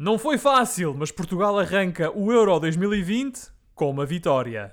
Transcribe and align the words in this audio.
Não 0.00 0.16
foi 0.16 0.38
fácil, 0.38 0.94
mas 0.96 1.12
Portugal 1.12 1.58
arranca 1.58 2.10
o 2.10 2.32
Euro 2.32 2.58
2020 2.58 3.50
com 3.74 3.90
uma 3.90 4.06
vitória. 4.06 4.70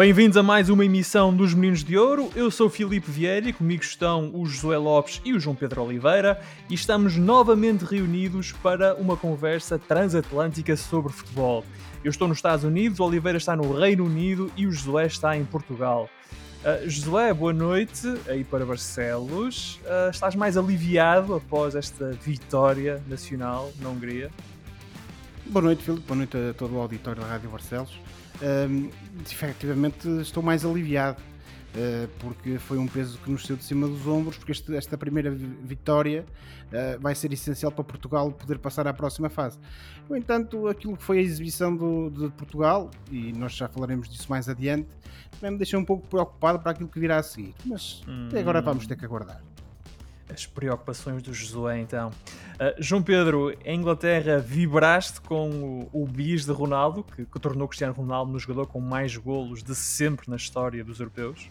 Bem-vindos 0.00 0.38
a 0.38 0.42
mais 0.42 0.70
uma 0.70 0.82
emissão 0.82 1.30
dos 1.30 1.52
Meninos 1.52 1.84
de 1.84 1.98
Ouro. 1.98 2.30
Eu 2.34 2.50
sou 2.50 2.68
o 2.68 2.70
Filipe 2.70 3.10
Vieira 3.10 3.50
e 3.50 3.52
comigo 3.52 3.82
estão 3.82 4.30
o 4.32 4.46
Josué 4.46 4.78
Lopes 4.78 5.20
e 5.26 5.34
o 5.34 5.38
João 5.38 5.54
Pedro 5.54 5.82
Oliveira 5.82 6.40
e 6.70 6.74
estamos 6.74 7.18
novamente 7.18 7.84
reunidos 7.84 8.50
para 8.50 8.94
uma 8.94 9.14
conversa 9.14 9.78
transatlântica 9.78 10.74
sobre 10.74 11.12
futebol. 11.12 11.66
Eu 12.02 12.08
estou 12.08 12.26
nos 12.26 12.38
Estados 12.38 12.64
Unidos, 12.64 12.98
o 12.98 13.04
Oliveira 13.04 13.36
está 13.36 13.54
no 13.54 13.78
Reino 13.78 14.06
Unido 14.06 14.50
e 14.56 14.66
o 14.66 14.72
Josué 14.72 15.04
está 15.04 15.36
em 15.36 15.44
Portugal. 15.44 16.08
Uh, 16.64 16.88
Josué, 16.88 17.34
boa 17.34 17.52
noite 17.52 18.06
aí 18.26 18.42
para 18.42 18.64
Barcelos. 18.64 19.78
Uh, 19.84 20.08
estás 20.10 20.34
mais 20.34 20.56
aliviado 20.56 21.34
após 21.34 21.74
esta 21.74 22.10
vitória 22.12 23.02
nacional 23.06 23.70
na 23.78 23.90
Hungria? 23.90 24.30
Boa 25.44 25.62
noite, 25.62 25.82
Filipe. 25.82 26.06
Boa 26.06 26.16
noite 26.16 26.38
a 26.38 26.54
todo 26.54 26.74
o 26.74 26.80
auditório 26.80 27.20
da 27.20 27.28
Rádio 27.28 27.50
Barcelos. 27.50 27.98
Uh, 28.36 28.90
efetivamente 29.22 30.08
estou 30.20 30.42
mais 30.42 30.64
aliviado 30.64 31.20
uh, 31.20 32.08
porque 32.18 32.58
foi 32.58 32.78
um 32.78 32.86
peso 32.86 33.18
que 33.18 33.30
nos 33.30 33.44
saiu 33.44 33.56
de 33.56 33.64
cima 33.64 33.86
dos 33.86 34.06
ombros 34.06 34.36
porque 34.38 34.52
este, 34.52 34.74
esta 34.74 34.96
primeira 34.96 35.30
vitória 35.30 36.24
uh, 36.68 37.00
vai 37.00 37.14
ser 37.14 37.32
essencial 37.32 37.70
para 37.70 37.84
Portugal 37.84 38.32
poder 38.32 38.58
passar 38.58 38.86
à 38.86 38.94
próxima 38.94 39.28
fase. 39.28 39.58
No 40.08 40.16
entanto, 40.16 40.68
aquilo 40.68 40.96
que 40.96 41.02
foi 41.02 41.18
a 41.18 41.22
exibição 41.22 41.76
do, 41.76 42.10
de 42.10 42.30
Portugal, 42.30 42.90
e 43.10 43.32
nós 43.32 43.52
já 43.52 43.68
falaremos 43.68 44.08
disso 44.08 44.26
mais 44.30 44.48
adiante, 44.48 44.88
também 45.32 45.52
me 45.52 45.58
deixou 45.58 45.80
um 45.80 45.84
pouco 45.84 46.06
preocupado 46.06 46.58
para 46.60 46.72
aquilo 46.72 46.88
que 46.88 46.98
virá 46.98 47.18
a 47.18 47.22
seguir. 47.22 47.54
Mas 47.64 48.02
hum. 48.08 48.26
até 48.28 48.40
agora 48.40 48.60
vamos 48.62 48.86
ter 48.86 48.96
que 48.96 49.04
aguardar 49.04 49.42
as 50.32 50.46
preocupações 50.46 51.22
do 51.22 51.32
Josué, 51.32 51.78
então. 51.78 52.10
Uh, 52.54 52.74
João 52.78 53.02
Pedro, 53.02 53.56
em 53.64 53.78
Inglaterra 53.78 54.38
vibraste 54.38 55.20
com 55.20 55.88
o, 55.92 56.02
o 56.02 56.06
bis 56.06 56.44
de 56.44 56.52
Ronaldo, 56.52 57.04
que, 57.04 57.24
que 57.24 57.40
tornou 57.40 57.66
Cristiano 57.68 57.92
Ronaldo 57.92 58.32
no 58.32 58.38
jogador 58.38 58.66
com 58.66 58.80
mais 58.80 59.16
golos 59.16 59.62
de 59.62 59.74
sempre 59.74 60.28
na 60.30 60.36
história 60.36 60.84
dos 60.84 61.00
europeus? 61.00 61.48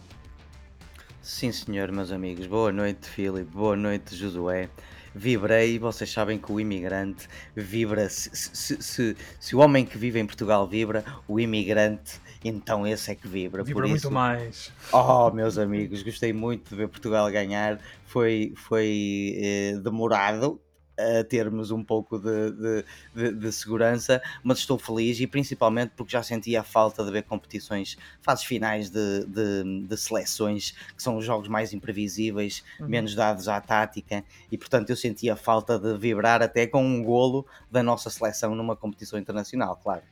Sim, 1.22 1.52
senhor, 1.52 1.92
meus 1.92 2.10
amigos. 2.10 2.46
Boa 2.46 2.72
noite, 2.72 3.08
Filipe. 3.08 3.50
Boa 3.52 3.76
noite, 3.76 4.16
Josué. 4.16 4.68
Vibrei, 5.14 5.78
vocês 5.78 6.10
sabem 6.10 6.38
que 6.38 6.50
o 6.50 6.60
imigrante 6.60 7.28
vibra. 7.54 8.08
Se, 8.08 8.30
se, 8.32 8.82
se, 8.82 9.16
se, 9.38 9.56
o 9.56 9.58
homem 9.58 9.84
que 9.84 9.98
vive 9.98 10.20
em 10.20 10.26
Portugal 10.26 10.66
vibra, 10.66 11.04
o 11.26 11.40
imigrante, 11.40 12.20
então 12.44 12.86
esse 12.86 13.10
é 13.10 13.14
que 13.14 13.28
vibra. 13.28 13.62
Vibra 13.62 13.82
Por 13.82 13.88
muito 13.88 14.00
isso, 14.00 14.10
mais. 14.10 14.72
Oh, 14.92 15.30
meus 15.30 15.58
amigos, 15.58 16.02
gostei 16.02 16.32
muito 16.32 16.70
de 16.70 16.76
ver 16.76 16.88
Portugal 16.88 17.30
ganhar 17.30 17.80
foi, 18.10 18.52
foi 18.56 19.36
eh, 19.36 19.78
demorado 19.82 20.60
a 20.98 21.24
termos 21.24 21.70
um 21.70 21.82
pouco 21.82 22.18
de, 22.18 22.50
de, 22.50 22.84
de, 23.14 23.32
de, 23.38 23.52
segurança, 23.52 24.20
mas 24.42 24.58
estou 24.58 24.78
feliz 24.78 25.18
e 25.20 25.26
principalmente 25.26 25.92
porque 25.96 26.12
já 26.12 26.22
sentia 26.22 26.60
a 26.60 26.64
falta 26.64 27.04
de 27.04 27.10
ver 27.10 27.22
competições, 27.22 27.96
fases 28.20 28.44
finais 28.44 28.90
de, 28.90 29.24
de, 29.24 29.96
seleções, 29.96 30.72
que 30.94 31.02
são 31.02 31.16
os 31.16 31.24
jogos 31.24 31.48
mais 31.48 31.72
imprevisíveis, 31.72 32.62
uhum. 32.78 32.88
menos 32.88 33.14
dados 33.14 33.48
à 33.48 33.60
tática, 33.60 34.22
e 34.52 34.58
portanto 34.58 34.90
eu 34.90 34.96
sentia 34.96 35.32
a 35.32 35.36
falta 35.36 35.78
de 35.78 35.96
vibrar 35.96 36.42
até 36.42 36.66
com 36.66 36.84
um 36.84 37.02
golo 37.02 37.46
da 37.70 37.82
nossa 37.82 38.10
seleção 38.10 38.54
numa 38.54 38.76
competição 38.76 39.18
internacional, 39.18 39.80
claro. 39.82 40.02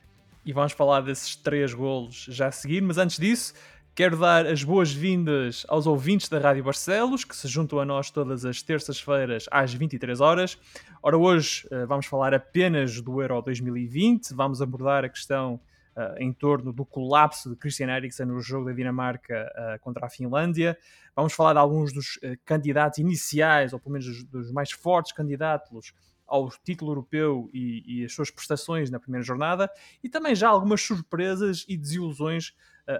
E 0.49 0.51
vamos 0.51 0.73
falar 0.73 1.01
desses 1.01 1.35
três 1.35 1.75
golos 1.75 2.25
já 2.27 2.47
a 2.47 2.51
seguir, 2.51 2.81
mas 2.81 2.97
antes 2.97 3.19
disso, 3.19 3.53
Quero 3.93 4.17
dar 4.17 4.47
as 4.47 4.63
boas-vindas 4.63 5.65
aos 5.67 5.85
ouvintes 5.85 6.29
da 6.29 6.39
Rádio 6.39 6.63
Barcelos, 6.63 7.25
que 7.25 7.35
se 7.35 7.47
juntam 7.49 7.79
a 7.79 7.85
nós 7.85 8.09
todas 8.09 8.45
as 8.45 8.61
terças-feiras 8.61 9.45
às 9.51 9.73
23 9.73 10.21
horas. 10.21 10.57
Ora, 11.03 11.17
hoje 11.17 11.67
uh, 11.67 11.85
vamos 11.85 12.05
falar 12.05 12.33
apenas 12.33 13.01
do 13.01 13.21
Euro 13.21 13.41
2020, 13.41 14.33
vamos 14.33 14.61
abordar 14.61 15.03
a 15.03 15.09
questão 15.09 15.59
uh, 15.97 16.17
em 16.17 16.31
torno 16.31 16.71
do 16.71 16.85
colapso 16.85 17.49
de 17.49 17.55
Christian 17.57 17.89
Eriksen 17.89 18.25
no 18.25 18.39
jogo 18.39 18.67
da 18.67 18.71
Dinamarca 18.71 19.51
uh, 19.53 19.79
contra 19.81 20.05
a 20.05 20.09
Finlândia. 20.09 20.77
Vamos 21.13 21.33
falar 21.33 21.53
de 21.53 21.59
alguns 21.59 21.91
dos 21.91 22.17
candidatos 22.45 22.99
iniciais, 22.99 23.73
ou 23.73 23.79
pelo 23.79 23.91
menos 23.91 24.07
dos, 24.07 24.23
dos 24.23 24.51
mais 24.51 24.71
fortes 24.71 25.11
candidatos 25.11 25.93
ao 26.29 26.49
título 26.63 26.91
europeu 26.91 27.49
e, 27.53 28.01
e, 28.01 28.05
as 28.05 28.13
suas 28.13 28.29
prestações 28.31 28.89
na 28.89 28.99
primeira 28.99 29.25
jornada, 29.25 29.69
e 30.03 30.09
também 30.09 30.35
já 30.35 30.49
algumas 30.49 30.81
surpresas 30.81 31.65
e 31.67 31.75
desilusões 31.75 32.53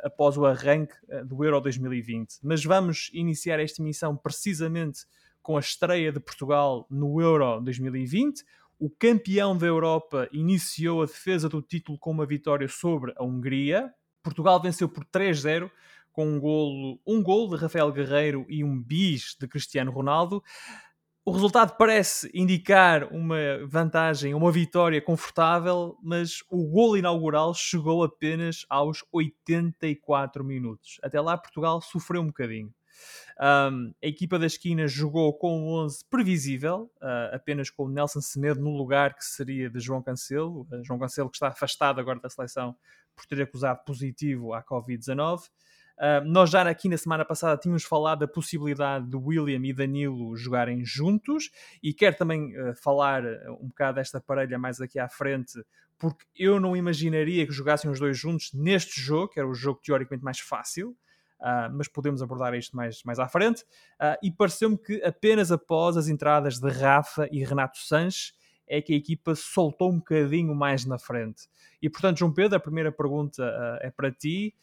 após 0.03 0.37
o 0.37 0.45
arranque 0.45 0.93
do 1.25 1.43
Euro 1.43 1.59
2020. 1.61 2.39
Mas 2.43 2.63
vamos 2.63 3.09
iniciar 3.13 3.59
esta 3.59 3.81
emissão 3.81 4.15
precisamente 4.15 5.05
com 5.41 5.57
a 5.57 5.59
estreia 5.59 6.11
de 6.11 6.19
Portugal 6.19 6.85
no 6.89 7.19
Euro 7.19 7.59
2020. 7.61 8.43
O 8.77 8.89
campeão 8.89 9.57
da 9.57 9.65
Europa 9.65 10.29
iniciou 10.31 11.01
a 11.01 11.05
defesa 11.05 11.49
do 11.49 11.61
título 11.61 11.97
com 11.97 12.11
uma 12.11 12.25
vitória 12.25 12.67
sobre 12.67 13.13
a 13.17 13.23
Hungria. 13.23 13.91
Portugal 14.21 14.61
venceu 14.61 14.87
por 14.87 15.03
3-0 15.05 15.71
com 16.11 16.27
um 16.27 16.39
golo, 16.39 16.99
um 17.05 17.23
gol 17.23 17.49
de 17.49 17.55
Rafael 17.55 17.91
Guerreiro 17.91 18.45
e 18.47 18.63
um 18.63 18.81
bis 18.81 19.35
de 19.39 19.47
Cristiano 19.47 19.91
Ronaldo. 19.91 20.43
O 21.29 21.31
resultado 21.31 21.77
parece 21.77 22.27
indicar 22.33 23.13
uma 23.13 23.37
vantagem, 23.67 24.33
uma 24.33 24.51
vitória 24.51 24.99
confortável, 24.99 25.95
mas 26.01 26.39
o 26.49 26.65
gol 26.65 26.97
inaugural 26.97 27.53
chegou 27.53 28.03
apenas 28.03 28.65
aos 28.67 29.05
84 29.11 30.43
minutos. 30.43 30.97
Até 31.03 31.21
lá, 31.21 31.37
Portugal 31.37 31.83
sofreu 31.83 32.21
um 32.21 32.25
bocadinho. 32.25 32.73
Um, 33.39 33.93
a 34.03 34.07
equipa 34.07 34.39
da 34.39 34.47
esquina 34.47 34.87
jogou 34.87 35.31
com 35.37 35.55
um 35.55 35.83
11 35.83 36.03
previsível, 36.09 36.91
uh, 36.99 37.35
apenas 37.35 37.69
com 37.69 37.87
Nelson 37.87 38.21
Semedo 38.21 38.59
no 38.59 38.75
lugar 38.75 39.13
que 39.13 39.23
seria 39.23 39.69
de 39.69 39.79
João 39.79 40.01
Cancelo. 40.01 40.67
Uh, 40.71 40.83
João 40.83 40.97
Cancelo 40.97 41.29
que 41.29 41.35
está 41.35 41.49
afastado 41.49 41.99
agora 41.99 42.19
da 42.19 42.29
seleção 42.31 42.75
por 43.15 43.27
ter 43.27 43.39
acusado 43.39 43.83
positivo 43.85 44.51
à 44.51 44.63
Covid-19. 44.63 45.41
Nós 46.25 46.49
já 46.49 46.61
aqui 46.61 46.87
na 46.87 46.97
semana 46.97 47.25
passada 47.25 47.59
tínhamos 47.59 47.83
falado 47.83 48.19
da 48.19 48.27
possibilidade 48.27 49.05
de 49.07 49.17
William 49.17 49.59
e 49.65 49.73
Danilo 49.73 50.35
jogarem 50.37 50.85
juntos 50.85 51.51
e 51.83 51.93
quero 51.93 52.15
também 52.15 52.57
uh, 52.57 52.73
falar 52.75 53.25
ah, 53.25 53.51
um 53.59 53.67
bocado 53.67 53.95
desta 53.95 54.21
parelha 54.21 54.57
mais 54.57 54.79
aqui 54.79 54.97
à 54.97 55.09
frente, 55.09 55.61
porque 55.97 56.25
eu 56.35 56.59
não 56.59 56.75
imaginaria 56.75 57.45
que 57.45 57.51
jogassem 57.51 57.91
os 57.91 57.99
dois 57.99 58.17
juntos 58.17 58.53
neste 58.53 59.01
jogo, 59.01 59.29
que 59.29 59.39
era 59.39 59.47
o 59.47 59.53
jogo 59.53 59.81
teoricamente 59.83 60.23
mais 60.23 60.39
fácil. 60.39 60.95
Uh, 61.39 61.71
mas 61.71 61.87
podemos 61.87 62.21
abordar 62.21 62.53
isto 62.53 62.75
mais, 62.75 63.01
mais 63.03 63.17
à 63.17 63.27
frente. 63.27 63.63
Uh, 63.93 64.17
e 64.21 64.29
pareceu-me 64.29 64.77
que 64.77 65.01
apenas 65.03 65.53
após 65.53 65.95
as 65.95 66.09
entradas 66.09 66.59
de 66.59 66.69
Rafa 66.69 67.29
e 67.31 67.45
Renato 67.45 67.77
Sanches 67.77 68.33
é 68.67 68.81
que 68.81 68.93
a 68.93 68.95
equipa 68.95 69.33
soltou 69.35 69.89
um 69.89 69.99
bocadinho 69.99 70.53
mais 70.53 70.85
na 70.85 70.99
frente. 70.99 71.47
E 71.81 71.89
portanto, 71.89 72.19
João 72.19 72.33
Pedro, 72.33 72.57
a 72.57 72.59
primeira 72.59 72.91
pergunta 72.91 73.41
uh, 73.41 73.85
é 73.85 73.89
para 73.89 74.11
ti. 74.11 74.53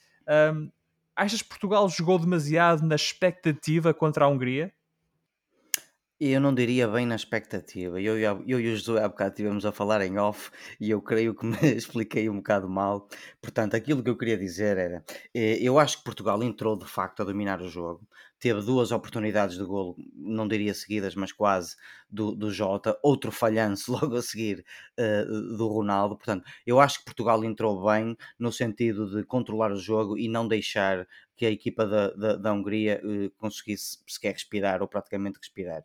Um, 0.54 0.70
Achas 1.16 1.40
que 1.40 1.48
Portugal 1.48 1.88
jogou 1.88 2.18
demasiado 2.18 2.86
na 2.86 2.94
expectativa 2.94 3.94
contra 3.94 4.26
a 4.26 4.28
Hungria? 4.28 4.70
Eu 6.20 6.40
não 6.40 6.54
diria 6.54 6.86
bem 6.88 7.06
na 7.06 7.14
expectativa. 7.14 8.00
Eu, 8.00 8.18
eu, 8.18 8.44
eu 8.46 8.60
e 8.60 8.72
o 8.72 8.76
Josué 8.76 9.02
há 9.02 9.08
bocado 9.08 9.30
estivemos 9.30 9.64
a 9.64 9.72
falar 9.72 10.02
em 10.02 10.18
off 10.18 10.50
e 10.78 10.90
eu 10.90 11.00
creio 11.00 11.34
que 11.34 11.46
me 11.46 11.56
expliquei 11.74 12.28
um 12.28 12.36
bocado 12.36 12.68
mal. 12.68 13.08
Portanto, 13.40 13.74
aquilo 13.74 14.02
que 14.02 14.10
eu 14.10 14.16
queria 14.16 14.36
dizer 14.36 14.76
era: 14.76 15.04
eh, 15.34 15.58
eu 15.60 15.78
acho 15.78 15.98
que 15.98 16.04
Portugal 16.04 16.42
entrou 16.42 16.76
de 16.76 16.86
facto 16.86 17.20
a 17.20 17.24
dominar 17.24 17.62
o 17.62 17.68
jogo 17.68 18.06
teve 18.46 18.62
duas 18.62 18.92
oportunidades 18.92 19.58
de 19.58 19.64
golo, 19.64 19.96
não 20.14 20.46
diria 20.46 20.72
seguidas, 20.72 21.16
mas 21.16 21.32
quase, 21.32 21.74
do, 22.08 22.32
do 22.32 22.48
Jota, 22.48 22.96
outro 23.02 23.32
falhanço 23.32 23.90
logo 23.90 24.14
a 24.14 24.22
seguir 24.22 24.64
uh, 24.96 25.56
do 25.56 25.66
Ronaldo. 25.66 26.16
Portanto, 26.16 26.44
eu 26.64 26.78
acho 26.78 27.00
que 27.00 27.06
Portugal 27.06 27.42
entrou 27.42 27.84
bem 27.84 28.16
no 28.38 28.52
sentido 28.52 29.10
de 29.10 29.24
controlar 29.24 29.72
o 29.72 29.80
jogo 29.80 30.16
e 30.16 30.28
não 30.28 30.46
deixar 30.46 31.08
que 31.36 31.44
a 31.44 31.50
equipa 31.50 31.84
da, 31.84 32.10
da, 32.10 32.36
da 32.36 32.52
Hungria 32.52 33.02
uh, 33.02 33.30
conseguisse 33.36 33.98
sequer 34.06 34.34
respirar 34.34 34.80
ou 34.80 34.86
praticamente 34.86 35.40
respirar. 35.40 35.82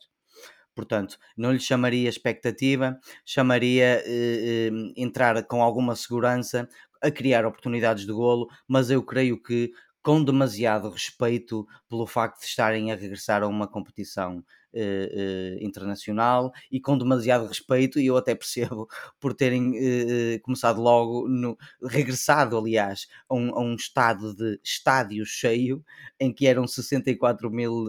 Portanto, 0.76 1.18
não 1.36 1.52
lhe 1.52 1.60
chamaria 1.60 2.08
expectativa, 2.08 3.00
chamaria 3.26 4.04
uh, 4.06 4.94
entrar 4.96 5.44
com 5.48 5.64
alguma 5.64 5.96
segurança 5.96 6.70
a 7.02 7.10
criar 7.10 7.44
oportunidades 7.44 8.06
de 8.06 8.14
golo, 8.14 8.48
mas 8.68 8.92
eu 8.92 9.02
creio 9.02 9.42
que 9.42 9.72
com 10.02 10.24
demasiado 10.24 10.90
respeito 10.90 11.68
pelo 11.90 12.08
facto 12.08 12.40
de 12.40 12.46
estarem 12.48 12.92
a 12.92 12.96
regressar 12.96 13.44
a 13.44 13.48
uma 13.48 13.68
competição 13.68 14.44
eh, 14.74 15.58
eh, 15.60 15.66
internacional 15.66 16.54
e 16.72 16.80
com 16.80 16.98
demasiado 16.98 17.46
respeito, 17.46 18.00
e 18.00 18.06
eu 18.08 18.16
até 18.16 18.34
percebo 18.34 18.88
por 19.20 19.34
terem 19.34 19.74
eh, 19.76 20.40
começado 20.40 20.82
logo, 20.82 21.28
no, 21.28 21.58
regressado 21.84 22.58
aliás, 22.58 23.06
a 23.28 23.36
um, 23.36 23.54
a 23.54 23.60
um, 23.60 23.76
estado 23.76 24.34
de 24.34 24.58
estádio 24.64 25.26
cheio 25.26 25.84
em 26.18 26.34
que 26.34 26.48
eram 26.48 26.66
64 26.66 27.52
mil 27.52 27.86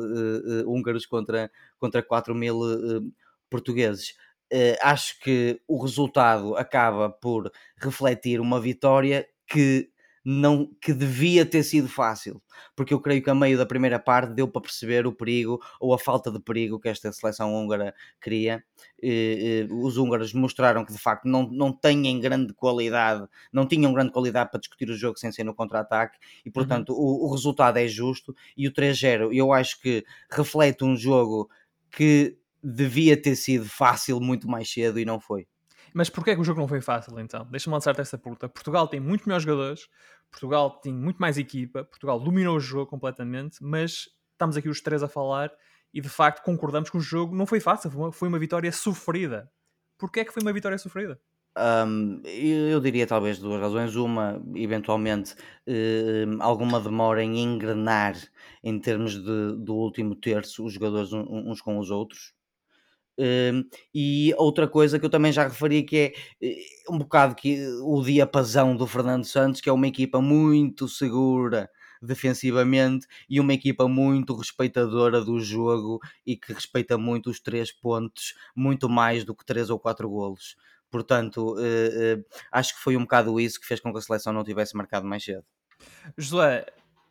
húngaros 0.67 1.07
contra, 1.07 1.49
contra 1.79 2.03
4 2.03 2.35
mil 2.35 2.59
portugueses. 3.49 4.17
acho 4.81 5.21
que 5.21 5.61
o 5.69 5.81
resultado 5.81 6.57
acaba 6.57 7.09
por 7.11 7.51
refletir 7.77 8.41
uma 8.41 8.61
vitória 8.61 9.29
que 9.47 9.89
não, 10.25 10.71
que 10.81 10.93
devia 10.93 11.45
ter 11.45 11.63
sido 11.65 11.89
fácil, 11.89 12.41
porque 12.77 12.95
eu 12.95 13.01
creio 13.01 13.23
que 13.23 13.31
a 13.31 13.35
meio 13.35 13.59
da 13.59 13.67
primeira 13.67 13.99
parte 13.99 14.33
deu 14.35 14.47
para 14.47 14.63
perceber 14.63 15.07
o 15.07 15.13
perigo 15.13 15.61
ou 15.81 15.93
a 15.93 15.99
falta 15.99 16.31
de 16.31 16.41
perigo 16.41 16.79
que 16.79 16.89
esta 16.89 17.11
seleção 17.13 17.55
húngara 17.55 17.95
queria. 18.21 18.63
os 19.71 19.97
húngaros 19.97 20.33
mostraram 20.33 20.85
que 20.85 20.93
de 20.93 20.99
facto 20.99 21.25
não, 21.25 21.49
não 21.51 21.73
têm 21.73 22.21
grande 22.21 22.55
qualidade, 22.55 23.27
não 23.53 23.67
tinham 23.67 23.93
grande 23.93 24.13
qualidade 24.13 24.51
para 24.51 24.61
discutir 24.61 24.89
o 24.91 24.97
jogo 24.97 25.19
sem 25.19 25.33
ser 25.33 25.45
no 25.45 25.55
contra-ataque 25.55 26.19
e 26.45 26.49
uhum. 26.49 26.53
portanto 26.53 26.93
uhum. 26.93 26.99
o, 26.99 27.29
o 27.29 27.33
resultado 27.33 27.79
é 27.79 27.89
justo 27.89 28.35
e 28.57 28.69
o 28.69 28.73
3-0 28.73 29.31
eu 29.33 29.53
acho 29.53 29.81
que 29.81 30.05
reflete 30.31 30.85
um 30.85 30.97
jogo 30.97 31.51
que 31.91 32.37
devia 32.63 33.21
ter 33.21 33.35
sido 33.35 33.65
fácil 33.65 34.21
muito 34.21 34.49
mais 34.49 34.71
cedo 34.71 34.99
e 34.99 35.05
não 35.05 35.21
foi. 35.21 35.47
Mas 35.95 36.09
porquê 36.09 36.31
é 36.31 36.35
que 36.35 36.41
o 36.41 36.45
jogo 36.45 36.61
não 36.61 36.69
foi 36.69 36.81
fácil 36.81 37.19
então? 37.21 37.47
Deixa-me 37.51 37.75
lançar-te 37.75 38.01
essa 38.01 38.17
pergunta. 38.17 38.49
Portugal 38.49 38.89
tem 38.89 39.01
muito 39.01 39.27
melhores 39.27 39.45
jogadores, 39.45 39.89
Portugal 40.31 40.71
tem 40.81 40.93
muito 40.93 41.19
mais 41.19 41.37
equipa, 41.39 41.85
Portugal 41.85 42.19
dominou 42.19 42.57
o 42.57 42.61
jogo 42.61 42.87
completamente, 42.87 43.59
mas 43.63 44.09
estamos 44.33 44.57
aqui 44.57 44.69
os 44.69 44.81
três 44.81 45.03
a 45.03 45.09
falar 45.09 45.53
e 45.93 46.01
de 46.01 46.09
facto 46.09 46.43
concordamos 46.43 46.89
que 46.89 46.97
o 46.97 47.01
jogo 47.01 47.37
não 47.37 47.47
foi 47.47 47.61
fácil, 47.61 47.91
foi 48.13 48.29
uma 48.29 48.39
vitória 48.39 48.73
sofrida. 48.73 49.51
Porquê 49.99 50.21
é 50.21 50.25
que 50.25 50.33
foi 50.33 50.43
uma 50.43 50.53
vitória 50.53 50.79
sofrida? 50.79 51.21
Um, 51.57 52.23
eu 52.25 52.81
diria 52.81 53.07
talvez 53.07 53.39
duas 53.39 53.61
razões. 53.61 53.95
Uma, 53.95 54.43
eventualmente, 54.55 55.35
uh, 55.67 56.41
alguma 56.41 56.81
demora 56.81 57.23
em 57.23 57.39
engrenar 57.39 58.17
em 58.65 58.79
termos 58.79 59.15
de, 59.15 59.57
do 59.59 59.75
último 59.75 60.15
terço 60.15 60.65
os 60.65 60.73
jogadores 60.73 61.13
uns 61.13 61.61
com 61.61 61.79
os 61.79 61.91
outros. 61.91 62.33
Um, 63.19 63.65
e 63.95 64.35
outra 64.39 64.67
coisa 64.67 64.99
que 64.99 65.05
eu 65.05 65.11
também 65.11 65.33
já 65.33 65.45
referi 65.45 65.83
que 65.83 65.97
é 65.97 66.13
eh, 66.41 66.57
um 66.89 66.99
bocado 66.99 67.35
que 67.35 67.67
o 67.83 68.03
diapasão 68.03 68.75
do 68.75 68.87
Fernando 68.87 69.25
Santos, 69.25 69.61
que 69.61 69.69
é 69.69 69.73
uma 69.73 69.87
equipa 69.87 70.21
muito 70.21 70.89
segura 70.89 71.71
defensivamente 72.01 73.07
e 73.29 73.39
uma 73.39 73.55
equipa 73.55 73.87
muito 73.87 74.35
respeitadora 74.35 75.21
do 75.21 75.39
jogo 75.39 76.01
e 76.27 76.37
que 76.37 76.53
respeita 76.53 76.99
muito 76.99 77.31
os 77.31 77.39
três 77.39 77.71
pontos, 77.71 78.35
muito 78.57 78.89
mais 78.89 79.25
do 79.25 79.35
que 79.35 79.45
três 79.45 79.71
ou 79.71 79.79
quatro 79.79 80.09
golos. 80.09 80.57
Portanto, 80.91 81.55
uh, 81.55 82.19
uh, 82.19 82.25
acho 82.51 82.75
que 82.75 82.81
foi 82.83 82.97
um 82.97 83.03
bocado 83.03 83.39
isso 83.39 83.61
que 83.61 83.67
fez 83.67 83.81
com 83.81 83.93
que 83.93 83.99
a 83.99 84.03
seleção 84.03 84.33
não 84.33 84.45
tivesse 84.45 84.77
marcado 84.77 85.07
mais 85.07 85.25
cedo. 85.25 85.45
José, 86.19 86.67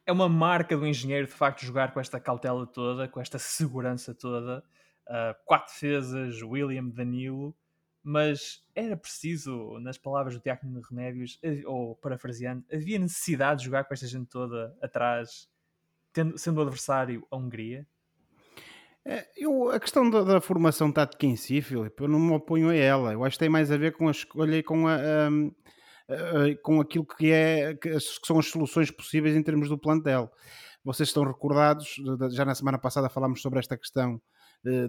é 0.05 0.11
uma 0.11 0.27
marca 0.27 0.77
do 0.77 0.85
engenheiro 0.85 1.25
de 1.25 1.33
facto 1.33 1.65
jogar 1.65 1.93
com 1.93 1.99
esta 1.99 2.19
cautela 2.19 2.67
toda, 2.67 3.07
com 3.07 3.19
esta 3.21 3.39
segurança 3.39 4.13
toda 4.13 4.63
uh, 5.11 5.35
quatro 5.45 5.73
defesas, 5.73 6.41
William, 6.41 6.87
Danilo, 6.87 7.55
mas 8.03 8.63
era 8.73 8.97
preciso, 8.97 9.77
nas 9.79 9.97
palavras 9.97 10.33
do 10.33 10.39
Tiago 10.39 10.61
Remédios, 10.89 11.39
ou 11.65 11.95
parafraseando, 11.95 12.63
havia 12.71 12.97
necessidade 12.97 13.59
de 13.59 13.65
jogar 13.65 13.83
com 13.83 13.93
esta 13.93 14.07
gente 14.07 14.27
toda 14.27 14.75
atrás, 14.81 15.47
tendo, 16.11 16.37
sendo 16.37 16.57
o 16.57 16.61
adversário 16.61 17.27
a 17.29 17.35
Hungria? 17.35 17.85
É, 19.03 19.27
eu, 19.35 19.69
a 19.69 19.79
questão 19.79 20.09
da, 20.09 20.23
da, 20.23 20.41
formação 20.41 20.91
tática 20.91 21.25
em 21.25 21.35
si, 21.35 21.61
Filipe, 21.61 22.03
eu 22.03 22.07
não 22.07 22.19
me 22.19 22.33
oponho 22.33 22.69
a 22.69 22.75
ela. 22.75 23.13
Eu 23.13 23.23
acho 23.23 23.35
que 23.35 23.39
tem 23.39 23.49
mais 23.49 23.71
a 23.71 23.77
ver 23.77 23.93
com 23.93 24.07
a 24.07 24.11
escolha 24.11 24.57
e 24.57 24.63
com, 24.63 24.87
a, 24.87 24.95
a, 24.95 25.29
com 26.61 26.79
aquilo 26.79 27.05
que, 27.05 27.31
é, 27.31 27.73
que, 27.75 27.99
são 27.99 28.37
as 28.37 28.47
soluções 28.47 28.91
possíveis 28.91 29.35
em 29.35 29.41
termos 29.41 29.69
do 29.69 29.77
plantel. 29.77 30.31
Vocês 30.83 31.09
estão 31.09 31.23
recordados, 31.23 31.95
já 32.31 32.45
na 32.45 32.53
semana 32.53 32.77
passada 32.77 33.09
falámos 33.09 33.41
sobre 33.41 33.59
esta 33.59 33.77
questão 33.77 34.21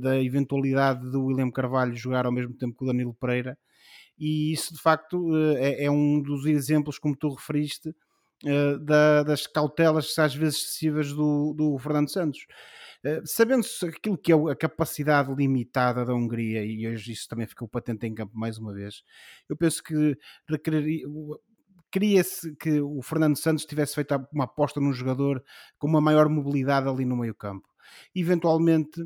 da 0.01 0.23
eventualidade 0.23 1.11
do 1.11 1.25
William 1.25 1.51
Carvalho 1.51 1.97
jogar 1.97 2.27
ao 2.27 2.33
mesmo 2.33 2.55
tempo 2.55 2.77
que 2.77 2.85
o 2.85 2.87
Danilo 2.87 3.15
Pereira, 3.15 3.57
e 4.19 4.53
isso 4.53 4.75
de 4.75 4.81
facto 4.81 5.37
eh, 5.37 5.83
é, 5.83 5.85
é 5.87 5.91
um 5.91 6.21
dos 6.23 6.47
exemplos, 6.47 6.99
como 6.99 7.17
tu 7.17 7.29
referiste, 7.31 7.95
eh, 8.45 8.79
da, 8.79 9.23
das 9.23 9.47
cautelas 9.47 10.17
às 10.19 10.35
vezes 10.35 10.61
excessivas 10.61 11.13
do, 11.13 11.55
do 11.57 11.79
Fernando 11.79 12.11
Santos. 12.11 12.47
Eh, 13.05 13.21
sabendo 13.25 13.65
aquilo 13.89 14.17
que 14.19 14.33
é 14.33 14.35
a 14.35 14.57
capacidade 14.57 15.35
limitada 15.35 16.05
da 16.05 16.15
Hungria, 16.15 16.65
e 16.65 16.87
hoje 16.87 17.13
isso 17.13 17.29
também 17.29 17.47
ficou 17.47 17.67
patente 17.67 18.07
em 18.07 18.15
campo 18.15 18.39
mais 18.39 18.59
uma 18.59 18.73
vez, 18.73 19.03
eu 19.49 19.57
penso 19.57 19.83
que 19.83 20.17
queria-se 21.91 22.55
que 22.57 22.81
o 22.81 23.03
Fernando 23.03 23.37
Santos 23.37 23.67
tivesse 23.67 23.95
feito 23.95 24.15
uma 24.33 24.45
aposta 24.45 24.81
num 24.81 24.93
jogador 24.93 25.43
com 25.79 25.87
uma 25.89 26.01
maior 26.01 26.29
mobilidade 26.29 26.89
ali 26.89 27.05
no 27.05 27.17
meio 27.17 27.35
campo. 27.35 27.69
Eventualmente 28.15 29.05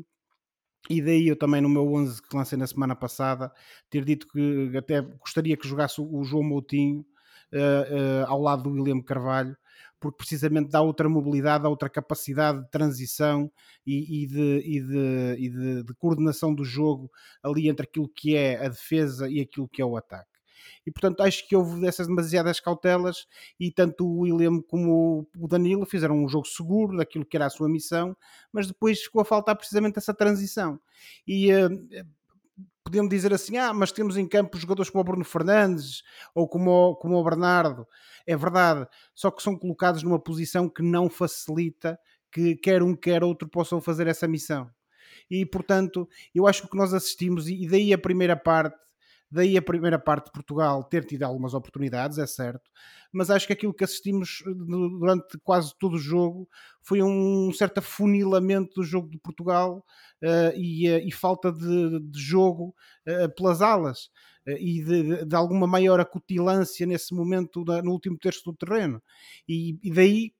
e 0.89 1.01
daí 1.01 1.27
eu 1.27 1.35
também 1.35 1.61
no 1.61 1.69
meu 1.69 1.91
11 1.93 2.21
que 2.21 2.35
lancei 2.35 2.57
na 2.57 2.67
semana 2.67 2.95
passada 2.95 3.51
ter 3.89 4.03
dito 4.05 4.27
que 4.27 4.71
até 4.77 5.01
gostaria 5.01 5.57
que 5.57 5.67
jogasse 5.67 5.99
o 6.01 6.23
João 6.23 6.43
Moutinho 6.43 7.05
uh, 7.53 8.23
uh, 8.23 8.25
ao 8.27 8.41
lado 8.41 8.63
do 8.63 8.71
William 8.71 9.01
Carvalho, 9.01 9.57
porque 9.99 10.17
precisamente 10.17 10.69
dá 10.69 10.81
outra 10.81 11.09
mobilidade, 11.09 11.63
dá 11.63 11.69
outra 11.69 11.89
capacidade 11.89 12.61
de 12.61 12.69
transição 12.69 13.51
e, 13.85 14.23
e, 14.23 14.27
de, 14.27 14.61
e, 14.65 14.81
de, 14.81 15.35
e 15.39 15.49
de, 15.49 15.83
de 15.83 15.93
coordenação 15.95 16.53
do 16.53 16.63
jogo 16.63 17.11
ali 17.43 17.67
entre 17.67 17.85
aquilo 17.85 18.07
que 18.07 18.35
é 18.35 18.63
a 18.65 18.69
defesa 18.69 19.29
e 19.29 19.41
aquilo 19.41 19.67
que 19.67 19.81
é 19.81 19.85
o 19.85 19.97
ataque 19.97 20.36
e 20.85 20.91
portanto 20.91 21.21
acho 21.21 21.47
que 21.47 21.55
houve 21.55 21.81
dessas 21.81 22.07
demasiadas 22.07 22.59
cautelas 22.59 23.25
e 23.59 23.71
tanto 23.71 24.05
o 24.05 24.19
William 24.21 24.61
como 24.61 25.27
o 25.37 25.47
Danilo 25.47 25.85
fizeram 25.85 26.15
um 26.23 26.27
jogo 26.27 26.47
seguro 26.47 26.97
daquilo 26.97 27.25
que 27.25 27.35
era 27.37 27.45
a 27.45 27.49
sua 27.49 27.69
missão, 27.69 28.15
mas 28.51 28.67
depois 28.67 29.01
ficou 29.01 29.21
a 29.21 29.25
faltar 29.25 29.55
precisamente 29.55 29.97
essa 29.97 30.13
transição. 30.13 30.79
E 31.27 31.51
uh, 31.53 31.69
podemos 32.83 33.09
dizer 33.09 33.33
assim, 33.33 33.57
ah, 33.57 33.73
mas 33.73 33.91
temos 33.91 34.15
em 34.17 34.27
campo 34.27 34.57
jogadores 34.57 34.89
como 34.89 35.01
o 35.01 35.03
Bruno 35.03 35.25
Fernandes 35.25 36.03
ou 36.33 36.47
como 36.47 36.71
o, 36.71 36.95
como 36.95 37.17
o 37.17 37.23
Bernardo, 37.23 37.85
é 38.25 38.35
verdade, 38.35 38.87
só 39.13 39.29
que 39.29 39.43
são 39.43 39.57
colocados 39.57 40.03
numa 40.03 40.19
posição 40.19 40.69
que 40.69 40.81
não 40.81 41.09
facilita 41.09 41.99
que 42.31 42.55
quer 42.55 42.81
um 42.81 42.95
quer 42.95 43.23
outro 43.23 43.47
possam 43.47 43.81
fazer 43.81 44.07
essa 44.07 44.27
missão. 44.27 44.69
E 45.29 45.45
portanto, 45.45 46.07
eu 46.33 46.47
acho 46.47 46.61
que 46.61 46.67
o 46.67 46.71
que 46.71 46.77
nós 46.77 46.93
assistimos, 46.93 47.47
e 47.47 47.67
daí 47.67 47.93
a 47.93 47.97
primeira 47.97 48.35
parte 48.35 48.77
Daí 49.29 49.57
a 49.57 49.61
primeira 49.61 49.99
parte 49.99 50.27
de 50.27 50.31
Portugal 50.31 50.83
ter 50.83 51.05
tido 51.05 51.23
algumas 51.23 51.53
oportunidades, 51.53 52.17
é 52.17 52.25
certo, 52.25 52.71
mas 53.11 53.29
acho 53.29 53.45
que 53.45 53.53
aquilo 53.53 53.73
que 53.73 53.83
assistimos 53.83 54.41
eh, 54.45 54.51
durante 54.53 55.37
quase 55.43 55.73
todo 55.77 55.95
o 55.95 55.99
jogo 55.99 56.47
foi 56.81 57.03
um 57.03 57.51
certo 57.51 57.79
afunilamento 57.79 58.75
do 58.75 58.83
jogo 58.83 59.09
de 59.09 59.17
Portugal 59.19 59.83
uh, 60.23 60.55
e, 60.55 60.89
uh, 60.89 60.99
e, 61.05 61.11
falta 61.11 61.51
de, 61.51 61.99
de 61.99 62.19
jogo 62.19 62.73
uh, 63.07 63.33
pelas 63.35 63.61
alas 63.61 64.09
e 64.45 64.81
de, 64.81 65.25
de, 65.25 65.35
alguma 65.35 65.67
maior 65.67 65.99
acutilância 65.99 66.85
nesse 66.85 67.13
momento 67.13 67.65
no 67.83 67.91
último 67.91 68.17
terço 68.17 68.43
do 68.45 68.55
terreno. 68.55 69.03
E, 69.45 69.77
e 69.83 69.91
daí, 69.91 70.31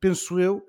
penso 0.00 0.40
eu, 0.40 0.66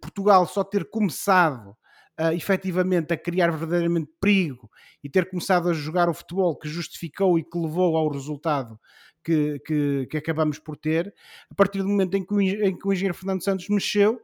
Portugal 0.00 0.46
só 0.46 0.64
ter 0.64 0.88
começado 0.88 1.76
uh, 2.18 2.32
efetivamente 2.32 3.12
a 3.12 3.16
criar 3.16 3.50
verdadeiramente 3.50 4.10
perigo 4.20 4.70
e 5.02 5.08
ter 5.08 5.28
começado 5.28 5.68
a 5.68 5.72
jogar 5.72 6.08
o 6.08 6.14
futebol 6.14 6.56
que 6.56 6.68
justificou 6.68 7.38
e 7.38 7.44
que 7.44 7.58
levou 7.58 7.96
ao 7.96 8.08
resultado 8.08 8.78
que, 9.24 9.58
que, 9.66 10.06
que 10.10 10.16
acabamos 10.16 10.58
por 10.58 10.76
ter, 10.76 11.14
a 11.50 11.54
partir 11.54 11.82
do 11.82 11.88
momento 11.88 12.16
em 12.16 12.24
que, 12.24 12.32
o, 12.32 12.40
em 12.40 12.76
que 12.76 12.88
o 12.88 12.92
engenheiro 12.92 13.14
Fernando 13.14 13.44
Santos 13.44 13.68
mexeu, 13.68 14.18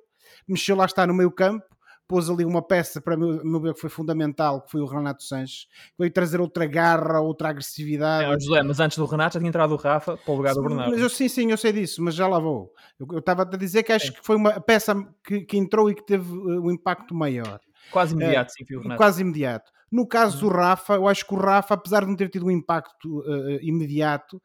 mexeu 0.49 0.75
lá 0.75 0.87
está 0.87 1.07
no 1.07 1.15
meio 1.15 1.31
campo, 1.31 1.65
pôs 2.09 2.31
ali 2.31 2.45
uma 2.45 2.63
peça 2.63 3.01
para 3.01 3.17
meu 3.17 3.61
ver 3.61 3.75
que 3.75 3.81
foi 3.81 3.91
fundamental, 3.91 4.63
que 4.63 4.71
foi 4.71 4.81
o 4.81 4.87
Renato 4.87 5.23
Sanches, 5.25 5.65
que 5.65 5.99
veio 5.99 6.13
trazer 6.13 6.41
outra 6.41 6.67
garra, 6.67 7.21
outra 7.21 7.49
agressividade. 7.49 8.33
É, 8.33 8.41
José, 8.41 8.63
mas 8.63 8.81
antes 8.81 8.97
do 8.97 9.05
Renato 9.05 9.35
já 9.35 9.41
tinha 9.41 9.49
entrado 9.49 9.73
o 9.73 9.77
Rafa 9.77 10.17
para 10.17 10.33
o 10.33 10.37
lugar 10.37 10.55
do 10.55 10.63
Bernardo. 10.63 10.93
Mas 10.93 11.01
eu, 11.01 11.09
sim, 11.11 11.29
sim, 11.29 11.51
eu 11.51 11.57
sei 11.57 11.73
disso, 11.73 12.03
mas 12.03 12.15
já 12.15 12.29
lá 12.29 12.39
vou. 12.39 12.73
Eu 12.99 13.19
estava 13.19 13.43
a 13.43 13.57
dizer 13.57 13.83
que 13.83 13.93
acho 13.93 14.09
é. 14.09 14.13
que 14.13 14.25
foi 14.25 14.37
uma 14.37 14.61
peça 14.61 14.95
que, 15.25 15.41
que 15.41 15.57
entrou 15.57 15.91
e 15.91 15.95
que 15.95 16.07
teve 16.07 16.31
uh, 16.33 16.63
um 16.63 16.71
impacto 16.71 17.15
maior. 17.15 17.61
Quase 17.91 18.15
imediato, 18.15 18.53
sim, 18.53 18.65
viu, 18.65 18.81
Renato? 18.81 18.99
Quase 18.99 19.23
imediato. 19.23 19.71
No 19.91 20.07
caso 20.07 20.41
do 20.41 20.49
Rafa, 20.49 20.95
eu 20.95 21.07
acho 21.07 21.25
que 21.25 21.33
o 21.33 21.39
Rafa, 21.39 21.75
apesar 21.75 22.01
de 22.01 22.09
não 22.09 22.17
ter 22.17 22.29
tido 22.29 22.47
um 22.47 22.51
impacto 22.51 23.21
uh, 23.21 23.59
imediato, 23.63 24.43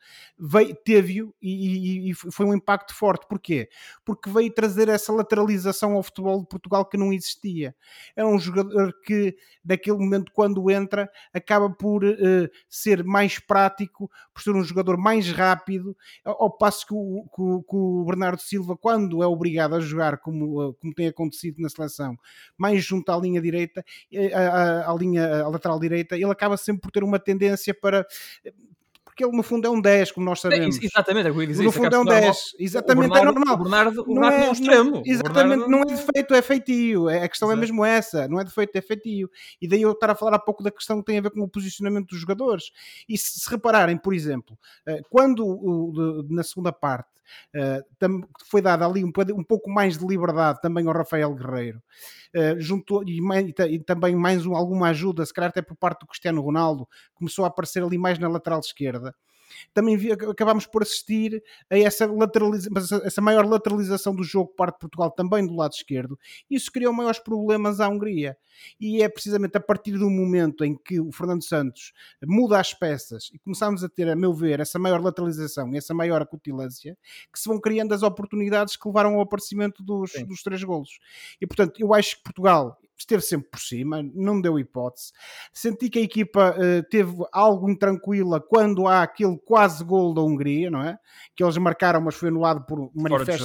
teve-o 0.86 1.34
e, 1.42 2.08
e, 2.08 2.12
e, 2.12 2.14
foi 2.14 2.46
um 2.46 2.54
impacto 2.54 2.94
forte. 2.94 3.26
Porquê? 3.28 3.68
Porque 4.06 4.30
veio 4.30 4.54
trazer 4.54 4.88
essa 4.88 5.12
lateralização 5.12 5.94
ao 5.94 6.04
futebol 6.04 6.42
de 6.42 6.48
Portugal 6.48 6.86
que 6.86 6.96
não 6.96 7.12
existia. 7.12 7.76
Era 8.16 8.28
um 8.28 8.38
jogador 8.38 8.94
que, 9.04 9.36
naquele 9.66 9.98
momento, 9.98 10.32
quando 10.32 10.70
entra, 10.70 11.10
acaba 11.34 11.70
por 11.72 12.04
uh, 12.04 12.50
ser 12.70 13.04
mais 13.04 13.40
prático, 13.40 14.12
por 14.34 14.44
ser 14.44 14.52
um 14.52 14.64
jogador 14.64 14.96
mais 14.96 15.32
rápido, 15.32 15.98
ao 16.24 16.52
passo 16.56 16.86
que 16.86 16.94
o, 16.94 17.24
que, 17.24 17.68
que 17.68 17.76
o 17.76 18.06
Bernardo 18.06 18.42
Silva, 18.42 18.78
quando 18.78 19.24
é 19.24 19.28
obrigado 19.28 19.74
a 19.74 19.80
jogar, 19.80 20.20
como, 20.20 20.74
como 20.76 20.94
tem 20.94 21.08
acontecido 21.08 21.60
na 21.60 21.70
seleção, 21.70 22.16
mais 22.56 22.84
junto 22.84 23.12
à 23.12 23.18
linha 23.18 23.42
direita, 23.42 23.84
à, 24.36 24.92
à 24.92 24.96
linha 24.96 25.41
a 25.42 25.48
lateral 25.50 25.80
direita, 25.80 26.16
ele 26.16 26.26
acaba 26.26 26.56
sempre 26.58 26.82
por 26.82 26.92
ter 26.92 27.04
uma 27.04 27.20
tendência 27.20 27.74
para 27.74 28.06
porque 29.04 29.26
ele 29.26 29.36
no 29.36 29.44
fundo 29.44 29.68
é 29.68 29.70
um 29.70 29.82
10, 29.82 30.14
como 30.14 30.26
nós 30.26 30.40
sabemos. 30.40 30.82
É, 30.82 30.86
exatamente, 30.86 31.28
é 31.28 31.30
o 31.30 31.34
que 31.34 31.40
eu 31.40 31.42
ia 31.42 31.48
dizer. 31.50 31.64
No 31.64 31.72
fundo 31.74 31.94
é 31.94 32.00
um 32.00 32.04
normal. 32.06 32.22
10, 32.22 32.38
exatamente, 32.58 33.10
Bernardo- 33.12 33.30
é 33.30 33.34
normal. 33.34 33.56
O 33.56 33.58
Bernardo, 33.64 34.04
o 34.10 34.16
Não 34.16 34.24
é- 34.24 34.30
não 34.38 34.46
é 34.46 34.50
um 34.50 34.52
extremo. 34.54 35.04
Exatamente, 35.06 35.34
Bernardo- 35.50 35.68
não 35.70 35.82
é 35.82 35.86
defeito, 35.86 36.34
é 36.34 36.42
feitio. 36.42 37.10
É- 37.10 37.24
A 37.26 37.28
questão 37.30 37.50
é 37.50 37.52
Exato. 37.52 37.60
mesmo 37.60 37.84
essa, 37.84 38.28
não 38.30 38.40
é 38.40 38.46
defeito, 38.46 38.74
é 38.78 38.82
feitio. 38.82 39.30
E 39.62 39.68
daí 39.68 39.82
eu 39.82 39.92
estar 39.92 40.10
a 40.10 40.16
falar 40.16 40.38
há 40.38 40.40
pouco 40.40 40.64
da 40.64 40.72
questão 40.72 41.00
que 41.00 41.06
tem 41.06 41.18
a 41.18 41.22
ver 41.22 41.32
com 41.32 41.42
o 41.42 41.50
posicionamento 41.50 42.08
dos 42.08 42.20
jogadores. 42.20 42.72
E 43.10 43.18
se, 43.18 43.38
se 43.42 43.50
repararem, 43.50 43.98
por 43.98 44.14
exemplo, 44.14 44.58
eh, 44.88 45.02
quando 45.10 46.24
na 46.30 46.44
segunda 46.44 46.72
parte 46.72 47.10
eh, 47.54 47.82
foi 48.46 48.62
dada 48.62 48.86
ali 48.86 49.04
um 49.04 49.12
pouco 49.44 49.70
mais 49.70 49.98
de 49.98 50.06
liberdade 50.06 50.62
também 50.62 50.88
ao 50.88 50.94
Rafael 50.94 51.34
Guerreiro, 51.34 51.82
eh, 52.34 52.56
juntou, 52.60 53.04
e, 53.08 53.22
mai- 53.22 53.52
ta- 53.54 53.68
e 53.68 53.80
também 53.80 54.16
mais 54.16 54.46
um- 54.46 54.56
alguma 54.56 54.90
ajuda, 54.90 55.26
se 55.26 55.34
calhar 55.34 55.50
até 55.50 55.62
por 55.62 55.76
parte 55.78 56.02
do 56.02 56.08
Cristiano 56.08 56.42
Ronaldo, 56.42 56.88
começou 57.14 57.46
a 57.46 57.48
aparecer 57.50 57.84
ali 57.84 57.98
mais 57.98 58.20
na 58.20 58.28
lateral 58.30 58.60
esquerda. 58.60 59.14
Também 59.74 59.98
vi- 59.98 60.12
acabámos 60.12 60.66
por 60.66 60.82
assistir 60.84 61.44
a 61.70 61.78
essa, 61.78 62.06
lateraliza- 62.06 62.70
essa- 63.04 63.22
maior 63.22 63.46
lateralização 63.46 64.16
do 64.16 64.24
jogo 64.24 64.54
parte 64.56 64.76
de 64.76 64.80
Portugal 64.80 65.12
também 65.12 65.46
do 65.46 65.56
lado 65.56 65.74
esquerdo. 65.74 66.18
Isso 66.50 66.72
criou 66.72 66.94
maiores 66.94 67.20
problemas 67.20 67.80
à 67.80 67.88
Hungria. 67.88 68.38
E 68.80 69.02
é 69.02 69.08
precisamente 69.10 69.58
a 69.58 69.62
partir 69.62 69.94
do 69.94 70.10
momento 70.10 70.64
em 70.66 70.76
que 70.76 71.00
o 71.00 71.12
Fernando 71.12 71.44
Santos 71.44 71.94
muda 72.26 72.60
as 72.60 72.74
peças 72.74 73.30
e 73.34 73.40
começamos 73.40 73.84
a 73.84 73.90
ter, 73.90 74.10
a 74.10 74.16
meu 74.16 74.34
ver, 74.34 74.60
essa 74.60 74.78
maior 74.78 75.02
lateralização 75.02 75.74
e 75.74 75.78
essa 75.78 75.94
maior 75.94 76.22
acutilância, 76.22 76.98
que 77.32 77.40
se 77.40 77.48
vão 77.48 77.60
criando 77.60 77.94
as 77.94 78.04
oportunidades 78.04 78.76
que 78.76 78.88
levaram 78.88 79.16
ao 79.16 79.22
aparecimento 79.22 79.82
dos, 79.82 80.12
dos 80.28 80.44
três 80.44 80.64
golos. 80.64 81.00
E 81.40 81.48
portanto, 81.48 81.80
eu 81.80 81.94
acho 81.94 82.18
que 82.18 82.24
Portugal 82.24 82.78
esteve 83.02 83.22
sempre 83.22 83.50
por 83.50 83.60
cima, 83.60 84.02
não 84.14 84.40
deu 84.40 84.58
hipótese. 84.58 85.12
Senti 85.54 85.90
que 85.90 86.00
a 86.00 86.04
equipa 86.04 86.56
eh, 86.58 86.82
teve 86.90 87.14
algo 87.32 87.70
intranquila 87.70 88.40
quando 88.40 88.88
há 88.88 89.04
aquele 89.04 89.38
quase 89.38 89.84
gol 89.84 90.14
da 90.14 90.22
Hungria, 90.22 90.72
não 90.72 90.82
é? 90.82 90.98
Que 91.36 91.44
eles 91.44 91.58
marcaram, 91.58 92.02
mas 92.02 92.16
foi 92.16 92.30
anulado 92.30 92.66
por 92.66 92.92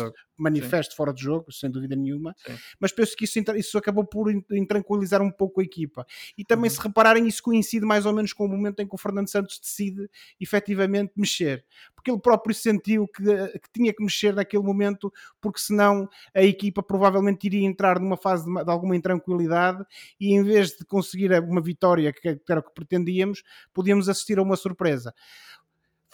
de 0.05 0.13
manifesto, 0.39 0.67
manifesto 0.67 0.97
fora 0.97 1.13
de 1.13 1.23
jogo, 1.23 1.51
sem 1.53 1.71
dúvida 1.71 1.97
nenhuma. 1.97 2.35
Sim. 2.47 2.55
Mas 2.79 2.93
penso 2.93 3.17
que 3.17 3.25
isso, 3.25 3.39
isso 3.57 3.79
acabou 3.79 4.05
por 4.05 4.31
in- 4.31 4.45
intranquilizar 4.53 5.23
um 5.23 5.31
pouco 5.31 5.61
a 5.61 5.65
equipa. 5.65 6.07
E 6.37 6.45
também, 6.45 6.71
Uhum. 6.71 6.77
se 6.77 6.83
repararem, 6.83 7.27
isso 7.27 7.43
coincide 7.43 7.85
mais 7.87 8.07
ou 8.07 8.13
menos 8.13 8.33
com 8.33 8.45
o 8.45 8.49
momento 8.49 8.81
em 8.81 8.87
que 8.89 8.95
o 8.95 8.99
Fernando 8.99 9.29
Santos 9.29 9.59
decide 9.61 10.09
efetivamente 10.41 11.13
mexer. 11.17 11.65
Porque 11.95 12.11
ele 12.11 12.21
próprio 12.21 12.55
sentiu 12.55 13.07
que, 13.09 13.23
que 13.25 13.71
tinha 13.73 13.93
que 13.93 14.03
mexer 14.03 14.35
naquele 14.35 14.63
momento, 14.63 15.13
porque 15.41 15.59
senão 15.61 16.09
a 16.35 16.43
equipa 16.43 16.83
provavelmente 16.83 17.45
iria 17.47 17.67
entrar 17.67 17.99
numa 17.99 18.17
fase 18.17 18.45
de, 18.45 18.65
de 18.65 18.71
alguma 18.71 18.95
intranquilidade 18.97 19.85
e 20.21 20.33
em 20.33 20.43
vez 20.43 20.71
de 20.77 20.85
conseguir 20.85 21.33
uma 21.43 21.61
vitória 21.61 22.13
que 22.13 22.39
era 22.49 22.61
o 22.61 22.63
que 22.63 22.73
pretendíamos, 22.75 23.43
podíamos 23.73 24.09
assistir 24.09 24.39
a 24.39 24.43
uma 24.43 24.57
surpresa. 24.57 25.15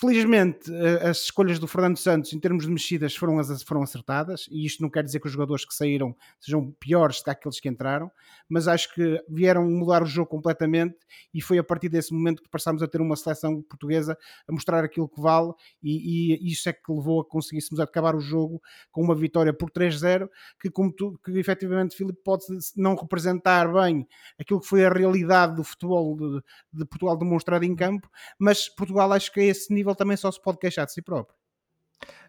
Felizmente, 0.03 0.69
eh, 0.75 1.11
as 1.11 1.19
escolhas 1.19 1.61
do 1.61 1.69
Fernando 1.69 1.97
Santos 1.97 2.33
em 2.33 2.41
termos 2.41 2.65
de 2.65 2.73
mexidas 2.73 3.15
foram, 3.15 3.41
foram 3.65 3.85
acertadas, 3.85 4.49
e 4.51 4.67
isto 4.67 4.83
não 4.83 4.91
quer 4.91 5.05
dizer 5.05 5.21
que 5.21 5.29
os 5.29 5.33
jogadores 5.33 5.65
que 5.65 5.73
saíram 5.73 6.17
sejam 6.41 6.73
piores 6.73 7.23
que 7.23 7.31
aqueles 7.31 7.61
que 7.61 7.69
entraram, 7.69 8.11
mas 8.49 8.67
acho 8.67 8.93
que 8.93 9.23
vieram 9.29 9.65
mudar 9.71 10.03
o 10.03 10.07
jogo 10.07 10.29
completamente 10.29 10.97
e 11.33 11.41
foi 11.41 11.57
a 11.57 11.63
partir 11.63 11.89
desse 11.89 12.13
momento 12.13 12.43
que 12.43 12.51
passámos 12.51 12.83
a 12.83 12.89
ter 12.89 13.01
uma 13.01 13.15
seleção 13.15 13.63
portuguesa 13.63 14.19
a 14.49 14.53
mostrar 14.53 14.83
aquilo 14.83 15.09
que 15.09 15.21
vale, 15.21 15.53
e, 15.81 16.35
e 16.35 16.51
isso 16.51 16.69
é 16.69 16.73
que 16.73 16.93
levou 16.93 17.21
a 17.21 17.25
conseguíssemos 17.25 17.79
acabar 17.79 18.17
o 18.17 18.21
jogo 18.21 18.61
com 18.91 19.05
uma 19.05 19.15
vitória 19.15 19.53
por 19.53 19.71
3-0, 19.71 20.29
que, 20.61 20.69
como 20.69 20.93
tu, 20.93 21.17
que 21.25 21.31
efetivamente, 21.39 21.97
Filipe, 21.97 22.19
pode 22.25 22.45
não 22.77 22.97
representar 22.97 23.73
bem 23.73 24.05
aquilo 24.37 24.61
que 24.61 24.67
foi 24.67 24.85
a 24.85 24.93
realidade 24.93 25.55
do 25.55 25.63
futebol 25.63 26.17
de, 26.17 26.43
de 26.73 26.85
Portugal 26.87 27.17
demonstrado 27.17 27.65
em 27.65 27.77
campo, 27.77 28.11
mas 28.37 28.69
Portugal 28.69 29.13
acho 29.13 29.33
que 29.33 29.39
a 29.39 29.45
esse 29.45 29.73
nível 29.73 29.92
também 29.95 30.17
só 30.17 30.31
se 30.31 30.41
pode 30.41 30.59
queixar 30.59 30.87
de 30.87 30.93
si 30.93 31.03
próprio. 31.03 31.37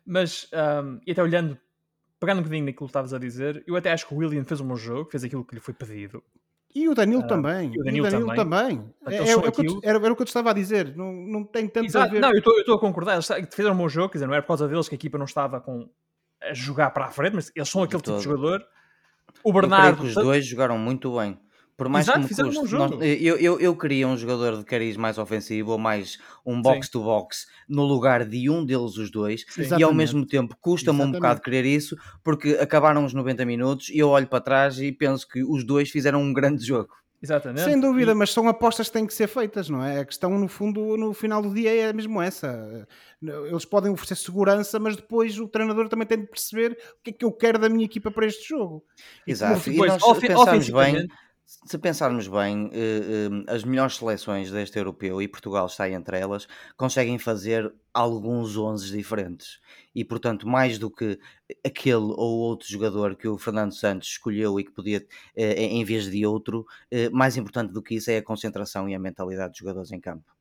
Mas, 0.05 0.47
ahm, 0.53 0.99
e 1.05 1.11
até 1.11 1.21
olhando, 1.23 1.57
pegando 2.19 2.39
um 2.39 2.43
bocadinho 2.43 2.65
naquilo 2.65 2.85
que 2.85 2.91
estavas 2.91 3.13
a 3.13 3.19
dizer, 3.19 3.63
eu 3.65 3.75
até 3.75 3.91
acho 3.91 4.07
que 4.07 4.13
o 4.13 4.17
William 4.17 4.43
fez 4.43 4.59
um 4.61 4.67
bom 4.67 4.75
jogo, 4.75 5.09
fez 5.09 5.23
aquilo 5.23 5.43
que 5.45 5.55
lhe 5.55 5.61
foi 5.61 5.73
pedido. 5.73 6.23
E 6.75 6.89
o 6.89 6.95
Danilo 6.95 7.21
Ah, 7.23 7.27
também. 7.27 7.71
e 7.75 7.79
o 7.79 7.83
Danilo 7.83 8.09
também. 8.09 8.35
também. 8.35 8.77
Portanto, 8.77 9.11
É- 9.13 9.17
eles 9.17 9.29
é- 9.29 9.33
é 9.33 9.35
o 9.37 9.51
que 9.51 9.67
eu 9.67 9.79
era, 9.83 9.99
era 9.99 10.11
o 10.11 10.15
que 10.15 10.21
eu 10.23 10.25
te 10.25 10.29
estava 10.29 10.49
a 10.49 10.53
dizer. 10.53 10.95
Não, 10.95 11.13
não 11.13 11.43
tem 11.43 11.67
tanto 11.67 11.83
a 11.83 11.87
Exato, 11.87 12.11
ver. 12.13 12.19
não, 12.19 12.31
eu 12.31 12.39
estou- 12.39 12.53
eu 12.55 12.61
estou 12.61 12.75
a 12.75 12.79
concordar, 12.79 13.13
eles 13.13 13.27
fizeram 13.53 13.75
um 13.75 13.77
bom 13.77 13.87
jogo, 13.87 14.09
quer 14.09 14.17
dizer, 14.17 14.25
não 14.27 14.33
era 14.33 14.41
por 14.41 14.47
causa 14.47 14.67
deles 14.67 14.89
que 14.89 14.95
a 14.95 14.97
equipa 14.97 15.17
não 15.17 15.25
estava 15.25 15.61
com, 15.61 15.87
a 16.41 16.53
jogar 16.53 16.89
para 16.89 17.05
a 17.05 17.11
frente, 17.11 17.35
mas 17.35 17.51
eles 17.55 17.69
são 17.69 17.83
aquele 17.83 18.01
tipo 18.01 18.17
de 18.17 18.23
jogador. 18.23 18.59
O 19.43 19.49
Eu 19.49 19.53
creio 19.53 19.53
Bernardo, 19.61 20.01
que 20.01 20.07
os 20.07 20.13
dois 20.15 20.45
jogaram 20.45 20.77
muito 20.77 21.15
bem. 21.17 21.39
Por 21.75 21.89
mais 21.89 22.05
Exato, 22.07 22.27
que 22.27 22.35
me 22.43 22.49
um 22.49 22.53
custe. 22.53 22.67
jogo. 22.67 22.95
nós- 22.97 23.03
eu, 23.21 23.35
eu, 23.37 23.59
eu 23.59 23.75
queria 23.75 24.07
um 24.07 24.15
jogador 24.15 24.57
de 24.57 24.63
cariz 24.63 24.95
mais 24.95 25.17
ofensivo 25.17 25.71
ou 25.71 25.77
mais 25.77 26.17
um 26.45 26.61
box-to-box 26.61 27.47
no 27.67 27.83
lugar 27.83 28.25
de 28.25 28.49
um 28.49 28.63
deles, 28.65 28.97
os 28.97 29.09
dois. 29.11 29.43
Sim. 29.49 29.63
E 29.79 29.83
ao 29.83 29.93
mesmo 29.93 30.25
tempo 30.25 30.55
custa-me 30.61 31.01
um 31.01 31.11
bocado 31.11 31.41
querer 31.41 31.65
isso, 31.65 31.97
porque 32.23 32.57
acabaram 32.59 33.03
os 33.05 33.13
90 33.13 33.43
minutos 33.45 33.89
e 33.89 33.97
eu 33.97 34.09
olho 34.09 34.27
para 34.27 34.39
trás 34.41 34.79
e 34.79 34.91
penso 34.91 35.27
que 35.27 35.43
os 35.43 35.63
dois 35.65 35.89
fizeram 35.89 36.21
um 36.21 36.31
grande 36.31 36.63
jogo. 36.65 36.89
exatamente. 37.21 37.63
Sem 37.63 37.79
dúvida, 37.79 38.11
E- 38.11 38.15
mas 38.15 38.31
são 38.31 38.47
apostas 38.49 38.87
que 38.87 38.93
têm 38.93 39.07
que 39.07 39.13
ser 39.13 39.27
feitas, 39.27 39.69
não 39.69 39.81
é? 39.83 40.01
A 40.01 40.05
questão, 40.05 40.37
no 40.37 40.47
fundo, 40.49 40.95
no 40.97 41.13
final 41.13 41.41
do 41.41 41.53
dia 41.53 41.73
é 41.73 41.93
mesmo 41.93 42.21
essa. 42.21 42.85
Eles 43.21 43.63
podem 43.65 43.91
oferecer 43.91 44.15
segurança, 44.17 44.77
mas 44.77 44.95
depois 44.97 45.39
o 45.39 45.47
treinador 45.47 45.87
também 45.87 46.05
tem 46.05 46.19
de 46.19 46.27
perceber 46.27 46.73
o 46.99 47.03
que 47.03 47.09
é 47.11 47.13
que 47.13 47.23
eu 47.25 47.31
quero 47.31 47.57
da 47.57 47.69
minha 47.69 47.85
equipa 47.85 48.11
para 48.11 48.25
este 48.27 48.49
jogo. 48.49 48.83
Exato. 49.25 49.69
E 49.69 49.71
depois, 49.71 49.91
nós, 49.93 50.03
ofen- 50.03 50.21
se 50.21 50.27
pensarmos 50.35 50.69
bem, 50.69 51.07
se 51.65 51.77
pensarmos 51.77 52.27
bem, 52.27 52.69
eh, 52.73 52.77
eh, 52.77 53.53
as 53.53 53.63
melhores 53.63 53.95
seleções 53.97 54.51
deste 54.51 54.77
europeu, 54.77 55.21
e 55.21 55.27
Portugal 55.27 55.65
está 55.65 55.89
entre 55.89 56.19
elas, 56.19 56.47
conseguem 56.75 57.17
fazer 57.17 57.73
alguns 57.93 58.57
11 58.57 58.91
diferentes. 58.91 59.59
E, 59.93 60.03
portanto, 60.03 60.47
mais 60.47 60.77
do 60.77 60.89
que 60.89 61.19
aquele 61.65 61.95
ou 61.95 62.39
outro 62.39 62.67
jogador 62.67 63.15
que 63.15 63.27
o 63.27 63.37
Fernando 63.37 63.73
Santos 63.73 64.09
escolheu 64.09 64.59
e 64.59 64.63
que 64.63 64.71
podia, 64.71 65.05
eh, 65.35 65.63
em 65.63 65.83
vez 65.85 66.09
de 66.09 66.25
outro, 66.25 66.65
mais 67.11 67.37
importante 67.37 67.71
do 67.71 67.81
que 67.81 67.95
isso 67.95 68.09
é 68.11 68.17
a 68.17 68.23
concentração 68.23 68.89
e 68.89 68.95
a 68.95 68.99
mentalidade 68.99 69.51
dos 69.51 69.59
jogadores 69.59 69.91
em 69.91 69.99
campo. 69.99 70.33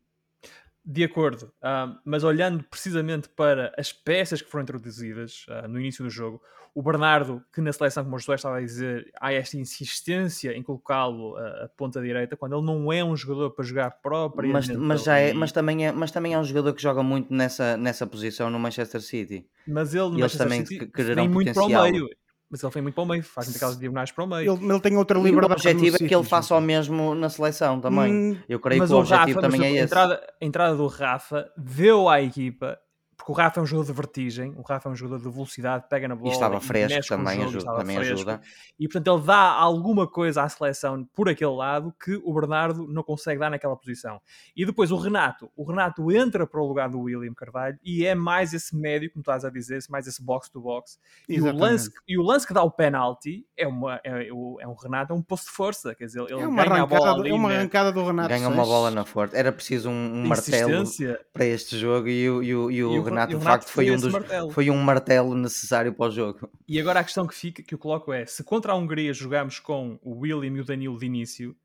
De 0.85 1.05
acordo, 1.05 1.53
ah, 1.63 1.97
mas 2.05 2.25
olhando 2.25 2.65
precisamente 2.65 3.29
para 3.29 3.73
as 3.79 3.93
peças 3.93 4.43
que 4.43 4.51
foram 4.51 4.65
introduzidas 4.65 5.47
ah, 5.49 5.69
no 5.69 5.79
início 5.79 6.03
do 6.03 6.11
jogo, 6.11 6.43
o 6.75 6.83
Bernardo, 6.83 7.43
que 7.53 7.61
na 7.61 7.73
seleção, 7.73 8.03
como 8.05 8.17
o 8.17 8.19
José 8.19 8.35
estava 8.35 8.57
a 8.57 8.61
dizer, 8.61 9.11
há 9.21 9.33
esta 9.33 9.59
insistência 9.59 10.53
em 10.57 10.63
colocá-lo 10.63 11.37
ah, 11.37 11.65
a 11.65 11.69
ponta 11.69 12.01
direita, 12.01 12.37
quando 12.37 12.57
ele 12.57 12.65
não 12.65 12.93
é 12.93 13.05
um 13.05 13.17
jogador 13.17 13.51
para 13.51 13.65
jogar 13.65 13.91
Mas, 13.91 14.01
propriamente. 14.03 14.77
mas, 14.77 15.03
já 15.03 15.19
é, 15.19 15.33
mas, 15.33 15.53
também 15.53 15.87
é, 15.87 15.93
mas 15.93 16.11
também 16.11 16.35
é 16.35 16.39
um 16.39 16.45
jogador 16.45 16.73
que 16.73 16.83
joga 16.83 17.03
muito 17.03 17.33
nessa, 17.33 17.77
nessa 17.77 18.07
posição 18.07 18.49
no 18.49 18.59
Manchester 18.59 19.01
City. 19.03 19.47
Mas 19.69 19.93
ele 19.95 20.05
no 20.05 20.11
eles 20.19 20.21
Manchester 20.35 20.47
também 20.47 20.65
City 20.67 21.15
vem 21.15 21.29
muito 21.29 21.53
para 21.53 21.63
o 21.65 21.69
meio. 21.69 22.09
Mas 22.51 22.63
ele 22.63 22.73
vem 22.73 22.83
muito 22.83 22.95
para 22.95 23.05
o 23.05 23.07
meio, 23.07 23.23
faz 23.23 23.47
muito 23.47 23.57
aquelas 23.57 23.79
diagonais 23.79 24.11
para 24.13 24.25
o 24.25 24.27
meio. 24.27 24.53
Ele, 24.55 24.65
ele 24.71 24.81
tem 24.81 24.97
outra 24.99 25.19
E 25.19 25.21
o 25.21 25.25
liberdade. 25.25 25.53
objetivo 25.55 25.97
é 25.97 25.99
que 26.07 26.15
ele 26.15 26.25
faça 26.25 26.55
o 26.55 26.61
mesmo 26.61 27.15
na 27.15 27.31
seleção 27.31 27.81
também. 27.81 28.13
Hum, 28.13 28.39
Eu 28.47 28.61
creio 28.61 28.81
mas 28.81 28.91
que 28.91 28.95
o 28.95 28.99
o 28.99 29.01
objetivo 29.01 29.41
Rafa, 29.41 29.49
mas 29.49 29.53
também 29.55 29.67
é 29.67 29.71
a 29.71 29.73
esse. 29.77 29.85
entrada, 29.85 30.35
a 30.41 30.45
entrada 30.45 30.77
do 30.77 30.87
Rafa 30.87 31.51
deu 31.57 32.11
à 32.11 32.21
equipa, 32.21 32.79
porque 33.17 33.31
o 33.33 33.35
Rafa 33.35 33.61
é 33.61 33.63
um 33.63 33.67
jogador 33.67 33.87
de 33.93 33.97
vertigem, 33.97 34.55
o 34.57 34.63
Rafa 34.63 34.89
é 34.89 34.93
um 34.93 34.97
jogador 34.97 35.23
de 35.23 35.31
velocidade, 35.33 35.85
pega 35.89 36.09
na 36.09 36.17
bola 36.17 36.31
E 36.31 36.33
estava 36.33 36.57
e 36.57 36.61
fresco 36.61 37.09
também, 37.09 37.35
jogo, 37.37 37.43
ajuda, 37.49 37.59
estava 37.59 37.79
também 37.79 37.97
fresco. 37.97 38.15
ajuda. 38.15 38.41
E 38.79 38.89
portanto 38.89 39.17
ele 39.17 39.27
dá 39.27 39.39
alguma 39.53 40.07
coisa 40.09 40.43
à 40.43 40.49
seleção 40.49 41.05
por 41.15 41.29
aquele 41.29 41.53
lado 41.55 41.95
que 42.03 42.21
o 42.25 42.35
Bernardo 42.35 42.87
não 42.89 43.03
consegue 43.03 43.39
dar 43.39 43.51
naquela 43.51 43.77
posição. 43.77 44.21
E 44.57 44.65
depois 44.67 44.91
o 44.91 44.97
Renato, 44.97 45.51
o 45.57 45.65
Renato 45.65 46.11
entra 46.11 46.47
para 46.47 46.61
o 46.61 46.67
lugar 46.67 46.89
do 46.89 47.01
William 47.01 47.35
Carvalho 47.35 47.79
e 47.83 48.05
é 48.05 48.15
mais 48.15 48.53
esse 48.53 48.75
médio, 48.77 49.11
como 49.13 49.21
estás 49.23 49.45
a 49.45 49.51
dizer, 49.51 49.79
mais 49.89 50.07
esse 50.07 50.23
box 50.23 50.49
to 50.51 50.61
box. 50.61 50.99
E 51.29 51.41
o, 51.41 51.55
lance, 51.57 51.91
e 52.09 52.19
o 52.19 52.23
lance 52.23 52.47
que 52.47 52.53
dá 52.55 52.63
o 52.63 52.71
penalti 52.71 53.47
é, 53.57 53.67
uma, 53.67 54.01
é, 54.05 54.29
o- 54.33 54.59
é 54.61 54.67
um 54.67 54.75
Renato, 54.75 55.13
é 55.13 55.17
um 55.17 55.23
posto 55.23 55.47
de 55.47 55.53
força, 55.53 55.95
quer 55.95 56.07
dizer, 56.07 56.21
ele 56.23 56.33
É 56.33 56.47
uma, 56.47 56.65
ganha 56.65 56.83
a 56.83 56.87
bola 56.87 57.01
arrancada, 57.07 57.21
ali 57.21 57.31
é 57.31 57.35
uma 57.35 57.53
arrancada 57.53 57.93
do 57.93 58.05
Renato 58.05 58.29
Ganha 58.29 58.49
uma 58.49 58.65
bola 58.65 58.91
na 58.91 59.05
forte. 59.05 59.37
Era 59.37 59.53
preciso 59.53 59.89
um, 59.91 60.23
um 60.23 60.27
martelo 60.27 60.85
para 61.33 61.45
este 61.45 61.79
jogo 61.79 62.09
e, 62.09 62.29
o- 62.29 62.43
e 62.43 62.55
o- 62.55 62.71
e 62.71 62.85
o 62.85 62.93
E 62.95 62.99
o- 62.99 63.03
Renato, 63.13 63.39
de 63.39 63.45
facto, 63.45 63.69
foi 63.69 63.91
um, 63.91 63.97
dos, 63.97 64.13
martelo. 64.13 64.51
foi 64.51 64.71
um 64.71 64.77
martelo 64.77 65.35
necessário 65.35 65.93
para 65.93 66.07
o 66.07 66.11
jogo. 66.11 66.51
E 66.69 66.81
agora 66.81 67.01
a 67.01 67.05
questão 67.05 67.27
que 67.27 67.35
fica, 67.35 67.63
que 67.63 67.75
eu 67.75 67.79
coloco 67.79 68.13
é: 68.13 68.27
se 68.27 68.43
contra 68.43 68.73
a 68.73 68.77
Hungria 68.77 69.13
jogámos 69.13 69.59
com 69.59 69.99
o 70.03 70.21
William 70.21 70.57
e 70.57 70.61
o 70.61 70.65
Danilo 70.65 70.99
de 70.99 71.07
início, 71.07 71.57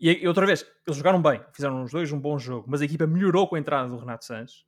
e, 0.00 0.10
e 0.10 0.26
outra 0.26 0.46
vez, 0.46 0.66
eles 0.86 0.96
jogaram 0.96 1.20
bem, 1.20 1.40
fizeram 1.52 1.82
os 1.82 1.90
dois 1.92 2.10
um 2.10 2.18
bom 2.18 2.38
jogo, 2.38 2.66
mas 2.68 2.80
a 2.80 2.84
equipa 2.84 3.06
melhorou 3.06 3.46
com 3.46 3.56
a 3.56 3.58
entrada 3.58 3.88
do 3.88 3.98
Renato 3.98 4.24
Sanches. 4.24 4.64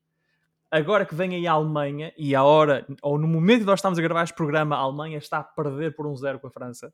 Agora 0.71 1.05
que 1.05 1.15
vem 1.15 1.35
aí 1.35 1.47
a 1.47 1.53
Alemanha, 1.53 2.13
e 2.17 2.35
a 2.35 2.43
hora, 2.43 2.87
ou 3.03 3.19
no 3.19 3.29
momento 3.29 3.61
que 3.61 3.67
nós 3.67 3.79
estamos 3.79 3.99
a 3.99 4.03
gravar 4.03 4.25
este 4.25 4.35
programa, 4.35 4.77
a 4.77 4.79
Alemanha 4.79 5.19
está 5.19 5.39
a 5.39 5.45
perder 5.45 5.95
por 5.95 6.07
um 6.07 6.17
zero 6.17 6.41
com 6.41 6.47
a 6.47 6.51
França. 6.51 6.93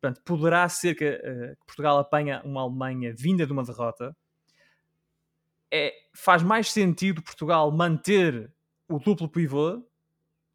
Portanto, 0.00 0.22
poderá 0.24 0.68
ser 0.68 0.94
que, 0.94 1.12
que 1.12 1.66
Portugal 1.66 1.98
apanha 1.98 2.40
uma 2.44 2.62
Alemanha 2.62 3.14
vinda 3.16 3.46
de 3.46 3.52
uma 3.52 3.62
derrota. 3.62 4.16
É, 5.72 5.94
faz 6.12 6.42
mais 6.42 6.72
sentido 6.72 7.22
Portugal 7.22 7.70
manter 7.70 8.52
o 8.88 8.98
duplo 8.98 9.28
pivô, 9.28 9.82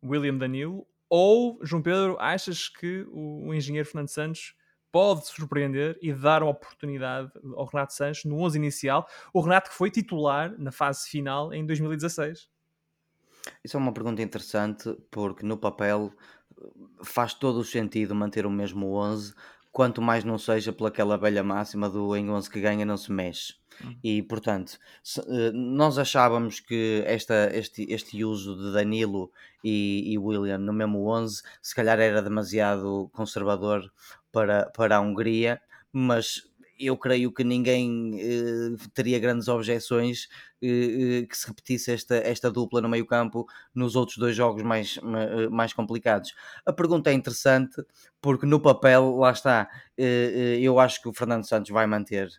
William 0.03 0.37
Danilo, 0.37 0.85
ou, 1.09 1.59
João 1.63 1.81
Pedro, 1.81 2.17
achas 2.19 2.67
que 2.67 3.05
o, 3.09 3.47
o 3.47 3.53
engenheiro 3.53 3.87
Fernando 3.87 4.09
Santos 4.09 4.55
pode 4.91 5.27
surpreender 5.27 5.97
e 6.01 6.13
dar 6.13 6.41
a 6.41 6.45
oportunidade 6.45 7.31
ao 7.55 7.65
Renato 7.65 7.93
Sanches 7.93 8.23
no 8.23 8.39
11 8.39 8.57
inicial. 8.57 9.07
O 9.33 9.41
Renato 9.41 9.69
que 9.69 9.75
foi 9.75 9.91
titular 9.91 10.53
na 10.57 10.71
fase 10.71 11.09
final 11.09 11.53
em 11.53 11.65
2016. 11.65 12.49
Isso 13.63 13.77
é 13.77 13.79
uma 13.79 13.93
pergunta 13.93 14.21
interessante 14.21 14.95
porque 15.11 15.45
no 15.45 15.57
papel 15.57 16.13
faz 17.03 17.33
todo 17.33 17.59
o 17.59 17.63
sentido 17.63 18.15
manter 18.15 18.45
o 18.45 18.49
mesmo 18.49 18.93
11, 18.93 19.33
quanto 19.75 20.01
mais 20.01 20.23
não 20.23 20.37
seja 20.37 20.71
pelaquela 20.71 21.17
velha 21.17 21.43
máxima 21.43 21.89
do 21.89 22.15
em 22.15 22.29
11 22.29 22.49
que 22.49 22.61
ganha 22.61 22.85
não 22.85 22.95
se 22.95 23.11
mexe. 23.11 23.55
Uhum. 23.83 23.97
E 24.01 24.23
portanto, 24.23 24.79
se, 25.03 25.19
eh, 25.19 25.51
nós 25.51 25.97
achávamos 25.97 26.61
que 26.61 27.03
esta, 27.05 27.49
este, 27.53 27.85
este 27.89 28.23
uso 28.23 28.55
de 28.55 28.71
Danilo 28.71 29.29
e, 29.61 30.13
e, 30.13 30.17
William 30.17 30.59
no 30.59 30.71
mesmo 30.71 31.05
11 31.09 31.43
se 31.61 31.75
calhar 31.75 31.99
era 31.99 32.21
demasiado 32.21 33.09
conservador 33.11 33.91
para, 34.31 34.67
para 34.67 34.95
a 34.95 35.01
Hungria, 35.01 35.61
mas 35.91 36.49
eu 36.77 36.97
creio 36.97 37.31
que 37.31 37.43
ninguém 37.43 38.19
eh, 38.19 38.75
teria 38.93 39.19
grandes 39.19 39.47
objeções 39.47 40.27
eh, 40.61 41.21
eh, 41.21 41.25
que 41.25 41.37
se 41.37 41.47
repetisse 41.47 41.91
esta, 41.91 42.15
esta 42.15 42.51
dupla 42.51 42.81
no 42.81 42.89
meio 42.89 43.05
campo 43.05 43.45
nos 43.73 43.95
outros 43.95 44.17
dois 44.17 44.35
jogos 44.35 44.63
mais, 44.63 44.99
mais 45.51 45.73
complicados. 45.73 46.33
A 46.65 46.73
pergunta 46.73 47.09
é 47.09 47.13
interessante 47.13 47.81
porque 48.21 48.45
no 48.45 48.59
papel, 48.59 49.15
lá 49.17 49.31
está, 49.31 49.69
eu 49.97 50.79
acho 50.79 51.01
que 51.01 51.07
o 51.07 51.13
Fernando 51.13 51.47
Santos 51.47 51.69
vai 51.71 51.85
manter 51.85 52.29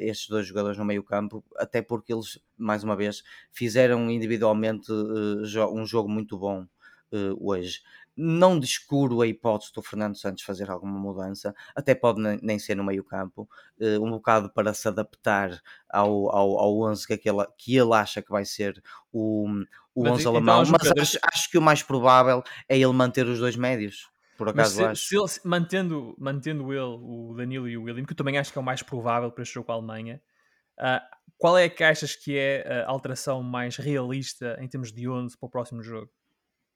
estes 0.00 0.28
dois 0.28 0.46
jogadores 0.46 0.78
no 0.78 0.84
meio 0.84 1.02
campo, 1.04 1.44
até 1.56 1.82
porque 1.82 2.12
eles, 2.12 2.40
mais 2.56 2.82
uma 2.82 2.96
vez, 2.96 3.22
fizeram 3.52 4.10
individualmente 4.10 4.90
um 4.92 5.86
jogo 5.86 6.08
muito 6.08 6.38
bom 6.38 6.66
hoje 7.38 7.80
não 8.16 8.58
descuro 8.58 9.22
a 9.22 9.26
hipótese 9.26 9.72
do 9.72 9.82
Fernando 9.82 10.16
Santos 10.16 10.42
fazer 10.42 10.70
alguma 10.70 10.98
mudança, 10.98 11.54
até 11.74 11.94
pode 11.94 12.20
nem 12.42 12.58
ser 12.58 12.74
no 12.74 12.84
meio 12.84 13.04
campo, 13.04 13.48
uh, 13.80 14.04
um 14.04 14.10
bocado 14.10 14.50
para 14.52 14.74
se 14.74 14.86
adaptar 14.88 15.60
ao, 15.88 16.34
ao, 16.34 16.58
ao 16.58 16.80
11 16.82 17.06
que, 17.06 17.14
aquele, 17.14 17.46
que 17.56 17.76
ele 17.76 17.94
acha 17.94 18.20
que 18.20 18.30
vai 18.30 18.44
ser 18.44 18.82
o, 19.12 19.46
o 19.94 20.02
mas, 20.02 20.12
11 20.12 20.20
então, 20.20 20.32
alemão, 20.32 20.62
mas 20.66 20.92
acho, 20.98 21.18
acho, 21.22 21.50
que 21.50 21.58
o 21.58 21.62
mais 21.62 21.82
provável 21.82 22.42
é 22.68 22.76
ele 22.76 22.92
manter 22.92 23.26
os 23.26 23.38
dois 23.38 23.56
médios. 23.56 24.08
Por 24.36 24.48
acaso 24.48 24.76
se, 24.76 24.84
acho. 24.84 25.02
Se 25.02 25.16
ele, 25.16 25.26
mantendo, 25.44 26.14
mantendo 26.18 26.72
ele, 26.72 26.80
o 26.80 27.34
Danilo 27.36 27.68
e 27.68 27.76
o 27.76 27.82
William, 27.82 28.04
que 28.04 28.12
eu 28.12 28.16
também 28.16 28.38
acho 28.38 28.52
que 28.52 28.58
é 28.58 28.60
o 28.60 28.64
mais 28.64 28.82
provável 28.82 29.30
para 29.30 29.42
este 29.42 29.54
jogo 29.54 29.66
com 29.66 29.72
a 29.72 29.74
Alemanha, 29.76 30.20
uh, 30.78 31.00
qual 31.36 31.56
é 31.56 31.68
que 31.68 31.82
achas 31.82 32.14
que 32.14 32.36
é 32.36 32.84
a 32.86 32.90
alteração 32.90 33.42
mais 33.42 33.76
realista 33.76 34.58
em 34.60 34.68
termos 34.68 34.92
de 34.92 35.08
11 35.08 35.38
para 35.38 35.46
o 35.46 35.50
próximo 35.50 35.82
jogo? 35.82 36.10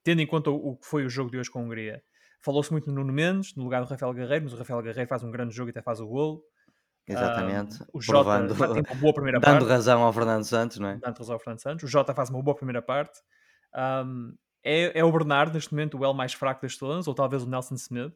Tendo 0.04 0.20
em 0.20 0.26
conta 0.26 0.50
o, 0.50 0.76
que 0.76 0.86
foi 0.86 1.04
o 1.04 1.08
jogo 1.08 1.30
de 1.30 1.38
hoje 1.38 1.50
com 1.50 1.58
a 1.58 1.62
Hungria. 1.62 2.02
Falou-se 2.40 2.70
muito 2.70 2.88
no 2.88 2.94
Nuno 2.96 3.12
Mendes, 3.12 3.56
no 3.56 3.64
lugar 3.64 3.82
do 3.82 3.88
Rafael 3.88 4.12
Guerreiro, 4.12 4.44
mas 4.44 4.52
o 4.52 4.56
Rafael 4.56 4.82
Guerreiro 4.82 5.08
faz 5.08 5.24
um 5.24 5.30
grande 5.30 5.54
jogo 5.54 5.70
e 5.70 5.72
até 5.72 5.82
faz 5.82 5.98
o 5.98 6.06
golo. 6.06 6.44
Exatamente. 7.06 7.82
Um, 7.82 7.86
o 7.94 8.00
Jota 8.00 8.46
tem 8.46 8.82
uma 8.82 9.00
boa 9.00 9.14
primeira 9.14 9.40
dando 9.40 9.58
parte. 9.60 9.68
razão 9.68 10.02
ao 10.02 10.12
Fernando 10.12 10.44
Santos, 10.44 10.78
não 10.78 10.90
é? 10.90 10.98
Dando 10.98 11.18
razão 11.18 11.34
ao 11.34 11.40
Fernando 11.40 11.60
Santos. 11.60 11.84
O 11.84 11.88
Jota 11.88 12.14
faz 12.14 12.28
uma 12.28 12.42
boa 12.42 12.54
primeira 12.54 12.82
parte. 12.82 13.18
Um, 13.74 14.34
é, 14.62 14.98
é 14.98 15.04
o 15.04 15.10
Bernardo, 15.10 15.54
neste 15.54 15.72
momento, 15.72 15.98
o 15.98 16.04
L 16.04 16.14
mais 16.14 16.34
fraco 16.34 16.60
destes 16.62 16.82
11, 16.82 17.08
ou 17.08 17.14
talvez 17.14 17.42
o 17.42 17.48
Nelson 17.48 17.74
Smith? 17.74 18.12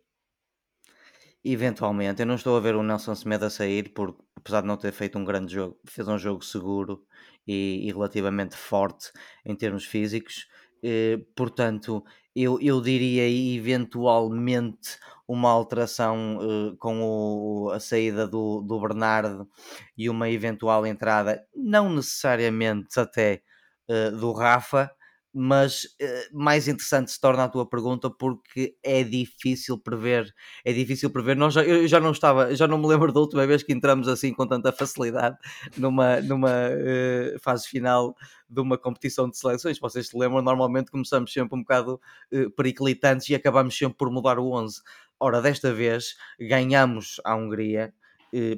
Eventualmente, 1.44 2.20
eu 2.20 2.26
não 2.26 2.34
estou 2.34 2.56
a 2.56 2.60
ver 2.60 2.74
o 2.74 2.82
Nelson 2.82 3.12
Smith 3.12 3.42
a 3.42 3.50
sair, 3.50 3.90
porque 3.94 4.22
apesar 4.36 4.62
de 4.62 4.66
não 4.66 4.76
ter 4.76 4.92
feito 4.92 5.18
um 5.18 5.24
grande 5.24 5.54
jogo, 5.54 5.78
fez 5.86 6.08
um 6.08 6.18
jogo 6.18 6.44
seguro 6.44 7.04
e, 7.46 7.86
e 7.86 7.92
relativamente 7.92 8.56
forte 8.56 9.10
em 9.44 9.54
termos 9.54 9.84
físicos. 9.84 10.46
Eh, 10.82 11.18
portanto, 11.36 12.04
eu, 12.34 12.60
eu 12.60 12.80
diria 12.80 13.28
eventualmente 13.56 14.98
uma 15.26 15.50
alteração 15.50 16.38
uh, 16.38 16.76
com 16.78 17.02
o, 17.02 17.70
a 17.70 17.80
saída 17.80 18.26
do, 18.26 18.62
do 18.62 18.80
Bernardo 18.80 19.48
e 19.96 20.08
uma 20.08 20.30
eventual 20.30 20.86
entrada, 20.86 21.44
não 21.54 21.90
necessariamente 21.94 22.98
até 22.98 23.42
uh, 23.88 24.16
do 24.16 24.32
Rafa, 24.32 24.90
mas 25.32 25.84
uh, 25.84 26.38
mais 26.38 26.68
interessante 26.68 27.10
se 27.10 27.20
torna 27.20 27.44
a 27.44 27.48
tua 27.48 27.68
pergunta 27.68 28.10
porque 28.10 28.76
é 28.82 29.02
difícil 29.02 29.78
prever, 29.78 30.34
é 30.64 30.72
difícil 30.72 31.10
prever. 31.10 31.36
Nós 31.36 31.54
já, 31.54 31.62
eu 31.62 31.86
já 31.86 32.00
não 32.00 32.12
estava, 32.12 32.54
já 32.54 32.66
não 32.66 32.78
me 32.78 32.86
lembro 32.86 33.12
da 33.12 33.20
última 33.20 33.46
vez 33.46 33.62
que 33.62 33.72
entramos 33.72 34.08
assim 34.08 34.32
com 34.32 34.46
tanta 34.46 34.72
facilidade 34.72 35.36
numa, 35.76 36.20
numa 36.20 36.50
uh, 36.50 37.38
fase 37.40 37.68
final 37.68 38.14
de 38.48 38.60
uma 38.60 38.78
competição 38.78 39.28
de 39.28 39.36
seleções. 39.38 39.78
Vocês 39.78 40.08
se 40.08 40.16
lembram, 40.18 40.42
normalmente 40.42 40.90
começamos 40.90 41.32
sempre 41.32 41.56
um 41.56 41.62
bocado 41.62 42.00
uh, 42.32 42.50
periclitantes 42.52 43.28
e 43.28 43.34
acabamos 43.34 43.76
sempre 43.76 43.98
por 43.98 44.10
mudar 44.10 44.38
o 44.38 44.52
11. 44.52 44.80
Ora, 45.20 45.42
desta 45.42 45.72
vez 45.72 46.14
ganhamos 46.40 47.20
a 47.24 47.34
Hungria 47.34 47.92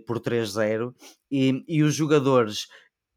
por 0.04 0.18
3-0 0.18 0.92
e, 1.30 1.64
e 1.68 1.82
os 1.84 1.94
jogadores 1.94 2.66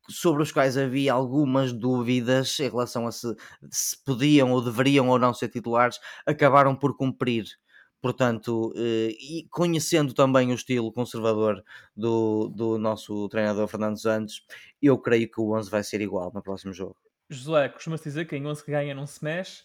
sobre 0.09 0.43
os 0.43 0.51
quais 0.51 0.77
havia 0.77 1.13
algumas 1.13 1.71
dúvidas 1.71 2.59
em 2.59 2.69
relação 2.69 3.07
a 3.07 3.11
se, 3.11 3.35
se 3.71 4.03
podiam 4.03 4.51
ou 4.51 4.61
deveriam 4.61 5.09
ou 5.09 5.19
não 5.19 5.33
ser 5.33 5.49
titulares, 5.49 5.99
acabaram 6.25 6.75
por 6.75 6.95
cumprir. 6.95 7.45
Portanto, 8.01 8.73
eh, 8.75 9.15
e 9.17 9.47
conhecendo 9.49 10.13
também 10.13 10.51
o 10.51 10.55
estilo 10.55 10.91
conservador 10.91 11.63
do, 11.95 12.49
do 12.49 12.77
nosso 12.77 13.29
treinador 13.29 13.65
Fernando 13.67 13.97
Santos, 13.97 14.45
eu 14.81 14.97
creio 14.97 15.31
que 15.31 15.39
o 15.39 15.55
11 15.55 15.71
vai 15.71 15.83
ser 15.83 16.01
igual 16.01 16.29
no 16.33 16.43
próximo 16.43 16.73
jogo. 16.73 16.97
José, 17.29 17.69
costuma-se 17.69 18.03
dizer 18.03 18.25
que 18.25 18.35
em 18.35 18.45
11 18.45 18.65
que 18.65 18.71
ganha 18.71 18.93
não 18.93 19.07
se 19.07 19.23
mexe 19.23 19.63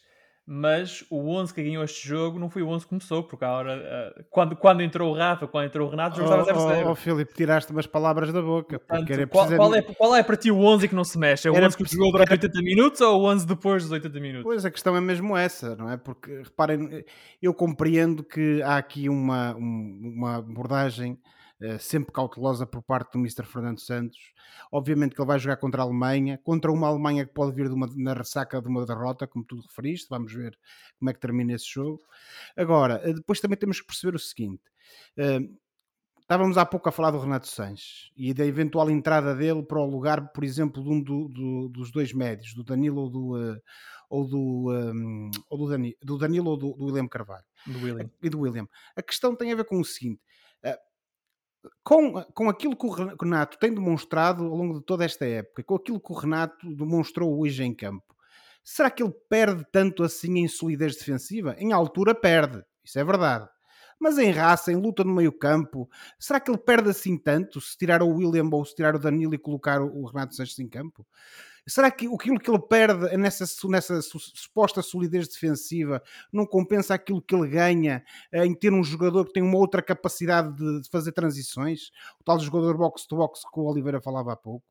mas 0.50 1.04
o 1.10 1.28
11 1.28 1.52
que 1.52 1.62
ganhou 1.62 1.84
este 1.84 2.08
jogo 2.08 2.38
não 2.38 2.48
foi 2.48 2.62
o 2.62 2.68
11 2.68 2.86
que 2.86 2.88
começou, 2.88 3.22
porque 3.22 3.44
a 3.44 3.52
hora, 3.52 4.14
uh, 4.18 4.24
quando, 4.30 4.56
quando 4.56 4.80
entrou 4.80 5.12
o 5.12 5.14
Rafa, 5.14 5.46
quando 5.46 5.66
entrou 5.66 5.86
o 5.86 5.90
Renato, 5.90 6.16
já 6.16 6.22
estava 6.24 6.42
0-0. 6.42 6.86
Oh, 6.86 6.90
oh, 6.92 6.94
Filipe, 6.94 7.34
tiraste 7.34 7.70
umas 7.70 7.86
palavras 7.86 8.32
da 8.32 8.40
boca. 8.40 8.78
Portanto, 8.78 9.28
qual, 9.28 9.46
qual, 9.46 9.74
é, 9.74 9.82
qual 9.82 10.16
é 10.16 10.22
para 10.22 10.38
ti 10.38 10.50
o 10.50 10.58
11 10.58 10.88
que 10.88 10.94
não 10.94 11.04
se 11.04 11.18
mexe? 11.18 11.46
É 11.46 11.50
o 11.50 11.54
era 11.54 11.66
11 11.66 11.76
que 11.76 11.84
jogou 11.84 12.10
durante 12.12 12.32
80 12.32 12.62
minutos 12.62 12.98
ou 13.02 13.20
o 13.20 13.26
11 13.26 13.46
depois 13.46 13.82
dos 13.82 13.92
80 13.92 14.20
minutos? 14.20 14.44
Pois, 14.44 14.64
a 14.64 14.70
questão 14.70 14.96
é 14.96 15.02
mesmo 15.02 15.36
essa, 15.36 15.76
não 15.76 15.90
é? 15.90 15.98
Porque, 15.98 16.40
reparem, 16.42 17.04
eu 17.42 17.52
compreendo 17.52 18.24
que 18.24 18.62
há 18.62 18.78
aqui 18.78 19.10
uma, 19.10 19.54
uma 19.54 20.36
abordagem 20.36 21.18
sempre 21.80 22.12
cautelosa 22.12 22.66
por 22.66 22.82
parte 22.82 23.12
do 23.12 23.18
Mr. 23.18 23.44
Fernando 23.44 23.80
Santos. 23.80 24.18
Obviamente 24.70 25.14
que 25.14 25.20
ele 25.20 25.26
vai 25.26 25.38
jogar 25.38 25.56
contra 25.56 25.82
a 25.82 25.84
Alemanha, 25.84 26.38
contra 26.38 26.70
uma 26.70 26.86
Alemanha 26.86 27.26
que 27.26 27.32
pode 27.32 27.54
vir 27.54 27.68
de 27.68 27.74
uma, 27.74 27.88
na 27.96 28.14
ressaca 28.14 28.60
de 28.60 28.68
uma 28.68 28.84
derrota, 28.86 29.26
como 29.26 29.44
tu 29.44 29.60
referiste. 29.60 30.08
Vamos 30.08 30.32
ver 30.32 30.58
como 30.98 31.10
é 31.10 31.12
que 31.12 31.20
termina 31.20 31.52
esse 31.54 31.68
jogo. 31.68 32.00
Agora, 32.56 33.00
eh, 33.04 33.12
depois 33.12 33.40
também 33.40 33.58
temos 33.58 33.80
que 33.80 33.86
perceber 33.86 34.14
o 34.14 34.18
seguinte. 34.18 34.62
Uh, 35.16 35.58
estávamos 36.20 36.58
há 36.58 36.66
pouco 36.66 36.88
a 36.88 36.92
falar 36.92 37.10
do 37.10 37.18
Renato 37.18 37.48
Sanches 37.48 38.10
e 38.16 38.34
da 38.34 38.44
eventual 38.44 38.90
entrada 38.90 39.34
dele 39.34 39.62
para 39.62 39.80
o 39.80 39.90
lugar, 39.90 40.32
por 40.32 40.44
exemplo, 40.44 40.82
de 40.82 40.90
um 40.90 41.02
do, 41.02 41.28
do, 41.28 41.68
dos 41.70 41.90
dois 41.90 42.12
médios, 42.12 42.54
do 42.54 42.62
Danilo 42.62 43.02
ou 43.02 43.10
do, 43.10 43.36
uh, 43.36 43.60
ou 44.10 44.26
do, 44.26 44.70
um, 44.70 45.30
ou 45.48 45.58
do, 45.58 45.68
Dani, 45.68 45.96
do 46.02 46.18
Danilo 46.18 46.50
ou 46.50 46.56
do, 46.56 46.74
do 46.74 46.84
William 46.86 47.08
Carvalho. 47.08 47.44
Do 47.66 47.78
William. 47.78 48.10
E 48.22 48.28
do 48.28 48.40
William. 48.40 48.68
A 48.96 49.02
questão 49.02 49.34
tem 49.34 49.52
a 49.52 49.56
ver 49.56 49.64
com 49.64 49.80
o 49.80 49.84
seguinte: 49.84 50.20
com, 51.82 52.22
com 52.34 52.48
aquilo 52.48 52.76
que 52.76 52.86
o 52.86 52.90
Renato 52.90 53.58
tem 53.58 53.72
demonstrado 53.72 54.44
ao 54.44 54.54
longo 54.54 54.78
de 54.78 54.84
toda 54.84 55.04
esta 55.04 55.26
época, 55.26 55.62
com 55.64 55.74
aquilo 55.74 56.00
que 56.00 56.12
o 56.12 56.16
Renato 56.16 56.74
demonstrou 56.74 57.38
hoje 57.38 57.62
em 57.64 57.74
campo, 57.74 58.14
será 58.62 58.90
que 58.90 59.02
ele 59.02 59.14
perde 59.28 59.64
tanto 59.72 60.02
assim 60.02 60.38
em 60.38 60.48
solidez 60.48 60.96
defensiva? 60.96 61.54
Em 61.58 61.72
altura 61.72 62.14
perde, 62.14 62.62
isso 62.84 62.98
é 62.98 63.04
verdade. 63.04 63.48
Mas 64.00 64.16
em 64.16 64.30
raça, 64.30 64.70
em 64.70 64.76
luta 64.76 65.02
no 65.02 65.12
meio 65.12 65.32
campo, 65.32 65.90
será 66.20 66.38
que 66.38 66.50
ele 66.50 66.58
perde 66.58 66.90
assim 66.90 67.18
tanto 67.18 67.60
se 67.60 67.76
tirar 67.76 68.00
o 68.00 68.08
William 68.08 68.48
ou 68.52 68.64
se 68.64 68.74
tirar 68.74 68.94
o 68.94 68.98
Danilo 68.98 69.34
e 69.34 69.38
colocar 69.38 69.82
o 69.82 70.06
Renato 70.06 70.36
Sanches 70.36 70.58
em 70.60 70.68
campo? 70.68 71.04
Será 71.68 71.90
que 71.90 72.06
aquilo 72.06 72.40
que 72.40 72.50
ele 72.50 72.58
perde 72.58 73.16
nessa, 73.16 73.44
nessa 73.68 74.00
suposta 74.00 74.80
solidez 74.80 75.28
defensiva 75.28 76.02
não 76.32 76.46
compensa 76.46 76.94
aquilo 76.94 77.20
que 77.20 77.34
ele 77.34 77.48
ganha 77.48 78.02
eh, 78.32 78.46
em 78.46 78.54
ter 78.54 78.72
um 78.72 78.82
jogador 78.82 79.26
que 79.26 79.34
tem 79.34 79.42
uma 79.42 79.58
outra 79.58 79.82
capacidade 79.82 80.56
de 80.56 80.88
fazer 80.90 81.12
transições? 81.12 81.90
O 82.20 82.24
tal 82.24 82.40
jogador 82.40 82.76
box-to-box 82.76 83.42
que 83.42 83.60
o 83.60 83.64
Oliveira 83.64 84.00
falava 84.00 84.32
há 84.32 84.36
pouco. 84.36 84.64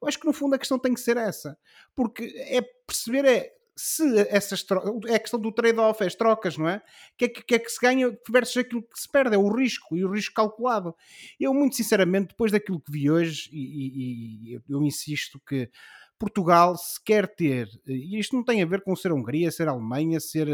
Eu 0.00 0.08
acho 0.08 0.18
que 0.18 0.26
no 0.26 0.32
fundo 0.32 0.54
a 0.54 0.58
questão 0.58 0.78
tem 0.78 0.94
que 0.94 1.00
ser 1.00 1.16
essa, 1.16 1.58
porque 1.94 2.24
é 2.48 2.62
perceber 2.62 3.24
é 3.24 3.56
se 3.78 4.18
essas 4.30 4.64
é 5.06 5.16
a 5.16 5.18
questão 5.18 5.38
do 5.38 5.52
trade-off, 5.52 6.02
é 6.02 6.06
as 6.06 6.14
trocas, 6.14 6.56
não 6.56 6.66
é? 6.66 6.76
O 6.78 6.82
que, 7.18 7.24
é 7.26 7.28
que, 7.28 7.42
que, 7.42 7.54
é 7.56 7.58
que 7.58 7.68
se 7.70 7.78
ganha 7.78 8.18
versus 8.30 8.56
aquilo 8.56 8.82
que 8.82 8.98
se 8.98 9.06
perde, 9.06 9.34
é 9.34 9.38
o 9.38 9.54
risco 9.54 9.94
e 9.94 10.02
o 10.02 10.10
risco 10.10 10.34
calculado. 10.34 10.96
Eu, 11.38 11.52
muito 11.52 11.76
sinceramente, 11.76 12.28
depois 12.28 12.50
daquilo 12.50 12.80
que 12.80 12.90
vi 12.90 13.10
hoje, 13.10 13.50
e, 13.52 13.58
e, 13.58 14.54
e 14.54 14.60
eu 14.66 14.82
insisto 14.82 15.38
que 15.46 15.70
Portugal 16.18 16.76
se 16.76 17.02
quer 17.04 17.26
ter, 17.34 17.68
e 17.86 18.18
isto 18.18 18.34
não 18.34 18.42
tem 18.42 18.62
a 18.62 18.66
ver 18.66 18.82
com 18.82 18.96
ser 18.96 19.12
Hungria, 19.12 19.50
ser 19.50 19.68
Alemanha, 19.68 20.18
ser 20.18 20.48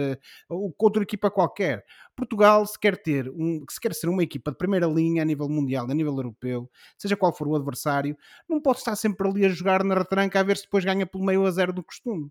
uh, 0.49 0.75
outra 0.79 1.03
equipa 1.03 1.31
qualquer. 1.31 1.85
Portugal 2.17 2.67
se 2.67 2.79
quer 2.79 3.01
ter, 3.01 3.29
um, 3.31 3.65
se 3.71 3.81
quer 3.81 3.95
ser 3.95 4.09
uma 4.09 4.23
equipa 4.23 4.51
de 4.51 4.59
primeira 4.59 4.87
linha 4.87 5.23
a 5.23 5.25
nível 5.25 5.49
mundial, 5.49 5.89
a 5.91 5.95
nível 5.95 6.17
europeu, 6.17 6.69
seja 6.99 7.17
qual 7.17 7.33
for 7.33 7.47
o 7.49 7.55
adversário, 7.55 8.17
não 8.49 8.61
pode 8.61 8.79
estar 8.79 8.97
sempre 8.97 9.29
ali 9.29 9.45
a 9.45 9.49
jogar 9.49 9.85
na 9.85 9.95
retranca 9.95 10.41
a 10.41 10.43
ver 10.43 10.57
se 10.57 10.65
depois 10.65 10.85
ganha 10.85 11.07
pelo 11.07 11.25
meio 11.25 11.47
a 11.47 11.51
zero 11.51 11.73
do 11.73 11.83
costume 11.83 12.31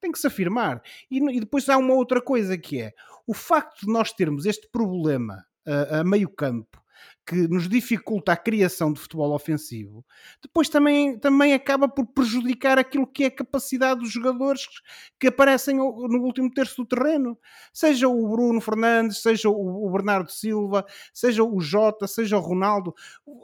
tem 0.00 0.10
que 0.10 0.18
se 0.18 0.26
afirmar. 0.26 0.82
E, 1.08 1.18
e, 1.18 1.38
depois 1.38 1.68
há 1.68 1.78
uma 1.78 1.94
outra 1.94 2.20
coisa 2.20 2.58
que 2.58 2.80
é 2.80 2.92
o 3.24 3.32
facto 3.32 3.86
de 3.86 3.92
nós 3.92 4.12
termos 4.12 4.46
este 4.46 4.68
problema 4.68 5.46
uh, 5.64 6.00
a 6.00 6.04
meio 6.04 6.28
campo 6.28 6.81
que 7.26 7.46
nos 7.48 7.68
dificulta 7.68 8.32
a 8.32 8.36
criação 8.36 8.92
de 8.92 9.00
futebol 9.00 9.32
ofensivo, 9.32 10.04
depois 10.42 10.68
também, 10.68 11.18
também 11.18 11.54
acaba 11.54 11.88
por 11.88 12.06
prejudicar 12.06 12.78
aquilo 12.78 13.06
que 13.06 13.24
é 13.24 13.26
a 13.28 13.30
capacidade 13.30 14.00
dos 14.00 14.10
jogadores 14.10 14.66
que 15.20 15.28
aparecem 15.28 15.76
no 15.76 16.22
último 16.22 16.50
terço 16.52 16.82
do 16.82 16.86
terreno. 16.86 17.38
Seja 17.72 18.08
o 18.08 18.28
Bruno 18.28 18.60
Fernandes, 18.60 19.22
seja 19.22 19.48
o 19.48 19.90
Bernardo 19.90 20.30
Silva, 20.30 20.84
seja 21.12 21.44
o 21.44 21.60
Jota, 21.60 22.06
seja 22.06 22.36
o 22.36 22.40
Ronaldo. 22.40 22.94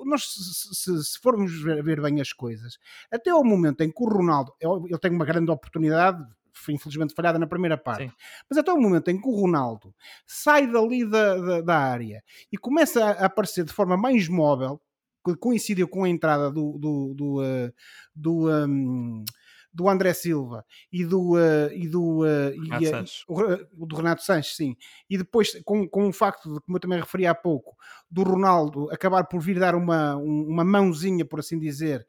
Nós, 0.05 0.25
se, 0.73 1.05
se 1.05 1.19
formos 1.21 1.61
ver, 1.63 2.01
bem 2.01 2.21
as 2.21 2.33
coisas, 2.33 2.79
até 3.11 3.31
ao 3.31 3.45
momento 3.45 3.83
em 3.83 3.91
que 3.91 4.03
o 4.03 4.09
Ronaldo 4.09 4.53
ele 4.61 4.99
tem 4.99 5.11
uma 5.11 5.25
grande 5.25 5.51
oportunidade, 5.51 6.25
foi 6.59 6.75
infelizmente 6.75 7.15
falhada 7.15 7.39
na 7.39 7.47
primeira 7.47 7.77
parte. 7.77 8.09
Sim. 8.09 8.13
Mas 8.49 8.59
até 8.59 8.73
o 8.73 8.81
momento 8.81 9.09
em 9.11 9.21
que 9.21 9.29
o 9.29 9.35
Ronaldo 9.35 9.95
sai 10.27 10.67
dali 10.67 11.09
da, 11.09 11.37
da, 11.37 11.61
da, 11.61 11.79
área 11.79 12.23
e 12.53 12.57
começa 12.57 13.05
a 13.05 13.27
aparecer 13.27 13.65
de 13.65 13.73
forma 13.73 13.97
mais 13.97 14.29
móvel, 14.29 14.81
que 15.25 15.37
coincidiu 15.37 15.89
com 15.89 16.05
a 16.05 16.09
entrada 16.09 16.51
do, 16.51 16.79
do, 16.79 17.15
do, 17.15 17.43
uh, 17.43 17.73
do 18.15 18.51
um, 18.51 19.25
do 19.73 19.89
André 19.89 20.13
Silva 20.13 20.65
e 20.93 21.05
do, 21.05 21.35
uh, 21.35 21.73
e 21.73 21.89
do, 21.89 22.21
uh, 22.21 22.51
Renato 22.63 22.85
e, 22.85 22.87
Sanches. 22.87 23.25
Uh, 23.29 23.87
do 23.87 23.97
Renato 23.97 24.23
Sanches, 24.23 24.57
sim. 24.57 24.77
E 25.09 25.19
depois, 25.19 25.61
com, 25.65 25.89
com 25.89 26.09
o 26.09 26.13
facto 26.13 26.53
de, 26.53 26.61
como 26.61 26.77
eu 26.77 26.81
também 26.81 27.01
referi 27.01 27.27
há 27.27 27.35
pouco, 27.35 27.77
do 28.11 28.23
Ronaldo 28.23 28.91
acabar 28.91 29.25
por 29.25 29.41
vir 29.41 29.59
dar 29.59 29.75
uma, 29.75 30.17
uma 30.17 30.65
mãozinha, 30.65 31.25
por 31.25 31.41
assim 31.41 31.59
dizer, 31.59 32.07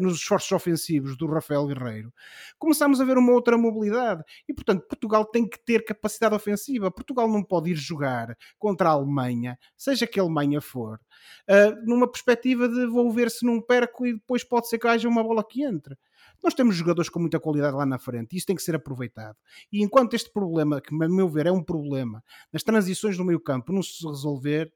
nos 0.00 0.16
esforços 0.16 0.50
ofensivos 0.50 1.16
do 1.16 1.26
Rafael 1.26 1.66
Guerreiro, 1.66 2.12
começamos 2.58 3.00
a 3.00 3.04
ver 3.04 3.16
uma 3.16 3.32
outra 3.32 3.56
mobilidade. 3.56 4.24
E, 4.48 4.52
portanto, 4.52 4.86
Portugal 4.88 5.24
tem 5.24 5.48
que 5.48 5.58
ter 5.64 5.84
capacidade 5.84 6.34
ofensiva. 6.34 6.90
Portugal 6.90 7.28
não 7.28 7.44
pode 7.44 7.70
ir 7.70 7.76
jogar 7.76 8.36
contra 8.58 8.88
a 8.88 8.92
Alemanha, 8.92 9.56
seja 9.76 10.06
que 10.06 10.18
a 10.18 10.22
Alemanha 10.22 10.60
for, 10.60 10.98
numa 11.84 12.10
perspectiva 12.10 12.68
de 12.68 12.86
vou 12.86 13.10
ver 13.12 13.30
se 13.30 13.46
não 13.46 13.60
perco 13.60 14.04
e 14.04 14.14
depois 14.14 14.42
pode 14.42 14.68
ser 14.68 14.78
que 14.78 14.88
haja 14.88 15.08
uma 15.08 15.22
bola 15.22 15.46
que 15.46 15.62
entre. 15.62 15.96
Nós 16.42 16.54
temos 16.54 16.76
jogadores 16.76 17.08
com 17.08 17.18
muita 17.18 17.40
qualidade 17.40 17.76
lá 17.76 17.86
na 17.86 17.98
frente 17.98 18.32
e 18.32 18.36
isso 18.36 18.46
tem 18.46 18.56
que 18.56 18.62
ser 18.62 18.74
aproveitado. 18.74 19.36
E 19.72 19.82
enquanto 19.82 20.14
este 20.14 20.30
problema, 20.30 20.80
que 20.80 20.94
a 20.94 21.08
meu 21.08 21.28
ver 21.28 21.46
é 21.46 21.52
um 21.52 21.62
problema, 21.62 22.22
nas 22.52 22.62
transições 22.62 23.18
no 23.18 23.24
meio 23.24 23.40
campo 23.40 23.72
não 23.72 23.82
se 23.82 24.06
resolver, 24.06 24.72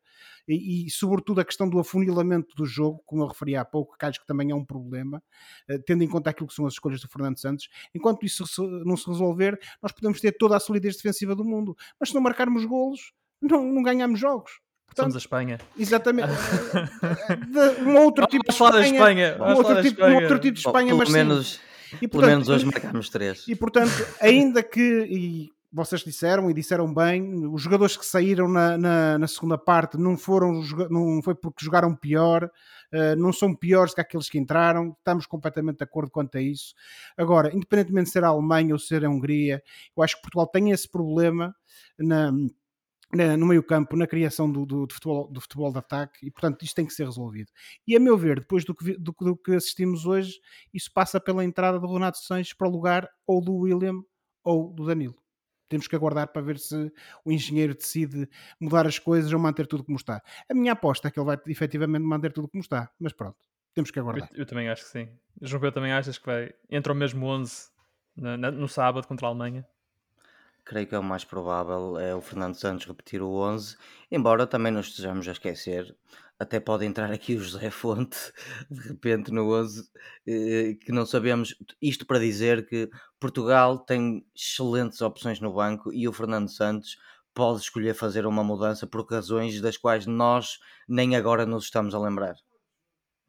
e, 0.47 0.87
e, 0.87 0.91
sobretudo 0.91 1.41
a 1.41 1.45
questão 1.45 1.69
do 1.69 1.79
afunilamento 1.79 2.55
do 2.55 2.67
jogo, 2.67 3.03
como 3.07 3.23
eu 3.23 3.27
referi 3.29 3.57
há 3.57 3.65
pouco, 3.65 3.97
que 3.97 4.05
acho 4.05 4.21
que 4.21 4.27
também 4.27 4.51
é 4.51 4.55
um 4.55 4.65
problema, 4.65 5.23
uh, 5.71 5.83
tendo 5.87 6.03
em 6.03 6.09
conta 6.09 6.31
aquilo 6.31 6.49
que 6.49 6.55
são 6.55 6.67
as 6.67 6.75
escolhas 6.75 7.01
do 7.01 7.09
Fernando 7.09 7.39
Santos. 7.39 7.69
Enquanto 7.95 8.25
isso 8.25 8.45
não 8.85 8.97
se 8.97 9.07
resolver, 9.07 9.59
nós 9.83 9.93
podemos 9.93 10.21
ter 10.21 10.33
toda 10.33 10.57
a 10.57 10.61
solidez 10.61 10.97
defensiva 10.97 11.35
do 11.35 11.45
mundo, 11.45 11.77
mas 11.99 12.11
se 12.11 12.15
não 12.15 12.23
marcarmos 12.23 12.65
golos, 12.65 13.13
não, 13.41 13.65
não 13.65 13.83
ganhamos 13.83 14.19
jogos. 14.19 14.61
Portanto, 14.91 15.13
Somos 15.13 15.15
a 15.15 15.19
Espanha. 15.19 15.59
Exatamente. 15.79 16.29
de, 17.49 17.83
um 17.83 17.97
outro 17.99 18.27
tipo 18.27 18.43
de 18.43 18.51
Espanha. 18.51 18.87
Espanha. 18.87 19.37
Um, 19.39 19.55
outro 19.55 19.83
tipo, 19.83 20.05
um 20.05 20.15
outro 20.17 20.39
tipo 20.41 20.55
de 20.55 20.59
Espanha, 20.59 20.93
Bom, 20.93 20.99
mas 20.99 21.11
menos, 21.11 21.61
e, 22.03 22.09
portanto, 22.09 22.11
pelo 22.11 22.27
menos 22.27 22.49
hoje 22.49 22.67
marcamos 22.67 23.09
três. 23.09 23.47
E 23.47 23.55
portanto, 23.55 23.93
ainda 24.21 24.65
que, 24.65 25.07
e 25.09 25.49
vocês 25.73 26.03
disseram 26.03 26.51
e 26.51 26.55
disseram 26.55 26.93
bem, 26.93 27.47
os 27.47 27.63
jogadores 27.63 27.97
que 27.97 28.05
saíram 28.05 28.49
na, 28.49 28.77
na, 28.77 29.19
na 29.19 29.29
segunda 29.29 29.57
parte 29.57 29.97
não 29.97 30.17
foram 30.17 30.61
não 30.91 31.23
foi 31.23 31.37
porque 31.37 31.65
jogaram 31.65 31.95
pior, 31.95 32.51
uh, 32.93 33.17
não 33.17 33.33
são 33.33 33.55
piores 33.55 33.95
que 33.95 34.01
aqueles 34.01 34.29
que 34.29 34.39
entraram, 34.39 34.97
estamos 34.99 35.25
completamente 35.25 35.79
de 35.79 35.85
acordo 35.85 36.11
quanto 36.11 36.37
a 36.37 36.43
isso. 36.43 36.75
Agora, 37.17 37.55
independentemente 37.55 38.07
de 38.07 38.13
ser 38.13 38.25
a 38.25 38.29
Alemanha 38.29 38.75
ou 38.75 38.79
ser 38.81 39.05
a 39.05 39.09
Hungria, 39.09 39.63
eu 39.97 40.03
acho 40.03 40.17
que 40.17 40.23
Portugal 40.23 40.49
tem 40.49 40.73
esse 40.73 40.91
problema 40.91 41.55
na 41.97 42.33
no 43.13 43.47
meio 43.47 43.63
campo, 43.63 43.97
na 43.97 44.07
criação 44.07 44.51
do, 44.51 44.65
do, 44.65 44.87
do, 44.87 44.95
futebol, 44.95 45.29
do 45.29 45.41
futebol 45.41 45.73
de 45.73 45.79
ataque 45.79 46.27
e 46.27 46.31
portanto 46.31 46.63
isto 46.63 46.75
tem 46.75 46.87
que 46.87 46.93
ser 46.93 47.05
resolvido. 47.05 47.51
E 47.87 47.97
a 47.97 48.01
meu 48.01 48.17
ver, 48.17 48.41
depois 48.41 48.65
do 48.65 48.75
que, 48.75 48.97
do, 48.97 49.15
do 49.19 49.37
que 49.37 49.53
assistimos 49.53 50.07
hoje, 50.07 50.41
isso 50.73 50.91
passa 50.93 51.21
pela 51.21 51.45
entrada 51.45 51.79
do 51.79 51.93
Renato 51.93 52.19
Sanches 52.19 52.53
para 52.53 52.69
o 52.69 52.71
lugar 52.71 53.09
ou 53.27 53.41
do 53.41 53.55
William 53.55 54.03
ou 54.45 54.73
do 54.73 54.87
Danilo. 54.87 55.17
Temos 55.69 55.87
que 55.87 55.95
aguardar 55.95 56.29
para 56.33 56.43
ver 56.43 56.59
se 56.59 56.93
o 57.25 57.31
engenheiro 57.31 57.75
decide 57.75 58.29
mudar 58.61 58.87
as 58.87 58.99
coisas 58.99 59.33
ou 59.33 59.39
manter 59.39 59.67
tudo 59.67 59.85
como 59.85 59.97
está. 59.97 60.23
A 60.49 60.55
minha 60.55 60.73
aposta 60.73 61.09
é 61.09 61.11
que 61.11 61.19
ele 61.19 61.27
vai 61.27 61.39
efetivamente 61.47 62.03
manter 62.03 62.33
tudo 62.33 62.49
como 62.49 62.61
está, 62.61 62.91
mas 62.99 63.13
pronto, 63.13 63.39
temos 63.75 63.91
que 63.91 63.99
aguardar. 63.99 64.29
Eu, 64.33 64.41
eu 64.41 64.47
também 64.47 64.69
acho 64.69 64.85
que 64.85 64.91
sim. 64.91 65.09
João 65.41 65.61
Pedro 65.61 65.75
também 65.75 65.93
achas 65.93 66.19
que 66.19 66.27
vai 66.27 66.53
entra 66.69 66.93
o 66.93 66.97
mesmo 66.97 67.25
11 67.27 67.71
no, 68.17 68.37
no 68.37 68.69
sábado 68.69 69.07
contra 69.07 69.27
a 69.27 69.31
Alemanha? 69.31 69.67
Creio 70.71 70.87
que 70.87 70.95
é 70.95 70.99
o 71.01 71.03
mais 71.03 71.25
provável 71.25 71.99
é 71.99 72.15
o 72.15 72.21
Fernando 72.21 72.55
Santos 72.55 72.87
repetir 72.87 73.21
o 73.21 73.33
11, 73.33 73.77
embora 74.09 74.47
também 74.47 74.71
não 74.71 74.81
estejamos 74.81 75.27
a 75.27 75.33
esquecer, 75.33 75.97
até 76.39 76.61
pode 76.61 76.87
entrar 76.87 77.11
aqui 77.11 77.35
o 77.35 77.41
José 77.41 77.71
Fonte 77.71 78.17
de 78.71 78.81
repente 78.89 79.33
no 79.33 79.53
11, 79.53 79.91
eh, 80.29 80.75
que 80.81 80.93
não 80.93 81.05
sabemos. 81.05 81.57
Isto 81.83 82.07
para 82.07 82.21
dizer 82.21 82.69
que 82.69 82.89
Portugal 83.19 83.81
tem 83.81 84.25
excelentes 84.33 85.01
opções 85.01 85.41
no 85.41 85.53
banco 85.53 85.93
e 85.93 86.07
o 86.07 86.13
Fernando 86.13 86.49
Santos 86.49 86.97
pode 87.35 87.63
escolher 87.63 87.95
fazer 87.95 88.25
uma 88.25 88.45
mudança 88.45 88.87
por 88.87 89.05
razões 89.11 89.61
das 89.61 89.77
quais 89.77 90.07
nós 90.07 90.61
nem 90.89 91.17
agora 91.17 91.45
nos 91.45 91.65
estamos 91.65 91.97
a 91.97 91.99
lembrar. 91.99 92.37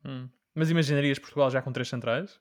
Hum. 0.06 0.30
Mas 0.54 0.70
imaginarias 0.70 1.18
Portugal 1.18 1.50
já 1.50 1.60
com 1.60 1.74
três 1.74 1.90
centrais? 1.90 2.40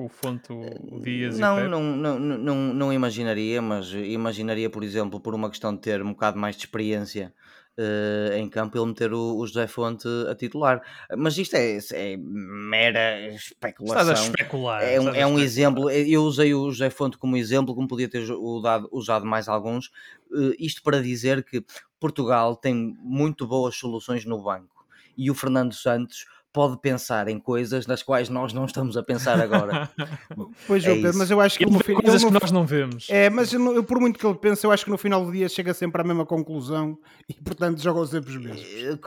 Com 0.00 0.06
o 0.06 0.08
Fonte, 0.08 0.50
o 0.50 0.98
Dias 1.00 1.38
não, 1.38 1.60
e 1.60 1.66
o 1.66 1.68
não, 1.68 1.82
não, 1.82 2.18
não, 2.18 2.54
não 2.74 2.92
imaginaria, 2.92 3.60
mas 3.60 3.92
imaginaria, 3.92 4.70
por 4.70 4.82
exemplo, 4.82 5.20
por 5.20 5.34
uma 5.34 5.50
questão 5.50 5.74
de 5.74 5.82
ter 5.82 6.00
um 6.02 6.12
bocado 6.12 6.38
mais 6.38 6.56
de 6.56 6.62
experiência 6.62 7.34
uh, 7.76 8.32
em 8.32 8.48
campo, 8.48 8.78
ele 8.78 8.86
meter 8.86 9.12
o, 9.12 9.36
o, 9.36 9.46
José 9.46 9.66
Fonte 9.66 10.08
a 10.30 10.34
titular. 10.34 10.80
Mas 11.18 11.36
isto 11.36 11.54
é, 11.54 11.76
é 11.92 12.16
mera 12.16 13.28
especulação. 13.28 14.00
Estás 14.00 14.20
a 14.20 14.24
especular. 14.24 14.82
É 14.82 14.98
um, 14.98 15.14
é 15.14 15.26
um 15.26 15.38
exemplo. 15.38 15.90
Eu 15.90 16.22
usei 16.22 16.54
o 16.54 16.70
José 16.70 16.88
Fonte 16.88 17.18
como 17.18 17.36
exemplo, 17.36 17.74
como 17.74 17.86
podia 17.86 18.08
ter 18.08 18.22
usado, 18.30 18.88
usado 18.90 19.26
mais 19.26 19.48
alguns. 19.48 19.88
Uh, 20.30 20.54
isto 20.58 20.82
para 20.82 21.02
dizer 21.02 21.44
que 21.44 21.62
Portugal 21.98 22.56
tem 22.56 22.96
muito 23.02 23.46
boas 23.46 23.76
soluções 23.76 24.24
no 24.24 24.42
banco 24.42 24.80
e 25.14 25.30
o 25.30 25.34
Fernando 25.34 25.74
Santos 25.74 26.24
pode 26.52 26.80
pensar 26.80 27.28
em 27.28 27.38
coisas 27.38 27.86
nas 27.86 28.02
quais 28.02 28.28
nós 28.28 28.52
não 28.52 28.64
estamos 28.64 28.96
a 28.96 29.02
pensar 29.02 29.40
agora. 29.40 29.90
pois, 30.66 30.84
é 30.84 30.94
Pedro, 30.94 31.16
mas 31.16 31.30
eu 31.30 31.40
acho 31.40 31.58
que 31.58 31.64
ele 31.64 31.72
no 31.72 31.80
final. 31.80 32.02
Coisas 32.02 32.24
que 32.24 32.30
nós 32.30 32.50
não 32.50 32.66
vemos. 32.66 33.06
É, 33.08 33.30
mas 33.30 33.52
eu, 33.52 33.74
eu, 33.74 33.84
por 33.84 34.00
muito 34.00 34.18
que 34.18 34.26
ele 34.26 34.36
pense, 34.36 34.64
eu 34.64 34.72
acho 34.72 34.84
que 34.84 34.90
no 34.90 34.98
final 34.98 35.24
do 35.24 35.32
dia 35.32 35.48
chega 35.48 35.72
sempre 35.72 36.00
à 36.00 36.04
mesma 36.04 36.26
conclusão 36.26 36.98
e, 37.28 37.34
portanto, 37.34 37.80
joga 37.80 38.04
sempre 38.06 38.30
os 38.30 38.36
mesmos. 38.36 38.62
Eh, 38.62 38.98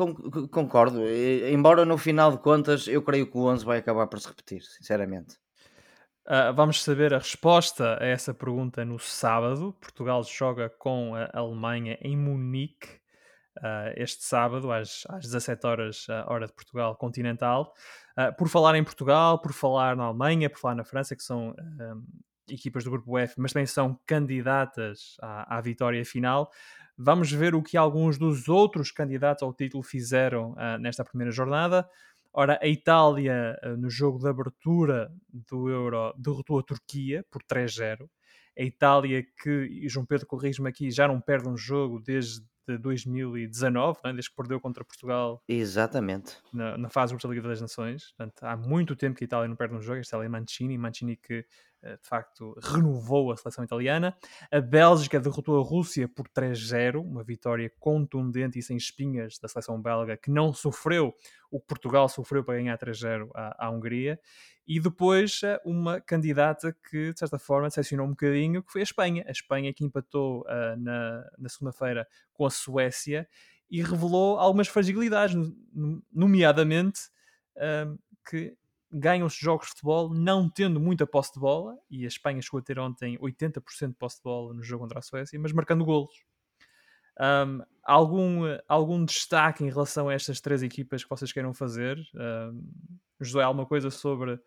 concordo. 0.52 1.02
Embora 1.50 1.86
no 1.86 1.98
final 1.98 2.32
de 2.32 2.38
contas, 2.38 2.88
eu 2.88 3.02
creio 3.02 3.28
que 3.30 3.38
o 3.38 3.46
11 3.46 3.66
vai 3.66 3.80
acabar 3.80 4.08
por 4.08 4.20
se 4.20 4.28
repetir, 4.28 4.62
sinceramente. 4.62 5.36
Uh, 6.26 6.54
vamos 6.56 6.82
saber 6.82 7.14
a 7.14 7.18
resposta 7.18 7.98
a 8.02 8.06
essa 8.06 8.34
pergunta 8.34 8.86
no 8.86 8.98
sábado. 8.98 9.76
Portugal 9.82 10.24
joga 10.24 10.70
com 10.70 11.14
a 11.16 11.30
Alemanha 11.34 11.98
em 12.02 12.16
Munique 12.16 13.03
uh, 13.58 13.94
este 13.96 14.24
sábado, 14.24 14.72
às, 14.72 15.04
às 15.10 15.26
17 15.26 15.68
horas, 15.68 16.08
uh, 16.08 16.26
hora 16.28 16.48
de 16.48 16.54
Portugal 16.54 16.96
continental. 16.96 17.74
Uh, 18.18 18.36
por 18.38 18.48
falar 18.48 18.76
em 18.76 18.84
Portugal, 18.84 19.40
por 19.40 19.54
falar 19.54 19.96
na 19.96 20.06
Alemanha, 20.06 20.50
por 20.50 20.60
falar 20.60 20.76
na 20.76 20.84
França, 20.84 21.16
que 21.16 21.24
são 21.24 21.56
equipas 22.48 22.84
do 22.84 22.92
grupo 22.92 23.18
F, 23.18 23.36
mas 23.38 23.54
também 23.54 23.66
são 23.66 24.00
candidatas 24.06 25.16
à, 25.22 25.58
à, 25.58 25.62
vitória 25.62 26.04
final. 26.06 26.52
Vamos 26.98 27.32
ver 27.32 27.56
o 27.56 27.64
que 27.64 27.78
alguns 27.78 28.18
dos 28.18 28.48
outros 28.48 28.92
candidatos 28.92 29.42
ao 29.42 29.54
título 29.54 29.82
fizeram 29.82 30.54
nesta 30.80 31.04
primeira 31.04 31.32
jornada. 31.32 31.90
Ora, 32.32 32.60
a 32.62 32.68
Itália, 32.68 33.58
no 33.80 33.90
jogo 33.90 34.20
de 34.20 34.28
abertura 34.28 35.12
do 35.32 35.70
Euro, 35.70 36.14
derrotou 36.18 36.60
a 36.60 36.64
Turquia 36.64 37.26
por 37.32 37.42
3-0. 37.44 38.08
A 38.58 38.62
Itália, 38.62 39.24
que, 39.42 39.50
e 39.50 39.90
João 39.90 40.06
Pedro 40.06 40.28
corrige-me 40.28 40.70
aqui, 40.70 40.92
já 40.92 41.08
não 41.08 41.20
perde 41.20 41.50
um 41.50 41.58
jogo 41.58 42.00
desde 42.00 42.46
de 42.68 42.78
2019, 42.78 44.00
né, 44.04 44.14
desde 44.14 44.30
que 44.30 44.36
perdeu 44.36 44.60
contra 44.60 44.84
Portugal. 44.84 45.42
Exatamente. 45.48 46.38
Na, 46.54 46.78
na 46.78 46.90
fase 46.90 47.16
da 47.16 47.30
Liga 47.30 47.48
das 47.48 47.62
Nações. 47.62 48.14
Portanto, 48.14 48.44
há 48.44 48.56
muito 48.56 48.96
tempo 48.96 49.18
que 49.18 49.24
a 49.24 49.26
Itália 49.26 49.48
não 49.48 49.56
perde 49.56 49.76
um 49.76 49.82
jogo. 49.82 50.00
Este 50.00 50.16
é 50.16 50.30
Mancini, 50.30 50.78
Mancini 50.78 51.18
que 51.18 51.46
de 51.84 52.08
facto 52.08 52.58
renovou 52.62 53.32
a 53.32 53.38
seleção 53.38 53.64
italiana. 53.64 54.16
A 54.52 54.62
Bélgica 54.62 55.20
derrotou 55.20 55.60
a 55.60 55.64
Rússia 55.64 56.08
por 56.08 56.28
3-0, 56.28 57.02
uma 57.02 57.24
vitória 57.24 57.72
contundente 57.80 58.58
e 58.58 58.64
sem 58.64 58.78
espinhas 58.78 59.38
da 59.38 59.48
seleção 59.48 59.82
belga, 59.82 60.18
que 60.18 60.32
não 60.32 60.54
sofreu 60.54 61.14
o 61.52 61.60
que 61.60 61.68
Portugal 61.68 62.10
sofreu 62.10 62.44
para 62.44 62.56
ganhar 62.56 62.78
3-0 62.78 63.30
à, 63.34 63.68
à 63.68 63.70
Hungria 63.70 64.20
e 64.66 64.80
depois 64.80 65.42
eh, 65.44 65.60
uma 65.66 66.00
candidata 66.00 66.76
que, 66.90 67.12
de 67.12 67.20
certa 67.20 67.38
forma, 67.38 67.68
decepcionou 67.68 68.08
um 68.08 68.12
bocadinho, 68.12 68.64
que 68.64 68.72
foi 68.72 68.82
a 68.82 68.84
Espanha. 68.84 69.24
A 69.28 69.32
Espanha 69.32 69.74
que 69.74 69.84
empatou 69.84 70.42
uh, 70.42 70.78
na, 70.78 71.30
na 71.38 71.50
segunda-feira 71.50 72.08
com 72.32 72.46
a 72.46 72.50
Suécia 72.50 73.28
e 73.70 73.82
revelou 73.82 74.40
algumas 74.40 74.68
fragilidades, 74.68 75.36
nomeadamente 76.12 77.02
que 78.30 78.56
ganham-se 78.94 79.40
jogos 79.40 79.68
de 79.68 79.72
futebol 79.72 80.14
não 80.14 80.50
tendo 80.50 80.80
muita 80.80 81.08
posse 81.08 81.34
de 81.34 81.40
bola, 81.40 81.78
e 81.90 82.06
a 82.06 82.08
Espanha 82.08 82.42
chegou 82.42 82.60
a 82.60 82.64
ter 82.64 82.80
ontem 82.80 83.18
80% 83.18 83.90
de 83.90 83.96
posse 83.96 84.18
de 84.18 84.24
bola 84.24 84.54
no 84.54 84.64
jogo 84.64 84.84
contra 84.84 85.00
a 85.00 85.02
Suécia, 85.02 85.40
mas 85.40 85.52
marcando 85.52 85.84
golos. 85.84 86.14
Um, 87.20 87.62
algum, 87.84 88.42
algum 88.68 89.06
destaque 89.06 89.64
em 89.64 89.70
relação 89.70 90.10
a 90.10 90.14
estas 90.14 90.42
três 90.42 90.64
equipas 90.64 91.04
que 91.04 91.10
vocês 91.10 91.32
queiram 91.32 91.54
fazer? 91.54 91.98
Um, 92.16 92.64
José, 93.20 93.42
alguma 93.42 93.66
coisa 93.66 93.90
sobre 93.90 94.34
uh, 94.34 94.42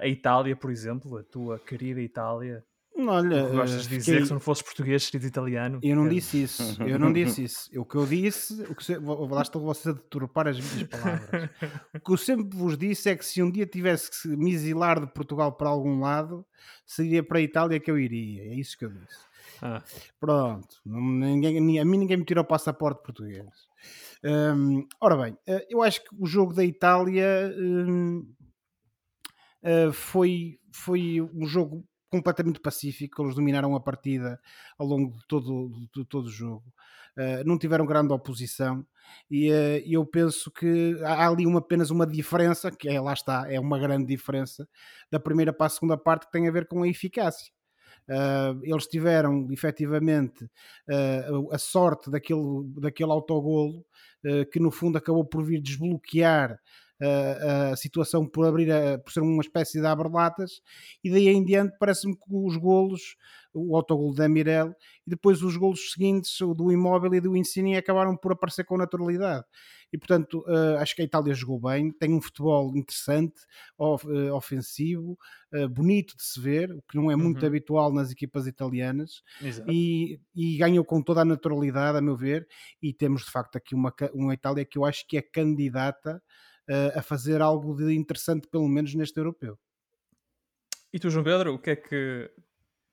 a 0.00 0.06
Itália, 0.06 0.56
por 0.56 0.70
exemplo, 0.70 1.16
a 1.16 1.24
tua 1.24 1.58
querida 1.58 2.00
Itália? 2.00 2.64
Olha, 2.98 3.44
o 3.44 3.50
que 3.50 3.56
gostas 3.56 3.86
de 3.86 3.96
dizer 3.96 4.20
que 4.20 4.26
se 4.26 4.32
não 4.32 4.40
fosse 4.40 4.64
português 4.64 5.04
seria 5.04 5.24
italiano? 5.24 5.78
Eu 5.82 5.94
não 5.94 6.08
disse 6.08 6.42
isso, 6.42 6.82
eu 6.82 6.98
não 6.98 7.12
disse 7.12 7.44
isso. 7.44 7.70
O 7.80 7.84
que 7.84 7.94
eu 7.94 8.04
disse, 8.04 8.62
o 8.62 8.74
que 8.74 8.96
lá 8.96 9.42
estão 9.42 9.60
vocês 9.60 9.94
a 9.94 9.98
deturpar 9.98 10.48
as 10.48 10.58
minhas 10.58 10.88
palavras. 10.88 11.50
o 11.94 12.00
que 12.00 12.12
eu 12.12 12.16
sempre 12.16 12.56
vos 12.56 12.76
disse 12.76 13.08
é 13.08 13.16
que 13.16 13.24
se 13.24 13.40
um 13.42 13.50
dia 13.50 13.66
tivesse 13.66 14.10
que 14.10 14.28
me 14.28 14.52
exilar 14.52 15.00
de 15.00 15.12
Portugal 15.12 15.52
para 15.52 15.68
algum 15.68 16.00
lado, 16.00 16.44
seria 16.84 17.22
para 17.22 17.38
a 17.38 17.42
Itália 17.42 17.78
que 17.78 17.90
eu 17.90 17.98
iria. 17.98 18.42
É 18.42 18.54
isso 18.54 18.76
que 18.76 18.84
eu 18.84 18.90
disse. 18.90 19.28
Ah. 19.62 19.82
Pronto, 20.20 20.76
ninguém, 20.84 21.78
a 21.78 21.84
mim 21.84 21.98
ninguém 21.98 22.16
me 22.16 22.24
tirou 22.24 22.42
o 22.42 22.46
passaporte 22.46 23.02
português. 23.02 23.46
Um, 24.24 24.86
ora 25.00 25.16
bem, 25.16 25.38
eh, 25.46 25.66
eu 25.70 25.82
acho 25.82 26.02
que 26.02 26.10
o 26.18 26.26
jogo 26.26 26.52
da 26.52 26.64
Itália 26.64 27.54
um, 27.56 28.18
uh, 28.18 28.26
eh, 29.62 29.92
foi, 29.92 30.58
foi 30.72 31.20
um 31.20 31.46
jogo 31.46 31.87
completamente 32.10 32.60
pacífico, 32.60 33.22
eles 33.22 33.34
dominaram 33.34 33.74
a 33.74 33.80
partida 33.80 34.40
ao 34.78 34.86
longo 34.86 35.16
de 35.16 35.26
todo, 35.26 35.88
de 35.94 36.04
todo 36.04 36.26
o 36.26 36.30
jogo. 36.30 36.64
Uh, 37.16 37.42
não 37.44 37.58
tiveram 37.58 37.84
grande 37.84 38.12
oposição 38.12 38.86
e 39.28 39.50
uh, 39.50 39.82
eu 39.84 40.06
penso 40.06 40.52
que 40.52 40.96
há 41.02 41.28
ali 41.28 41.46
uma, 41.46 41.58
apenas 41.58 41.90
uma 41.90 42.06
diferença, 42.06 42.70
que 42.70 42.88
é, 42.88 43.00
lá 43.00 43.12
está, 43.12 43.50
é 43.52 43.58
uma 43.58 43.78
grande 43.78 44.06
diferença 44.06 44.68
da 45.10 45.18
primeira 45.18 45.52
para 45.52 45.66
a 45.66 45.70
segunda 45.70 45.96
parte 45.96 46.26
que 46.26 46.32
tem 46.32 46.46
a 46.46 46.52
ver 46.52 46.66
com 46.68 46.82
a 46.82 46.88
eficácia. 46.88 47.52
Uh, 48.08 48.58
eles 48.62 48.86
tiveram 48.86 49.48
efetivamente 49.50 50.44
uh, 50.44 51.52
a 51.52 51.58
sorte 51.58 52.10
daquele, 52.10 52.40
daquele 52.80 53.12
autogolo 53.12 53.84
uh, 54.24 54.46
que 54.50 54.58
no 54.58 54.70
fundo 54.70 54.96
acabou 54.96 55.26
por 55.26 55.44
vir 55.44 55.60
desbloquear 55.60 56.58
a 57.00 57.76
situação 57.76 58.26
por 58.26 58.46
abrir 58.46 58.72
a, 58.72 58.98
por 58.98 59.12
ser 59.12 59.20
uma 59.20 59.42
espécie 59.42 59.80
de 59.80 59.86
abre-latas 59.86 60.60
e 61.02 61.10
daí 61.10 61.28
em 61.28 61.44
diante 61.44 61.76
parece-me 61.78 62.14
que 62.14 62.24
os 62.28 62.56
golos 62.56 63.16
o 63.54 63.76
autogol 63.76 64.14
da 64.14 64.28
Mirel 64.28 64.74
e 65.06 65.10
depois 65.10 65.42
os 65.42 65.56
golos 65.56 65.92
seguintes 65.92 66.40
o 66.40 66.54
do 66.54 66.70
Imóvel 66.72 67.14
e 67.14 67.20
do 67.20 67.36
Insigne 67.36 67.76
acabaram 67.76 68.16
por 68.16 68.32
aparecer 68.32 68.64
com 68.64 68.76
naturalidade 68.76 69.44
e 69.92 69.98
portanto 69.98 70.44
uh, 70.46 70.78
acho 70.78 70.94
que 70.94 71.02
a 71.02 71.04
Itália 71.04 71.34
jogou 71.34 71.58
bem, 71.60 71.90
tem 71.90 72.12
um 72.12 72.20
futebol 72.20 72.76
interessante, 72.76 73.40
uh, 73.78 74.34
ofensivo, 74.34 75.18
uh, 75.54 75.68
bonito 75.68 76.16
de 76.16 76.22
se 76.22 76.40
ver, 76.40 76.72
o 76.72 76.82
que 76.82 76.96
não 76.96 77.10
é 77.10 77.16
muito 77.16 77.40
uhum. 77.40 77.48
habitual 77.48 77.92
nas 77.92 78.10
equipas 78.10 78.46
italianas 78.46 79.22
e, 79.66 80.20
e, 80.34 80.56
ganhou 80.58 80.84
com 80.84 81.02
toda 81.02 81.22
a 81.22 81.24
naturalidade 81.24 81.98
a 81.98 82.02
meu 82.02 82.16
ver 82.16 82.46
e 82.82 82.92
temos 82.92 83.24
de 83.24 83.30
facto 83.30 83.56
aqui 83.56 83.74
uma, 83.74 83.92
uma 84.12 84.34
Itália 84.34 84.64
que 84.64 84.78
eu 84.78 84.84
acho 84.84 85.06
que 85.06 85.16
é 85.16 85.22
candidata 85.22 86.22
a 86.94 87.02
fazer 87.02 87.40
algo 87.40 87.74
de 87.74 87.94
interessante, 87.94 88.48
pelo 88.48 88.68
menos 88.68 88.94
neste 88.94 89.18
europeu. 89.18 89.58
E 90.92 90.98
tu, 90.98 91.10
João 91.10 91.24
Pedro, 91.24 91.54
o 91.54 91.58
que 91.58 91.70
é 91.70 91.76
que 91.76 92.30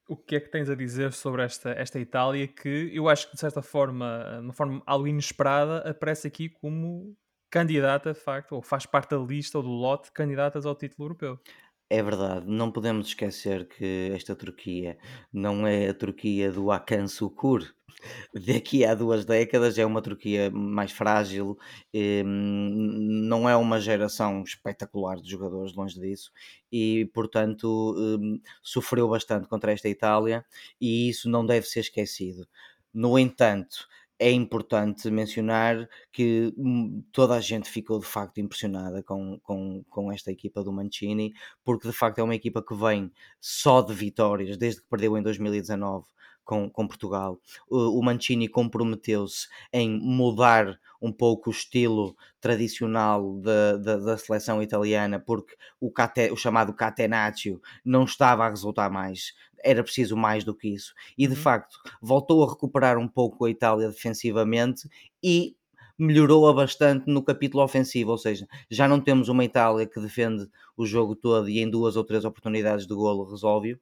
o 0.08 0.16
que 0.16 0.36
é 0.36 0.40
que 0.40 0.50
tens 0.50 0.70
a 0.70 0.76
dizer 0.76 1.12
sobre 1.14 1.44
esta, 1.44 1.72
esta 1.72 2.00
Itália 2.00 2.48
que 2.48 2.92
eu 2.94 3.10
acho 3.10 3.28
que 3.28 3.34
de 3.34 3.40
certa 3.40 3.62
forma, 3.62 4.38
de 4.40 4.46
uma 4.46 4.54
forma 4.54 4.84
algo 4.86 5.08
inesperada, 5.08 5.80
aparece 5.90 6.28
aqui 6.28 6.48
como 6.48 7.18
candidata, 7.50 8.14
de 8.14 8.20
facto, 8.20 8.54
ou 8.54 8.62
faz 8.62 8.86
parte 8.86 9.12
da 9.12 9.18
lista 9.18 9.58
ou 9.58 9.64
do 9.64 9.70
lote 9.70 10.06
de 10.06 10.12
candidatas 10.12 10.66
ao 10.66 10.76
título 10.76 11.06
europeu. 11.06 11.40
É 11.90 12.02
verdade, 12.02 12.48
não 12.48 12.72
podemos 12.72 13.08
esquecer 13.08 13.68
que 13.68 14.12
esta 14.16 14.36
Turquia 14.36 14.98
não 15.32 15.68
é 15.68 15.90
a 15.90 15.94
Turquia 15.94 16.52
do 16.52 16.72
Hakan 16.72 17.08
Sukur. 17.08 17.64
Daqui 18.34 18.84
a 18.84 18.96
duas 18.96 19.24
décadas 19.24 19.78
é 19.78 19.86
uma 19.86 20.02
Turquia 20.02 20.50
mais 20.52 20.92
frágil, 20.92 21.58
hum, 21.94 23.22
não 23.28 23.48
é 23.48 23.56
uma 23.56 23.80
geração 23.80 24.44
espetacular 24.44 25.18
de 25.22 25.30
jogadores, 25.30 25.76
longe 25.76 26.00
disso, 26.00 26.32
e 26.72 27.06
portanto 27.14 27.96
hum, 27.98 28.40
sofreu 28.64 29.08
bastante 29.08 29.48
contra 29.48 29.72
esta 29.72 29.88
Itália 29.88 30.44
e 30.82 31.08
isso 31.10 31.30
não 31.30 31.46
deve 31.46 31.68
ser 31.68 31.82
esquecido. 31.82 32.48
No 32.94 33.20
entanto, 33.20 33.88
é 34.20 34.32
importante 34.32 35.10
mencionar 35.12 35.88
que 36.12 36.54
hum, 36.58 37.04
toda 37.12 37.36
a 37.36 37.42
gente 37.42 37.70
ficou 37.70 38.00
de 38.00 38.06
facto 38.06 38.40
impressionada 38.40 39.04
com, 39.04 39.40
com, 39.42 39.84
com 39.90 40.12
esta 40.12 40.32
equipa 40.32 40.64
do 40.64 40.72
Mancini, 40.72 41.34
porque 41.64 41.88
de 41.88 41.94
facto 41.94 42.20
é 42.20 42.24
uma 42.24 42.36
equipa 42.36 42.64
que 42.64 42.76
vem 42.76 43.12
só 43.42 43.82
de 43.82 43.94
vitórias 43.94 44.58
desde 44.58 44.82
que 44.82 44.88
perdeu 44.88 45.18
em 45.18 45.22
2019 45.24 46.06
com, 46.46 46.70
com 46.70 46.88
Portugal. 46.88 47.40
O, 47.68 48.00
o 48.00 48.04
Mancini 48.04 48.48
comprometeu-se 48.48 49.48
em 49.74 50.00
mudar 50.00 50.80
um 51.02 51.12
pouco 51.12 51.50
o 51.50 51.54
estilo 51.54 52.16
tradicional 52.40 53.38
da, 53.40 53.78
da, 53.78 53.98
da 53.98 54.18
seleção 54.18 54.62
italiana, 54.62 55.20
porque 55.20 55.56
o, 55.80 55.92
cate, 55.92 56.32
o 56.32 56.38
chamado 56.38 56.74
catenaccio 56.74 57.62
não 57.84 58.06
estava 58.06 58.46
a 58.46 58.50
resultar 58.50 58.90
mais, 58.90 59.34
era 59.64 59.84
preciso 59.84 60.16
mais 60.16 60.44
do 60.44 60.56
que 60.56 60.70
isso. 60.70 60.94
E 61.18 61.28
de 61.28 61.34
uhum. 61.34 61.42
facto 61.42 61.78
voltou 62.02 62.44
a 62.44 62.50
recuperar 62.50 62.98
um 62.98 63.08
pouco 63.08 63.46
a 63.46 63.50
Itália 63.50 63.90
defensivamente 63.90 64.88
e 65.22 65.56
melhorou-a 65.98 66.54
bastante 66.54 67.06
no 67.08 67.24
capítulo 67.24 67.64
ofensivo, 67.64 68.12
ou 68.12 68.18
seja, 68.18 68.46
já 68.70 68.88
não 68.88 69.00
temos 69.00 69.30
uma 69.30 69.46
Itália 69.46 69.86
que 69.86 70.00
defende 70.00 70.48
o 70.76 70.86
jogo 70.86 71.16
todo 71.16 71.50
e 71.50 71.60
em 71.60 71.70
duas 71.70 71.96
ou 71.96 72.04
três 72.04 72.26
oportunidades 72.26 72.86
de 72.86 72.94
golo 72.94 73.24
resolve-o, 73.24 73.80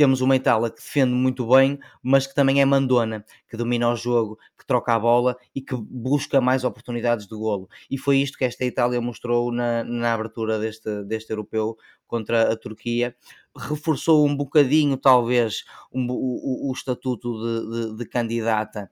temos 0.00 0.22
uma 0.22 0.34
Itália 0.34 0.70
que 0.70 0.80
defende 0.80 1.12
muito 1.12 1.46
bem, 1.46 1.78
mas 2.02 2.26
que 2.26 2.34
também 2.34 2.62
é 2.62 2.64
mandona, 2.64 3.22
que 3.46 3.54
domina 3.54 3.86
o 3.90 3.94
jogo, 3.94 4.38
que 4.58 4.64
troca 4.64 4.94
a 4.94 4.98
bola 4.98 5.36
e 5.54 5.60
que 5.60 5.76
busca 5.76 6.40
mais 6.40 6.64
oportunidades 6.64 7.26
de 7.26 7.36
golo. 7.36 7.68
E 7.90 7.98
foi 7.98 8.16
isto 8.16 8.38
que 8.38 8.46
esta 8.46 8.64
Itália 8.64 8.98
mostrou 8.98 9.52
na, 9.52 9.84
na 9.84 10.14
abertura 10.14 10.58
deste, 10.58 11.04
deste 11.04 11.30
europeu 11.30 11.76
contra 12.06 12.50
a 12.50 12.56
Turquia. 12.56 13.14
Reforçou 13.54 14.26
um 14.26 14.34
bocadinho, 14.34 14.96
talvez, 14.96 15.64
um, 15.92 16.06
o, 16.08 16.70
o, 16.70 16.72
estatuto 16.72 17.34
de, 17.34 17.90
de, 17.90 17.96
de 17.98 18.06
candidata 18.06 18.90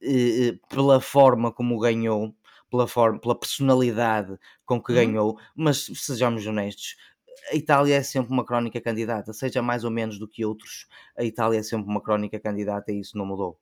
eh, 0.00 0.50
eh, 0.50 0.58
pela 0.68 1.00
forma 1.00 1.50
como 1.50 1.80
ganhou 1.80 2.32
pela, 2.70 2.86
forma, 2.86 3.20
pela 3.20 3.38
personalidade 3.38 4.36
com 4.64 4.82
que 4.82 4.92
uhum. 4.92 4.98
ganhou, 4.98 5.38
mas 5.54 5.86
sejamos 5.94 6.44
honestos, 6.46 6.96
a 7.50 7.56
Itália 7.56 7.96
é 7.96 8.02
sempre 8.02 8.32
uma 8.32 8.44
crónica 8.44 8.80
candidata, 8.80 9.32
seja 9.32 9.62
mais 9.62 9.84
ou 9.84 9.90
menos 9.90 10.18
do 10.18 10.28
que 10.28 10.44
outros, 10.44 10.86
a 11.16 11.24
Itália 11.24 11.58
é 11.58 11.62
sempre 11.62 11.88
uma 11.88 12.02
crónica 12.02 12.38
candidata 12.38 12.92
e 12.92 13.00
isso 13.00 13.16
não 13.16 13.26
mudou. 13.26 13.58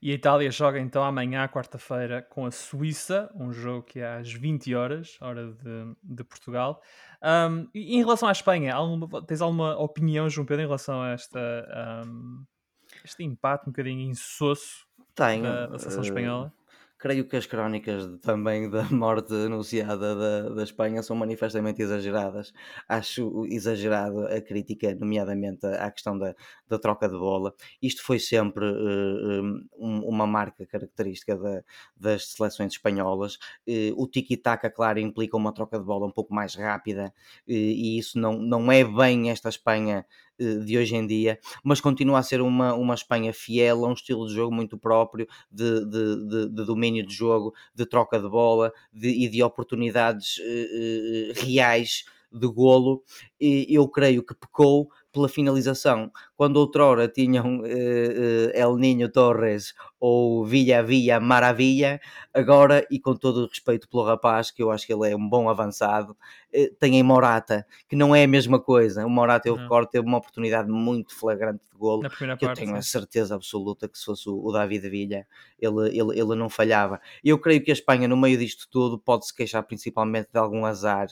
E 0.00 0.10
a 0.10 0.14
Itália 0.14 0.50
joga 0.50 0.78
então 0.78 1.02
amanhã, 1.02 1.48
quarta-feira, 1.48 2.22
com 2.22 2.44
a 2.44 2.50
Suíça, 2.50 3.30
um 3.34 3.52
jogo 3.52 3.82
que 3.82 4.00
é 4.00 4.16
às 4.16 4.32
20 4.32 4.74
horas, 4.74 5.16
hora 5.20 5.52
de, 5.52 5.96
de 6.02 6.24
Portugal. 6.24 6.82
Um, 7.22 7.68
e 7.74 7.96
em 7.96 8.00
relação 8.00 8.28
à 8.28 8.32
Espanha, 8.32 8.74
alguma, 8.74 9.22
tens 9.22 9.40
alguma 9.40 9.76
opinião, 9.78 10.28
João 10.28 10.46
Pedro, 10.46 10.62
em 10.62 10.66
relação 10.66 11.02
a 11.02 11.10
esta, 11.10 12.04
um, 12.06 12.44
este 13.04 13.24
empate 13.24 13.64
um 13.68 13.72
bocadinho 13.72 14.00
insosso 14.00 14.86
Tenho, 15.14 15.42
da, 15.42 15.66
da 15.66 15.78
seleção 15.78 16.02
espanhola? 16.02 16.52
Creio 16.98 17.28
que 17.28 17.36
as 17.36 17.46
crónicas 17.46 18.06
também 18.22 18.70
da 18.70 18.84
morte 18.90 19.32
anunciada 19.34 20.14
da, 20.14 20.48
da 20.54 20.62
Espanha 20.62 21.02
são 21.02 21.14
manifestamente 21.16 21.82
exageradas. 21.82 22.52
Acho 22.88 23.44
exagerado 23.46 24.26
a 24.26 24.40
crítica, 24.40 24.94
nomeadamente 24.94 25.66
à 25.66 25.90
questão 25.90 26.18
da, 26.18 26.34
da 26.68 26.78
troca 26.78 27.08
de 27.08 27.16
bola. 27.16 27.54
Isto 27.82 28.02
foi 28.02 28.18
sempre 28.18 28.64
uh, 28.64 29.42
um, 29.78 30.00
uma 30.06 30.26
marca 30.26 30.66
característica 30.66 31.36
da, 31.36 31.62
das 31.96 32.32
seleções 32.32 32.72
espanholas. 32.72 33.34
Uh, 33.68 33.92
o 33.96 34.06
tiki-taka, 34.08 34.70
claro, 34.70 34.98
implica 34.98 35.36
uma 35.36 35.52
troca 35.52 35.78
de 35.78 35.84
bola 35.84 36.06
um 36.06 36.12
pouco 36.12 36.34
mais 36.34 36.54
rápida 36.54 37.12
uh, 37.46 37.52
e 37.52 37.98
isso 37.98 38.18
não, 38.18 38.34
não 38.38 38.72
é 38.72 38.84
bem 38.84 39.30
esta 39.30 39.48
Espanha 39.48 40.06
de 40.38 40.78
hoje 40.78 40.94
em 40.94 41.06
dia, 41.06 41.38
mas 41.62 41.80
continua 41.80 42.18
a 42.18 42.22
ser 42.22 42.40
uma, 42.40 42.74
uma 42.74 42.94
Espanha 42.94 43.32
fiel 43.32 43.84
a 43.84 43.88
um 43.88 43.92
estilo 43.92 44.26
de 44.26 44.34
jogo 44.34 44.54
muito 44.54 44.78
próprio, 44.78 45.26
de, 45.50 45.84
de, 45.86 46.28
de, 46.28 46.48
de 46.48 46.64
domínio 46.64 47.06
de 47.06 47.14
jogo, 47.14 47.54
de 47.74 47.86
troca 47.86 48.18
de 48.18 48.28
bola 48.28 48.72
e 48.94 49.28
de 49.28 49.42
oportunidades 49.42 50.38
uh, 50.38 51.44
reais 51.46 52.04
de 52.30 52.46
golo. 52.46 53.02
E 53.40 53.66
eu 53.68 53.88
creio 53.88 54.22
que 54.22 54.34
pecou 54.34 54.88
pela 55.16 55.30
finalização. 55.30 56.12
Quando 56.36 56.58
outrora 56.58 57.08
tinham 57.08 57.60
uh, 57.60 57.62
uh, 57.62 58.50
El 58.52 58.76
Ninho 58.76 59.10
Torres 59.10 59.74
ou 59.98 60.44
Villa 60.44 60.82
Villa 60.82 61.18
Maravilha, 61.18 61.98
agora, 62.34 62.86
e 62.90 63.00
com 63.00 63.16
todo 63.16 63.44
o 63.44 63.46
respeito 63.46 63.88
pelo 63.88 64.04
rapaz, 64.04 64.50
que 64.50 64.62
eu 64.62 64.70
acho 64.70 64.86
que 64.86 64.92
ele 64.92 65.10
é 65.10 65.16
um 65.16 65.26
bom 65.26 65.48
avançado, 65.48 66.12
uh, 66.12 66.74
tem 66.78 66.98
em 66.98 67.02
Morata, 67.02 67.66
que 67.88 67.96
não 67.96 68.14
é 68.14 68.24
a 68.24 68.28
mesma 68.28 68.60
coisa. 68.60 69.06
O 69.06 69.10
Morata, 69.10 69.48
eu 69.48 69.54
recordo, 69.54 69.88
teve 69.88 70.06
uma 70.06 70.18
oportunidade 70.18 70.68
muito 70.68 71.14
flagrante 71.14 71.64
de 71.72 71.78
golo, 71.78 72.02
que 72.02 72.26
parte, 72.26 72.44
eu 72.44 72.52
tenho 72.52 72.72
sim. 72.72 72.76
a 72.76 72.82
certeza 72.82 73.34
absoluta 73.34 73.88
que 73.88 73.98
se 73.98 74.04
fosse 74.04 74.28
o, 74.28 74.44
o 74.44 74.52
David 74.52 74.86
Villa, 74.90 75.26
ele, 75.58 75.98
ele, 75.98 76.20
ele 76.20 76.34
não 76.34 76.50
falhava. 76.50 77.00
Eu 77.24 77.38
creio 77.38 77.64
que 77.64 77.70
a 77.70 77.74
Espanha, 77.74 78.06
no 78.06 78.18
meio 78.18 78.36
disto 78.36 78.68
tudo, 78.70 78.98
pode 78.98 79.26
se 79.26 79.34
queixar 79.34 79.62
principalmente 79.62 80.28
de 80.30 80.38
algum 80.38 80.66
azar 80.66 81.08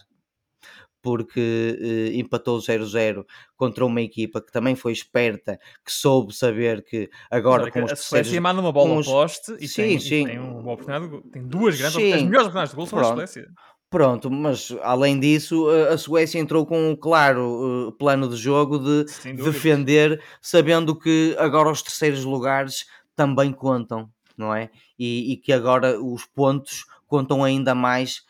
porque 1.04 1.78
eh, 1.78 2.18
empatou 2.18 2.58
0-0 2.58 3.26
contra 3.58 3.84
uma 3.84 4.00
equipa 4.00 4.40
que 4.40 4.50
também 4.50 4.74
foi 4.74 4.90
esperta, 4.90 5.60
que 5.84 5.92
soube 5.92 6.34
saber 6.34 6.82
que 6.82 7.10
agora 7.30 7.70
com 7.70 7.84
os 7.84 7.92
a 7.92 7.96
Suécia 7.96 8.40
manda 8.40 8.62
uma 8.62 8.72
bola 8.72 8.94
os... 8.94 9.06
poste 9.06 9.54
e, 9.60 9.68
sim, 9.68 9.82
tem, 9.82 10.00
sim. 10.00 10.26
Tem 10.26 10.38
uma 10.38 10.72
oportunidade, 10.72 11.22
tem 11.30 11.46
duas 11.46 11.76
grandes 11.76 11.96
Sim. 11.96 12.12
as 12.14 12.22
melhores 12.22 12.46
oportunidades 12.46 12.70
de 12.70 12.76
gol 12.76 12.86
são 12.86 12.98
Pronto. 12.98 13.16
da 13.16 13.26
Suécia. 13.26 13.52
Pronto, 13.90 14.30
mas 14.30 14.74
além 14.82 15.20
disso, 15.20 15.68
a 15.68 15.92
a 15.92 15.98
Suécia 15.98 16.40
entrou 16.40 16.64
com 16.64 16.90
um 16.90 16.96
claro 16.96 17.90
eh, 17.90 17.96
plano 17.98 18.26
de 18.26 18.36
jogo 18.36 18.78
de 18.78 19.04
defender, 19.34 20.22
sabendo 20.40 20.98
que 20.98 21.36
agora 21.38 21.70
os 21.70 21.82
terceiros 21.82 22.24
lugares 22.24 22.86
também 23.14 23.52
contam, 23.52 24.08
não 24.38 24.54
é? 24.54 24.70
E, 24.98 25.32
e 25.32 25.36
que 25.36 25.52
agora 25.52 26.00
os 26.02 26.24
pontos 26.24 26.86
contam 27.06 27.44
ainda 27.44 27.74
mais 27.74 28.24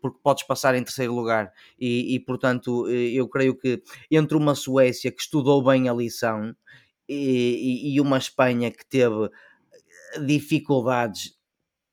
porque 0.00 0.18
podes 0.22 0.44
passar 0.44 0.74
em 0.74 0.84
terceiro 0.84 1.14
lugar. 1.14 1.52
E, 1.78 2.14
e, 2.14 2.20
portanto, 2.20 2.88
eh, 2.88 3.12
eu 3.12 3.28
creio 3.28 3.56
que 3.56 3.82
entre 4.10 4.36
uma 4.36 4.54
Suécia 4.54 5.10
que 5.12 5.20
estudou 5.20 5.62
bem 5.64 5.88
a 5.88 5.92
lição 5.94 6.54
e, 7.08 7.94
e- 7.94 8.00
uma 8.00 8.18
Espanha 8.18 8.70
que 8.70 8.86
teve 8.86 9.30
dificuldades 10.24 11.34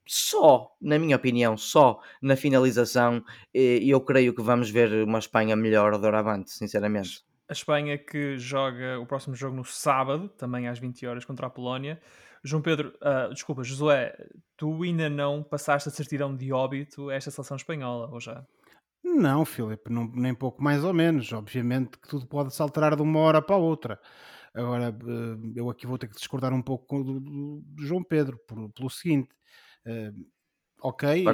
só, 0.08 0.72
na 0.82 1.00
minha 1.00 1.16
opinião, 1.16 1.58
só 1.58 2.00
na 2.22 2.36
finalização, 2.36 3.24
eh, 3.54 3.80
eu 3.84 4.02
creio 4.02 4.36
que 4.36 4.42
vamos 4.42 4.70
ver 4.70 5.04
uma 5.06 5.20
Espanha 5.20 5.56
melhor 5.56 5.98
doravante, 6.00 6.52
sinceramente. 6.52 7.24
A 7.48 7.54
Espanha 7.54 7.98
que 7.98 8.38
joga 8.38 9.00
o 9.00 9.06
próximo 9.06 9.36
jogo 9.36 9.56
no 9.56 9.66
sábado, 9.66 10.30
também 10.30 10.68
às 10.68 10.80
20 10.80 11.06
horas, 11.06 11.26
contra 11.26 11.48
a 11.48 11.50
Polónia. 11.50 12.02
João 12.44 12.62
Pedro, 12.62 12.94
ah, 13.02 13.28
desculpa, 13.32 13.64
Josué, 13.64 14.16
tu 14.58 14.82
ainda 14.84 15.10
não 15.10 15.44
passaste 15.44 15.90
a 15.90 15.92
certidão 15.92 16.36
de 16.36 16.52
óbito 16.52 17.10
a 17.10 17.14
esta 17.16 17.30
seleção 17.32 17.58
espanhola, 17.58 18.10
ou 18.12 18.20
já? 18.20 18.46
Não, 19.04 19.44
Filipe, 19.46 19.92
não- 19.92 20.08
nem 20.14 20.34
pouco 20.34 20.62
mais 20.64 20.84
ou 20.84 20.94
menos. 20.94 21.32
Obviamente 21.34 21.98
que 21.98 22.08
tudo 22.08 22.28
pode 22.28 22.54
se 22.54 22.62
alterar 22.62 22.96
de 22.96 23.02
uma 23.02 23.20
hora 23.20 23.42
para 23.42 23.56
a 23.56 23.60
outra. 23.60 24.00
Agora, 24.54 24.90
eh, 24.90 25.52
eu 25.56 25.70
aqui 25.70 25.88
vou 25.88 25.98
ter 25.98 26.08
que 26.08 26.16
discordar 26.16 26.54
um 26.54 26.62
pouco 26.62 26.86
com 26.88 27.00
o 27.02 27.04
do, 27.04 27.20
do- 27.20 27.62
do 27.62 27.84
João 27.86 28.04
Pedro, 28.04 28.38
por- 28.48 28.72
pelo 28.74 28.90
seguinte: 28.90 29.30
eh, 29.86 30.12
ok, 30.82 31.28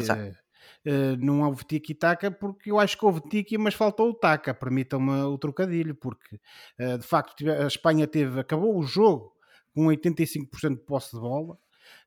eh, 0.86 1.16
não 1.18 1.42
houve 1.44 1.66
tiki-taka 1.66 2.32
porque 2.32 2.72
eu 2.72 2.80
acho 2.80 2.98
que 2.98 3.06
houve 3.06 3.22
tiki, 3.30 3.58
mas 3.58 3.74
faltou 3.76 4.10
o 4.12 4.14
taka. 4.14 4.54
Permitam-me 4.54 5.12
o 5.24 5.38
trocadilho, 5.38 5.96
porque 5.96 6.40
eh, 6.80 6.98
de 6.98 7.06
facto 7.08 7.36
a 7.50 7.68
Espanha 7.68 8.08
teve, 8.08 8.40
acabou 8.40 8.78
o 8.78 8.84
jogo 8.84 9.37
com 9.78 9.86
85% 9.86 10.70
de 10.70 10.84
posse 10.84 11.16
de 11.16 11.22
bola, 11.22 11.56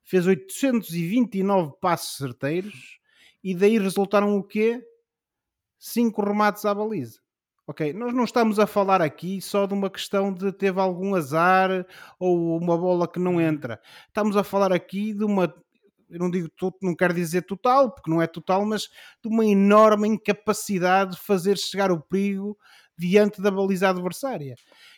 fez 0.02 0.26
829 0.26 1.74
passos 1.80 2.16
certeiros 2.16 2.98
e 3.44 3.54
daí 3.54 3.78
resultaram 3.78 4.36
o 4.36 4.42
quê? 4.42 4.84
cinco 5.78 6.20
remates 6.20 6.64
à 6.64 6.74
baliza. 6.74 7.20
Ok, 7.64 7.92
nós 7.92 8.12
não 8.12 8.24
estamos 8.24 8.58
a 8.58 8.66
falar 8.66 9.00
aqui 9.00 9.40
só 9.40 9.66
de 9.66 9.72
uma 9.72 9.88
questão 9.88 10.32
de 10.32 10.52
teve 10.52 10.80
algum 10.80 11.14
azar 11.14 11.86
ou 12.18 12.58
uma 12.58 12.76
bola 12.76 13.06
que 13.06 13.20
não 13.20 13.40
entra. 13.40 13.80
Estamos 14.08 14.36
a 14.36 14.42
falar 14.42 14.72
aqui 14.72 15.14
de 15.14 15.24
uma, 15.24 15.54
eu 16.10 16.18
não 16.18 16.28
digo, 16.28 16.50
não 16.82 16.96
quero 16.96 17.14
dizer 17.14 17.42
total, 17.42 17.92
porque 17.92 18.10
não 18.10 18.20
é 18.20 18.26
total, 18.26 18.66
mas 18.66 18.88
de 19.22 19.28
uma 19.28 19.46
enorme 19.46 20.08
incapacidade 20.08 21.12
de 21.12 21.20
fazer 21.22 21.56
chegar 21.56 21.92
o 21.92 22.00
perigo 22.00 22.58
diante 22.98 23.40
da 23.40 23.52
baliza 23.52 23.88
adversária. 23.88 24.56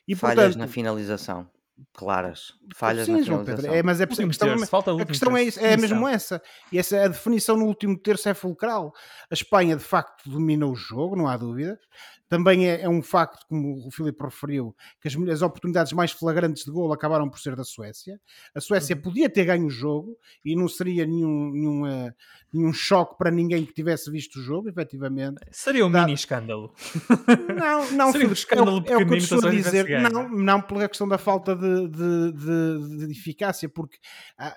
E 0.09 0.17
Falhas 0.17 0.37
portanto, 0.37 0.59
na 0.59 0.67
finalização, 0.67 1.47
claras. 1.93 2.55
Falhas 2.75 3.07
sim, 3.07 3.13
na 3.13 3.23
João 3.23 3.45
Pedro, 3.45 3.73
é, 3.73 3.83
mas 3.83 4.01
é, 4.01 4.05
a 4.05 4.09
Último 4.09 4.29
questão, 4.29 4.49
terço, 4.49 4.67
falta 4.67 4.93
a 4.93 5.05
questão 5.05 5.37
é, 5.37 5.45
terço, 5.45 5.59
é 5.59 5.63
definição. 5.63 5.97
mesmo 5.97 6.09
essa. 6.09 6.43
E 6.71 6.79
essa 6.79 7.05
a 7.05 7.09
definição 7.09 7.57
no 7.57 7.67
último 7.67 7.99
terço 7.99 8.29
é 8.29 8.35
fulcral. 8.35 8.95
A 9.31 9.35
Espanha, 9.35 9.77
de 9.77 9.83
facto, 9.83 10.29
dominou 10.29 10.73
o 10.73 10.77
jogo, 10.77 11.17
não 11.17 11.29
há 11.29 11.37
dúvida. 11.37 11.79
Também 12.33 12.67
é, 12.67 12.81
é 12.81 12.89
um 12.89 13.03
facto, 13.03 13.45
como 13.47 13.87
o 13.87 13.91
Filipe 13.91 14.25
referiu, 14.25 14.75
que 15.03 15.07
as, 15.07 15.15
as 15.15 15.43
oportunidades 15.43 15.93
mais 15.93 16.13
flagrantes 16.13 16.65
de 16.65 16.71
golo 16.71 16.91
acabaram 16.95 17.29
por 17.29 17.39
ser 17.39 17.55
da 17.55 17.63
Suécia. 17.63 18.19
A 18.55 18.61
Suécia 18.61 18.97
Uhum. 18.97 19.03
podia 19.03 19.29
ter 19.29 19.45
ganho 19.45 19.67
o 19.67 19.71
jogo 19.71 20.17
e 20.43 20.57
não 20.57 20.67
seria 20.67 21.05
nenhum, 21.05 21.51
nenhum, 21.53 21.87
eh, 21.87 22.15
nenhum 22.51 22.73
choque 22.73 23.19
para 23.19 23.31
ninguém 23.31 23.67
que 23.67 23.75
tivesse 23.75 24.11
visto 24.11 24.37
o 24.39 24.43
jogo, 24.43 24.71
efetivamente. 24.71 25.43
Seria 25.51 25.85
um 25.85 25.91
Dá- 25.91 26.01
mini 26.01 26.15
escândalo. 26.15 26.73
Não, 27.55 27.91
não, 27.93 28.13
Seria 28.13 28.29
um 28.29 28.33
escândalo 28.33 28.83
é, 28.87 28.93
é 28.93 28.97
o 28.97 29.07
que 29.07 29.15
eu 29.15 29.21
Suécia 29.21 29.51
dizer. 29.51 30.01
Não, 30.11 30.27
não 30.31 30.63
pela 30.63 30.89
questão 30.89 31.07
da 31.07 31.19
falta 31.19 31.55
de, 31.55 31.87
de, 31.89 32.33
de- 32.33 33.07
de 33.09 33.13
eficácia, 33.13 33.69
porque 33.69 33.99
ah, 34.39 34.57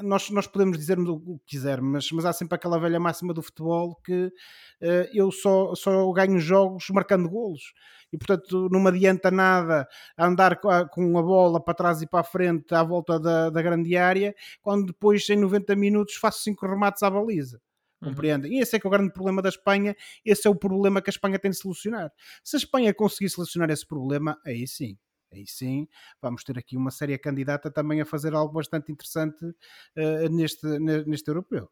nós, 0.00 0.30
nós 0.30 0.46
podemos 0.46 0.78
dizer 0.78 0.98
o 0.98 1.38
que 1.38 1.56
quisermos, 1.56 1.90
mas, 1.90 2.12
mas 2.12 2.24
há 2.24 2.32
sempre 2.32 2.54
aquela 2.54 2.78
velha 2.78 2.98
máxima 2.98 3.34
do 3.34 3.42
futebol 3.42 3.94
que 3.96 4.32
eh, 4.80 5.10
eu 5.12 5.30
só, 5.30 5.74
só 5.74 6.10
ganho 6.12 6.38
jogos 6.38 6.88
marcando 6.90 7.28
golos. 7.28 7.74
E 8.12 8.18
portanto 8.18 8.68
não 8.70 8.80
me 8.80 8.88
adianta 8.88 9.30
nada 9.30 9.88
andar 10.16 10.60
com 10.60 10.70
a, 10.70 10.88
com 10.88 11.18
a 11.18 11.22
bola 11.22 11.62
para 11.62 11.74
trás 11.74 12.02
e 12.02 12.06
para 12.06 12.20
a 12.20 12.24
frente 12.24 12.74
à 12.74 12.82
volta 12.82 13.18
da, 13.18 13.50
da 13.50 13.62
grande 13.62 13.96
área, 13.96 14.34
quando 14.62 14.86
depois 14.86 15.28
em 15.28 15.36
90 15.36 15.74
minutos 15.76 16.14
faço 16.16 16.42
cinco 16.42 16.66
remates 16.66 17.02
à 17.02 17.10
baliza. 17.10 17.60
Uhum. 18.00 18.10
Compreendem? 18.10 18.54
E 18.54 18.60
esse 18.60 18.76
é 18.76 18.80
que 18.80 18.86
é 18.86 18.88
o 18.88 18.90
grande 18.90 19.12
problema 19.12 19.40
da 19.40 19.48
Espanha. 19.48 19.94
Esse 20.24 20.48
é 20.48 20.50
o 20.50 20.54
problema 20.54 21.00
que 21.00 21.10
a 21.10 21.12
Espanha 21.12 21.38
tem 21.38 21.50
de 21.50 21.56
solucionar. 21.56 22.10
Se 22.42 22.56
a 22.56 22.58
Espanha 22.58 22.92
conseguir 22.92 23.30
solucionar 23.30 23.70
esse 23.70 23.86
problema, 23.86 24.38
aí 24.44 24.66
sim, 24.66 24.98
aí 25.32 25.46
sim, 25.46 25.88
vamos 26.20 26.44
ter 26.44 26.58
aqui 26.58 26.76
uma 26.76 26.90
séria 26.90 27.18
candidata 27.18 27.70
também 27.70 28.00
a 28.00 28.06
fazer 28.06 28.34
algo 28.34 28.52
bastante 28.54 28.92
interessante 28.92 29.44
eh, 29.96 30.28
neste, 30.28 30.66
ne- 30.78 31.04
neste 31.04 31.28
europeu. 31.30 31.70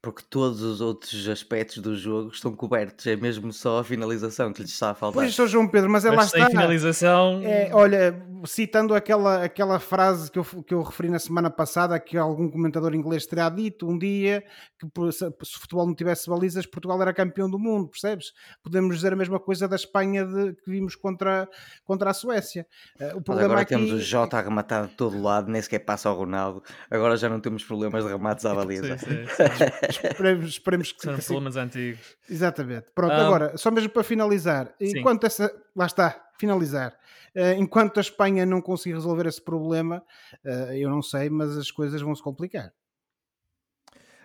Porque 0.00 0.22
todos 0.30 0.62
os 0.62 0.80
outros 0.80 1.28
aspectos 1.28 1.78
do 1.78 1.96
jogo 1.96 2.30
estão 2.30 2.54
cobertos, 2.54 3.04
é 3.08 3.16
mesmo 3.16 3.52
só 3.52 3.80
a 3.80 3.84
finalização 3.84 4.52
que 4.52 4.62
lhes 4.62 4.70
está 4.70 4.90
a 4.90 4.94
faltar. 4.94 5.24
Pois. 5.24 5.50
João 5.50 5.66
Pedro, 5.66 5.90
mas 5.90 6.04
é 6.04 6.10
lá 6.12 6.22
sem 6.22 6.38
está. 6.40 6.50
finalização. 6.50 7.40
É, 7.42 7.70
olha, 7.72 8.24
citando 8.46 8.94
aquela, 8.94 9.42
aquela 9.42 9.80
frase 9.80 10.30
que 10.30 10.38
eu, 10.38 10.44
que 10.44 10.72
eu 10.72 10.82
referi 10.82 11.08
na 11.10 11.18
semana 11.18 11.50
passada, 11.50 11.98
que 11.98 12.16
algum 12.16 12.48
comentador 12.48 12.94
inglês 12.94 13.26
terá 13.26 13.48
dito 13.48 13.88
um 13.90 13.98
dia 13.98 14.44
que 14.78 15.12
se, 15.12 15.24
o 15.26 15.34
futebol 15.60 15.84
não 15.84 15.94
tivesse 15.96 16.30
balizas, 16.30 16.64
Portugal 16.64 17.02
era 17.02 17.12
campeão 17.12 17.50
do 17.50 17.58
mundo, 17.58 17.88
percebes? 17.88 18.32
Podemos 18.62 18.94
dizer 18.94 19.12
a 19.12 19.16
mesma 19.16 19.40
coisa 19.40 19.66
da 19.66 19.74
Espanha 19.74 20.24
de- 20.24 20.52
que 20.54 20.70
vimos 20.70 20.94
contra, 20.94 21.48
contra 21.84 22.10
a 22.10 22.14
Suécia. 22.14 22.64
Eh, 23.00 23.06
o 23.14 23.16
Mas 23.16 23.24
problema 23.24 23.44
agora 23.46 23.60
aqui, 23.62 23.74
temos 23.74 23.90
o 23.90 23.98
Jota 23.98 24.38
a 24.38 24.42
rematar 24.42 24.86
de 24.86 24.94
todo 24.94 25.20
lado, 25.20 25.50
nem 25.50 25.60
sequer 25.60 25.80
passa 25.80 26.08
ao 26.08 26.14
Ronaldo. 26.16 26.62
Agora 26.88 27.16
já 27.16 27.28
não 27.28 27.40
temos 27.40 27.64
problemas 27.64 28.04
de 28.04 28.10
remates 28.12 28.46
à 28.46 28.54
baliza. 28.54 28.96
Sim, 28.96 29.06
sim, 29.06 29.26
sim. 29.26 29.87
Esperemos, 29.88 30.48
esperemos 30.50 30.92
que, 30.92 31.02
São 31.02 31.16
sim. 31.16 31.26
problemas 31.26 31.56
antigos. 31.56 32.16
Exatamente. 32.28 32.86
Pronto, 32.94 33.12
Ah, 33.12 33.26
agora, 33.26 33.56
só 33.56 33.70
mesmo 33.70 33.90
para 33.90 34.02
finalizar, 34.04 34.74
Sim. 34.80 34.98
enquanto 34.98 35.24
essa. 35.24 35.50
Lá 35.74 35.86
está, 35.86 36.30
finalizar. 36.38 36.96
Eh, 37.34 37.54
enquanto 37.54 37.98
a 37.98 38.00
Espanha 38.00 38.44
não 38.46 38.60
conseguir 38.60 38.94
resolver 38.94 39.26
esse 39.26 39.40
problema, 39.42 40.04
eh, 40.44 40.78
eu 40.78 40.90
não 40.90 41.02
sei, 41.02 41.28
mas 41.30 41.56
as 41.56 41.70
coisas 41.70 42.00
vão 42.02 42.14
se 42.14 42.22
complicar. 42.22 42.72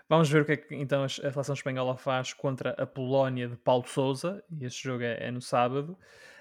Vamos 0.09 0.29
ver 0.29 0.41
o 0.41 0.45
que 0.45 0.51
é 0.51 0.57
que 0.57 0.75
então 0.75 1.03
a 1.03 1.09
seleção 1.09 1.53
espanhola 1.55 1.95
faz 1.97 2.33
contra 2.33 2.71
a 2.71 2.85
Polónia 2.85 3.47
de 3.47 3.55
Paulo 3.55 3.85
Sousa. 3.87 4.43
E 4.51 4.65
este 4.65 4.83
jogo 4.83 5.03
é, 5.03 5.27
é 5.27 5.31
no 5.31 5.41
sábado. 5.41 5.97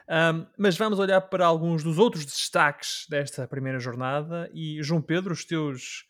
Ahm, 0.09 0.47
mas 0.59 0.77
vamos 0.77 0.99
olhar 0.99 1.21
para 1.23 1.47
alguns 1.47 1.83
dos 1.85 1.97
outros 1.97 2.25
destaques 2.27 3.07
desta 3.09 3.47
primeira 3.47 3.79
jornada. 3.79 4.51
E 4.53 4.83
João 4.83 5.01
Pedro, 5.01 5.33
os 5.33 5.45
teus, 5.45 6.05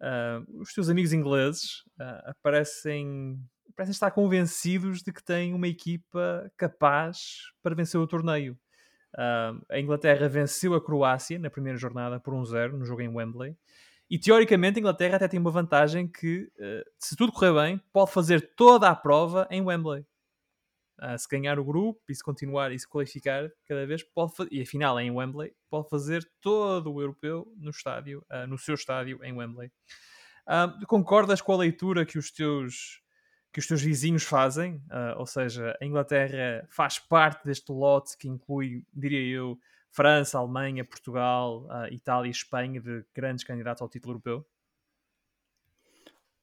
ah, 0.00 0.42
os 0.60 0.72
teus 0.72 0.88
amigos 0.88 1.12
ingleses 1.12 1.82
ah, 2.00 2.32
parecem, 2.42 3.38
parecem 3.76 3.92
estar 3.92 4.10
convencidos 4.10 5.02
de 5.02 5.12
que 5.12 5.22
têm 5.22 5.54
uma 5.54 5.68
equipa 5.68 6.50
capaz 6.56 7.18
para 7.62 7.74
vencer 7.74 8.00
o 8.00 8.06
torneio. 8.06 8.56
Ah, 9.16 9.54
a 9.70 9.80
Inglaterra 9.80 10.28
venceu 10.28 10.74
a 10.74 10.84
Croácia 10.84 11.38
na 11.38 11.50
primeira 11.50 11.78
jornada 11.78 12.20
por 12.20 12.34
1-0 12.34 12.72
no 12.72 12.84
jogo 12.84 13.02
em 13.02 13.08
Wembley. 13.08 13.56
E 14.10 14.18
teoricamente 14.18 14.78
a 14.78 14.80
Inglaterra 14.80 15.16
até 15.16 15.28
tem 15.28 15.38
uma 15.38 15.50
vantagem 15.50 16.08
que, 16.08 16.50
se 16.98 17.14
tudo 17.14 17.30
correr 17.30 17.52
bem, 17.52 17.78
pode 17.92 18.10
fazer 18.10 18.54
toda 18.56 18.88
a 18.88 18.96
prova 18.96 19.46
em 19.50 19.60
Wembley. 19.60 20.02
Ah, 21.00 21.16
se 21.16 21.28
ganhar 21.28 21.58
o 21.60 21.64
grupo 21.64 22.00
e 22.08 22.14
se 22.14 22.22
continuar 22.22 22.72
e 22.72 22.78
se 22.78 22.88
qualificar 22.88 23.48
cada 23.66 23.86
vez, 23.86 24.02
pode 24.02 24.32
e 24.50 24.62
afinal 24.62 24.98
é 24.98 25.04
em 25.04 25.10
Wembley, 25.10 25.54
pode 25.70 25.88
fazer 25.88 26.28
todo 26.40 26.92
o 26.92 27.00
europeu 27.00 27.52
no 27.56 27.70
estádio, 27.70 28.24
ah, 28.28 28.46
no 28.46 28.58
seu 28.58 28.74
estádio 28.74 29.22
em 29.22 29.32
Wembley. 29.32 29.70
Ah, 30.46 30.76
concordas 30.88 31.40
com 31.40 31.52
a 31.52 31.58
leitura 31.58 32.04
que 32.04 32.18
os 32.18 32.30
teus 32.32 33.02
que 33.52 33.60
os 33.60 33.66
teus 33.66 33.80
vizinhos 33.80 34.24
fazem? 34.24 34.82
Ou 35.16 35.26
seja, 35.26 35.76
a 35.80 35.84
Inglaterra 35.84 36.66
faz 36.70 36.98
parte 36.98 37.46
deste 37.46 37.72
lote 37.72 38.16
que 38.18 38.28
inclui, 38.28 38.84
diria 38.92 39.20
eu, 39.36 39.58
França, 39.90 40.38
Alemanha, 40.38 40.84
Portugal, 40.84 41.66
Itália 41.90 42.28
e 42.28 42.30
Espanha 42.30 42.78
de 42.78 43.04
grandes 43.14 43.44
candidatos 43.44 43.80
ao 43.80 43.88
título 43.88 44.12
europeu? 44.12 44.46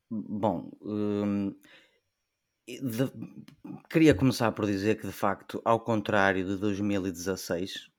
Bom, 0.09 0.71
hum, 0.81 1.55
de- 2.67 3.11
queria 3.89 4.13
começar 4.15 4.51
por 4.51 4.65
dizer 4.65 4.95
que, 4.99 5.07
de 5.07 5.13
facto, 5.13 5.61
ao 5.65 5.79
contrário 5.79 6.45
de 6.45 6.57
2016, 6.57 7.89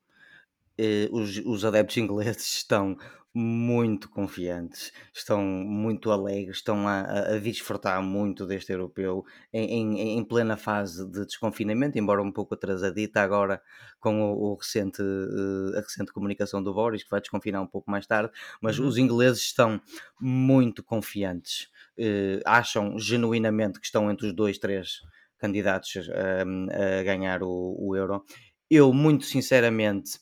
eh, 0.78 1.08
os, 1.12 1.38
os 1.38 1.64
adeptos 1.64 1.96
ingleses 1.98 2.56
estão 2.56 2.96
muito 3.38 4.08
confiantes, 4.08 4.92
estão 5.12 5.42
muito 5.42 6.10
alegres, 6.10 6.56
estão 6.56 6.88
a, 6.88 7.02
a, 7.02 7.34
a 7.34 7.38
desfrutar 7.38 8.02
muito 8.02 8.46
deste 8.46 8.72
europeu 8.72 9.26
em, 9.52 9.98
em, 9.98 10.18
em, 10.18 10.24
plena 10.24 10.56
fase 10.56 11.06
de 11.06 11.26
desconfinamento, 11.26 11.98
embora 11.98 12.22
um 12.22 12.32
pouco 12.32 12.54
atrasadita 12.54 13.20
agora 13.20 13.60
com 14.00 14.22
o, 14.22 14.52
o 14.52 14.54
recente, 14.54 15.02
uh, 15.02 15.76
a 15.76 15.80
recente 15.82 16.12
comunicação 16.14 16.62
do 16.62 16.72
Boris, 16.72 17.04
que 17.04 17.10
vai 17.10 17.20
desconfinar 17.20 17.60
um 17.60 17.66
pouco 17.66 17.90
mais 17.90 18.06
tarde, 18.06 18.32
mas 18.58 18.78
uhum. 18.78 18.86
os 18.86 18.96
ingleses 18.96 19.42
estão 19.42 19.82
muito 20.18 20.82
confiantes, 20.82 21.68
uh, 21.98 22.40
acham 22.44 22.98
genuinamente 22.98 23.80
que 23.80 23.86
estão 23.86 24.10
entre 24.10 24.26
os 24.26 24.34
dois, 24.34 24.58
três 24.58 25.00
candidatos 25.38 26.08
a, 26.10 27.00
a 27.00 27.02
ganhar 27.02 27.42
o, 27.42 27.76
o 27.78 27.96
euro. 27.96 28.24
Eu, 28.70 28.92
muito 28.92 29.24
sinceramente, 29.24 30.18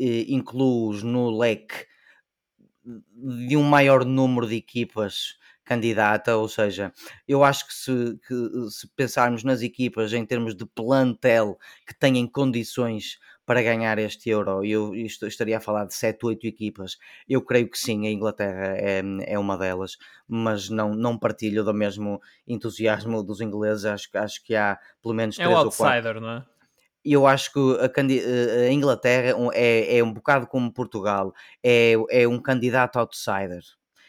eh, 0.00 0.24
incluo-os 0.28 1.02
no 1.02 1.30
leque 1.30 1.86
de 3.46 3.56
um 3.56 3.62
maior 3.62 4.04
número 4.04 4.46
de 4.46 4.56
equipas 4.56 5.36
candidata, 5.64 6.36
ou 6.36 6.48
seja, 6.48 6.92
eu 7.26 7.42
acho 7.42 7.66
que 7.66 7.74
se, 7.74 8.18
que 8.26 8.70
se, 8.70 8.86
pensarmos 8.94 9.42
nas 9.42 9.62
equipas 9.62 10.12
em 10.12 10.24
termos 10.26 10.54
de 10.54 10.66
plantel 10.66 11.58
que 11.86 11.98
têm 11.98 12.26
condições 12.26 13.18
para 13.46 13.62
ganhar 13.62 13.98
este 13.98 14.30
Euro, 14.30 14.64
eu, 14.64 14.94
eu 14.94 15.06
estaria 15.06 15.58
a 15.58 15.60
falar 15.60 15.84
de 15.84 15.94
7, 15.94 16.24
8 16.24 16.46
equipas, 16.46 16.96
eu 17.28 17.42
creio 17.42 17.68
que 17.68 17.78
sim, 17.78 18.06
a 18.06 18.10
Inglaterra 18.10 18.74
é, 18.76 19.02
é 19.26 19.38
uma 19.38 19.56
delas, 19.58 19.96
mas 20.26 20.70
não, 20.70 20.94
não 20.94 21.18
partilho 21.18 21.62
do 21.62 21.74
mesmo 21.74 22.20
entusiasmo 22.46 23.22
dos 23.22 23.40
ingleses, 23.40 23.84
acho, 23.84 24.08
acho 24.14 24.42
que 24.42 24.54
há 24.54 24.78
pelo 25.02 25.14
menos 25.14 25.36
3 25.36 25.48
é 25.48 25.52
um 25.52 25.56
outsider, 25.56 26.20
não 26.20 26.30
é? 26.30 26.44
Eu 27.04 27.26
acho 27.26 27.52
que 27.52 27.58
a, 27.58 28.66
a 28.66 28.72
Inglaterra 28.72 29.36
é, 29.52 29.98
é, 29.98 30.02
um 30.02 30.10
bocado 30.10 30.46
como 30.46 30.72
Portugal, 30.72 31.34
é, 31.62 31.92
é 32.10 32.26
um 32.26 32.40
candidato 32.40 32.98
outsider. 32.98 33.60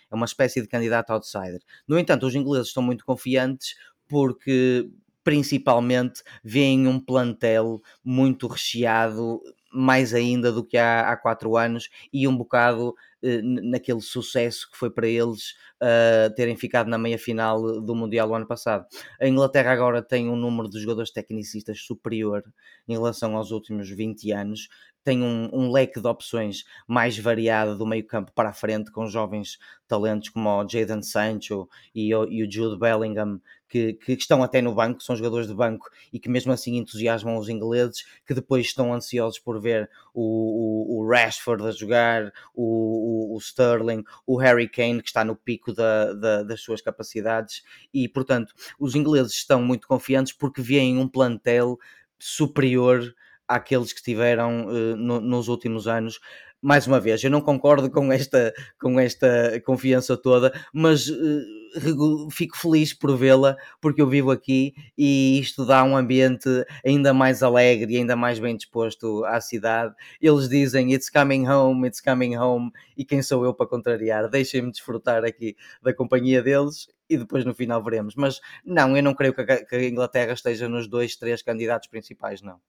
É 0.09 0.15
uma 0.15 0.25
espécie 0.25 0.61
de 0.61 0.67
candidato 0.67 1.11
outsider. 1.11 1.59
No 1.85 1.99
entanto, 1.99 2.25
os 2.25 2.35
ingleses 2.35 2.67
estão 2.67 2.81
muito 2.81 3.03
confiantes 3.03 3.75
porque 4.07 4.89
principalmente 5.25 6.21
veem 6.43 6.87
um 6.87 6.99
plantel 6.99 7.81
muito 8.03 8.47
recheado, 8.47 9.41
mais 9.73 10.13
ainda 10.13 10.51
do 10.51 10.63
que 10.63 10.77
há, 10.77 11.09
há 11.11 11.17
quatro 11.17 11.57
anos, 11.57 11.89
e 12.13 12.27
um 12.27 12.37
bocado 12.37 12.93
eh, 13.23 13.41
naquele 13.41 14.01
sucesso 14.01 14.69
que 14.71 14.77
foi 14.77 14.91
para 14.91 15.07
eles 15.07 15.55
uh, 15.81 16.33
terem 16.35 16.55
ficado 16.55 16.87
na 16.89 16.97
meia 16.97 17.17
final 17.17 17.81
do 17.81 17.95
Mundial 17.95 18.27
do 18.27 18.35
ano 18.35 18.47
passado. 18.47 18.85
A 19.19 19.27
Inglaterra 19.27 19.71
agora 19.71 20.01
tem 20.01 20.29
um 20.29 20.35
número 20.35 20.69
de 20.69 20.79
jogadores 20.79 21.11
tecnicistas 21.11 21.81
superior 21.81 22.43
em 22.87 22.93
relação 22.93 23.35
aos 23.35 23.49
últimos 23.49 23.89
20 23.89 24.31
anos, 24.31 24.69
tem 25.05 25.21
um, 25.21 25.49
um, 25.53 25.71
leque 25.71 26.01
de 26.01 26.07
opções 26.07 26.63
mais 26.87 27.17
variado 27.17 27.77
do 27.77 27.85
meio 27.85 28.05
campo 28.05 28.31
para 28.33 28.49
a 28.49 28.53
frente, 28.53 28.91
com 28.91 29.05
jovens 29.07 29.59
talentos 29.87 30.29
como 30.29 30.49
o 30.49 30.67
Jadon 30.67 31.03
Sancho 31.03 31.69
e 31.93 32.13
o, 32.13 32.25
e 32.27 32.43
o 32.43 32.51
Jude 32.51 32.79
Bellingham, 32.79 33.39
que, 33.67 33.93
que, 33.93 34.13
estão 34.13 34.43
até 34.43 34.61
no 34.61 34.73
banco, 34.73 35.01
são 35.01 35.15
jogadores 35.15 35.47
de 35.47 35.53
banco 35.53 35.89
e 36.11 36.19
que 36.19 36.29
mesmo 36.29 36.51
assim 36.51 36.77
entusiasmam 36.77 37.37
os 37.37 37.49
ingleses, 37.49 38.05
que 38.25 38.33
depois 38.33 38.65
estão 38.65 38.93
ansiosos 38.93 39.39
por 39.39 39.59
ver 39.59 39.89
o, 40.13 40.97
o, 40.97 40.99
o 40.99 41.09
Rashford 41.09 41.65
a 41.65 41.71
jogar, 41.71 42.31
o, 42.53 43.35
o, 43.35 43.37
Sterling, 43.39 44.03
o 44.25 44.37
Harry 44.37 44.69
Kane, 44.69 45.01
que 45.01 45.09
está 45.09 45.23
no 45.23 45.35
pico 45.35 45.73
da, 45.73 46.13
da, 46.13 46.43
das 46.43 46.61
suas 46.61 46.81
capacidades, 46.81 47.63
e 47.93 48.07
portanto 48.07 48.53
os 48.79 48.95
ingleses 48.95 49.33
estão 49.33 49.61
muito 49.61 49.87
confiantes 49.87 50.33
porque 50.33 50.61
veem 50.61 50.97
um 50.97 51.07
plantel 51.07 51.77
superior 52.17 53.13
àqueles 53.47 53.93
que 53.93 54.01
tiveram 54.01 54.67
uh, 54.67 54.95
no, 54.95 55.21
nos 55.21 55.47
últimos 55.47 55.87
anos. 55.87 56.19
Mais 56.67 56.87
uma 56.87 56.99
vez, 56.99 57.23
eu 57.23 57.29
não 57.29 57.41
concordo 57.41 57.91
com 57.91 58.11
esta, 58.11 58.51
com 58.81 58.99
esta 58.99 59.61
confiança 59.63 60.17
toda, 60.17 60.51
mas 60.73 61.07
uh, 61.07 62.27
fico 62.31 62.57
feliz 62.57 62.91
por 62.91 63.15
vê-la, 63.15 63.55
porque 63.79 64.01
eu 64.01 64.07
vivo 64.07 64.31
aqui 64.31 64.73
e 64.97 65.39
isto 65.39 65.63
dá 65.63 65.83
um 65.83 65.95
ambiente 65.95 66.49
ainda 66.83 67.13
mais 67.13 67.43
alegre 67.43 67.93
e 67.93 67.97
ainda 67.97 68.15
mais 68.15 68.39
bem 68.39 68.57
disposto 68.57 69.23
à 69.25 69.39
cidade. 69.39 69.93
Eles 70.19 70.49
dizem 70.49 70.91
it's 70.91 71.07
coming 71.07 71.47
home, 71.47 71.87
it's 71.87 72.01
coming 72.01 72.35
home, 72.35 72.71
e 72.97 73.05
quem 73.05 73.21
sou 73.21 73.45
eu 73.45 73.53
para 73.53 73.67
contrariar? 73.67 74.27
Deixem-me 74.27 74.71
desfrutar 74.71 75.23
aqui 75.23 75.55
da 75.83 75.93
companhia 75.93 76.41
deles 76.41 76.87
e 77.07 77.15
depois 77.15 77.45
no 77.45 77.53
final 77.53 77.83
veremos. 77.83 78.15
Mas 78.15 78.41
não, 78.65 78.97
eu 78.97 79.03
não 79.03 79.13
creio 79.13 79.35
que 79.35 79.75
a 79.75 79.83
Inglaterra 79.83 80.33
esteja 80.33 80.67
nos 80.67 80.87
dois, 80.87 81.15
três 81.15 81.43
candidatos 81.43 81.87
principais, 81.87 82.41
não. 82.41 82.59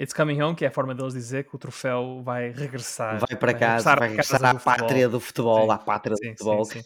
It's 0.00 0.14
Coming 0.14 0.40
Home, 0.40 0.54
que 0.54 0.64
é 0.64 0.68
a 0.68 0.70
forma 0.70 0.94
deles 0.94 1.12
dizer 1.12 1.44
que 1.44 1.56
o 1.56 1.58
troféu 1.58 2.22
vai 2.22 2.50
regressar. 2.50 3.18
Vai 3.18 3.36
para 3.36 3.52
casa, 3.52 3.96
vai 3.96 4.08
regressar 4.10 4.44
à 4.44 4.54
pátria 4.54 5.08
do 5.08 5.18
futebol, 5.18 5.66
sim, 5.66 5.72
à 5.72 5.78
pátria 5.78 6.16
sim, 6.16 6.22
do 6.22 6.30
futebol, 6.30 6.64
sim, 6.64 6.82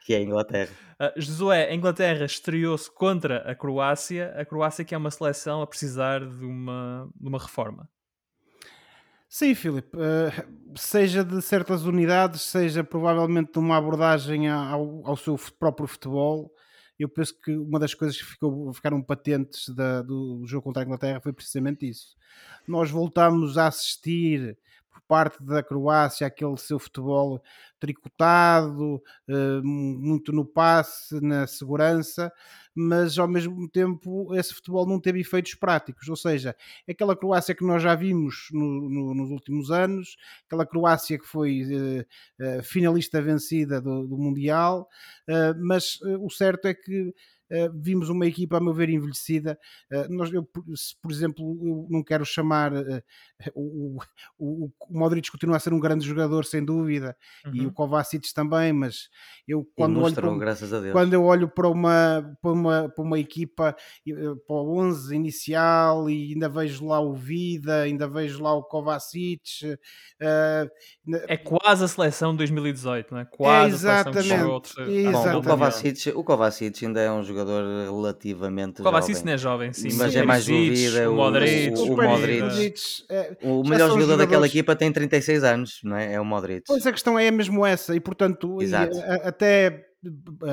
que 0.00 0.14
é 0.14 0.18
a 0.18 0.20
Inglaterra. 0.20 0.70
Uh, 1.00 1.20
Josué, 1.20 1.68
a 1.68 1.74
Inglaterra 1.74 2.24
estreou-se 2.24 2.88
contra 2.88 3.38
a 3.38 3.54
Croácia, 3.56 4.32
a 4.36 4.44
Croácia 4.44 4.84
que 4.84 4.94
é 4.94 4.98
uma 4.98 5.10
seleção 5.10 5.60
a 5.60 5.66
precisar 5.66 6.20
de 6.20 6.44
uma, 6.44 7.10
de 7.20 7.28
uma 7.28 7.38
reforma. 7.38 7.88
Sim, 9.28 9.54
Filipe, 9.56 9.96
uh, 9.96 10.78
seja 10.78 11.24
de 11.24 11.42
certas 11.42 11.84
unidades, 11.84 12.42
seja 12.42 12.84
provavelmente 12.84 13.52
de 13.52 13.58
uma 13.58 13.76
abordagem 13.76 14.48
ao, 14.48 15.02
ao 15.04 15.16
seu 15.16 15.36
próprio 15.58 15.88
futebol, 15.88 16.52
eu 16.98 17.08
penso 17.08 17.38
que 17.40 17.56
uma 17.56 17.78
das 17.78 17.94
coisas 17.94 18.16
que 18.16 18.24
ficou, 18.24 18.72
ficaram 18.72 19.02
patentes 19.02 19.68
da, 19.68 20.02
do 20.02 20.42
jogo 20.46 20.62
contra 20.62 20.82
a 20.82 20.84
Inglaterra 20.84 21.20
foi 21.20 21.32
precisamente 21.32 21.88
isso. 21.88 22.16
Nós 22.66 22.90
voltamos 22.90 23.58
a 23.58 23.66
assistir 23.66 24.56
parte 25.06 25.42
da 25.42 25.62
Croácia 25.62 26.26
aquele 26.26 26.56
seu 26.56 26.78
futebol 26.78 27.42
tricotado, 27.78 29.02
eh, 29.28 29.60
muito 29.62 30.32
no 30.32 30.44
passe, 30.44 31.20
na 31.20 31.46
segurança, 31.46 32.32
mas 32.74 33.18
ao 33.18 33.28
mesmo 33.28 33.68
tempo 33.68 34.34
esse 34.34 34.54
futebol 34.54 34.86
não 34.86 35.00
teve 35.00 35.20
efeitos 35.20 35.54
práticos, 35.54 36.08
ou 36.08 36.16
seja, 36.16 36.56
aquela 36.88 37.16
Croácia 37.16 37.54
que 37.54 37.64
nós 37.64 37.82
já 37.82 37.94
vimos 37.94 38.48
no, 38.52 38.88
no, 38.88 39.14
nos 39.14 39.30
últimos 39.30 39.70
anos, 39.70 40.16
aquela 40.46 40.64
Croácia 40.64 41.18
que 41.18 41.26
foi 41.26 41.62
uh, 41.64 42.62
finalista 42.62 43.20
vencida 43.20 43.80
do, 43.80 44.06
do 44.06 44.16
Mundial, 44.16 44.88
mas 45.56 45.98
o 46.20 46.30
certo 46.30 46.66
é 46.66 46.74
que 46.74 47.12
vimos 47.74 48.08
uma 48.08 48.26
equipa, 48.26 48.56
a 48.56 48.60
meu 48.60 48.72
ver, 48.72 48.88
envelhecida. 48.88 49.58
Uh, 49.90 50.12
nós, 50.12 50.32
eu, 50.32 50.48
se, 50.74 50.96
por 51.00 51.10
exemplo, 51.10 51.58
eu 51.62 51.86
não 51.90 52.02
quero 52.02 52.24
chamar 52.24 52.72
uh, 52.74 53.02
o, 53.54 53.98
o, 54.38 54.66
o 54.66 54.98
Modric 54.98 55.30
continua 55.30 55.56
a 55.56 55.60
ser 55.60 55.72
um 55.72 55.80
grande 55.80 56.06
jogador, 56.06 56.44
sem 56.44 56.64
dúvida, 56.64 57.16
uhum. 57.44 57.54
e 57.54 57.66
o 57.66 57.72
Kovacic 57.72 58.32
também, 58.34 58.72
mas 58.72 59.08
eu 59.46 59.66
quando 59.74 60.00
olho 60.00 60.14
para, 60.14 60.92
quando 60.92 61.12
eu 61.12 61.24
olho 61.24 61.48
para 61.48 61.68
uma, 61.68 62.36
para 62.40 62.52
uma, 62.52 62.88
para 62.88 63.04
uma 63.04 63.18
equipa, 63.18 63.76
para 64.46 64.56
o 64.56 64.78
11 64.78 65.14
inicial, 65.14 66.08
e 66.08 66.32
ainda 66.32 66.48
vejo 66.48 66.86
lá 66.86 67.00
o 67.00 67.14
Vida, 67.14 67.82
ainda 67.82 68.08
vejo 68.08 68.42
lá 68.42 68.54
o 68.54 68.62
Kovacic. 68.62 69.76
é 71.28 71.36
quase 71.36 71.84
a 71.84 71.88
seleção 71.88 72.32
de 72.32 72.38
2018, 72.38 73.12
não 73.12 73.20
é? 73.20 73.24
Quase 73.24 73.72
é 73.72 73.74
exatamente, 73.74 74.32
a 74.32 74.82
exatamente. 74.82 75.12
Bom, 75.12 75.38
o, 75.38 75.42
Kovacic, 75.42 76.08
o 76.10 76.24
Kovacic 76.24 76.86
ainda 76.86 77.00
é 77.00 77.10
um 77.10 77.22
jogador 77.22 77.41
jogador 77.42 77.92
relativamente 77.92 78.80
o 78.80 78.84
Kovacic 78.84 79.14
jovem. 79.14 79.26
não 79.26 79.32
é 79.32 79.38
jovem, 79.38 79.72
sim. 79.72 79.88
Mas 79.96 80.12
sim, 80.12 80.18
é 80.18 80.22
mais 80.24 80.46
vida. 80.46 81.10
O 81.10 81.16
Modric. 81.16 81.78
O, 81.78 81.82
o, 81.82 81.92
o 81.92 81.96
Modric. 81.96 82.80
É, 83.10 83.36
o 83.42 83.62
melhor 83.62 83.88
jogador 83.88 84.00
jogadores... 84.00 84.18
daquela 84.18 84.46
equipa 84.46 84.76
tem 84.76 84.92
36 84.92 85.44
anos, 85.44 85.80
não 85.84 85.96
é? 85.96 86.14
É 86.14 86.20
o 86.20 86.24
Modric. 86.24 86.64
Pois 86.66 86.86
a 86.86 86.92
questão 86.92 87.18
é 87.18 87.30
mesmo 87.30 87.64
essa, 87.66 87.94
e 87.94 88.00
portanto, 88.00 88.58
e, 88.62 88.74
até 88.74 89.86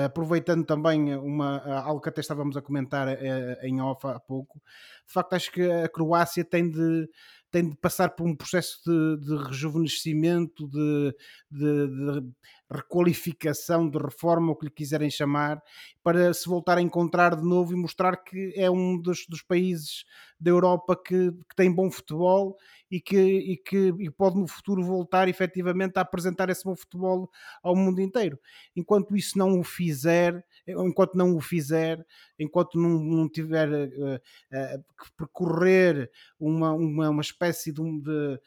aproveitando 0.05 0.63
também 0.63 1.15
uma, 1.15 1.57
algo 1.81 2.01
que 2.01 2.09
até 2.09 2.21
estávamos 2.21 2.55
a 2.55 2.61
comentar 2.61 3.07
eh, 3.07 3.57
em 3.63 3.81
off 3.81 4.05
há 4.05 4.19
pouco, 4.19 4.61
de 5.07 5.11
facto 5.11 5.33
acho 5.33 5.51
que 5.51 5.63
a 5.63 5.89
Croácia 5.89 6.43
tem 6.43 6.69
de 6.69 7.09
tem 7.51 7.69
de 7.69 7.75
passar 7.75 8.09
por 8.11 8.27
um 8.27 8.35
processo 8.35 8.79
de, 8.85 9.25
de 9.25 9.43
rejuvenescimento, 9.47 10.67
de, 10.67 11.15
de, 11.49 11.87
de, 11.87 12.31
requalificação, 12.71 13.89
de 13.89 13.97
reforma, 13.97 14.51
o 14.51 14.55
que 14.55 14.65
lhe 14.65 14.71
quiserem 14.71 15.09
chamar, 15.09 15.61
para 16.03 16.33
se 16.33 16.47
voltar 16.47 16.77
a 16.77 16.81
encontrar 16.81 17.35
de 17.35 17.43
novo 17.43 17.73
e 17.73 17.75
mostrar 17.75 18.15
que 18.17 18.53
é 18.55 18.69
um 18.69 18.99
dos, 18.99 19.25
dos 19.27 19.41
países 19.41 20.05
da 20.39 20.51
Europa 20.51 20.95
que, 20.95 21.31
que, 21.31 21.55
tem 21.55 21.73
bom 21.73 21.89
futebol 21.89 22.55
e 22.89 23.01
que, 23.01 23.17
e 23.17 23.57
que 23.57 23.93
e 23.99 24.09
pode 24.11 24.39
no 24.39 24.47
futuro 24.47 24.83
voltar 24.83 25.27
efetivamente 25.27 25.97
a 25.97 26.01
apresentar 26.01 26.49
esse 26.49 26.63
bom 26.63 26.75
futebol 26.75 27.29
ao 27.63 27.75
mundo 27.75 28.01
inteiro. 28.01 28.39
Enquanto 28.75 29.15
isso 29.15 29.37
não 29.37 29.59
o 29.59 29.63
fizer, 29.63 30.45
enquanto 30.71 31.15
não 31.15 31.35
o 31.35 31.41
fizer, 31.41 32.05
enquanto 32.37 32.79
não, 32.79 32.99
não 32.99 33.29
tiver 33.29 33.69
uh, 33.69 34.15
uh, 34.15 34.83
que 35.01 35.11
percorrer 35.17 36.09
uma, 36.39 36.73
uma, 36.73 37.09
uma 37.09 37.21
espécie 37.21 37.71
de, 37.71 37.81
de 38.01 38.39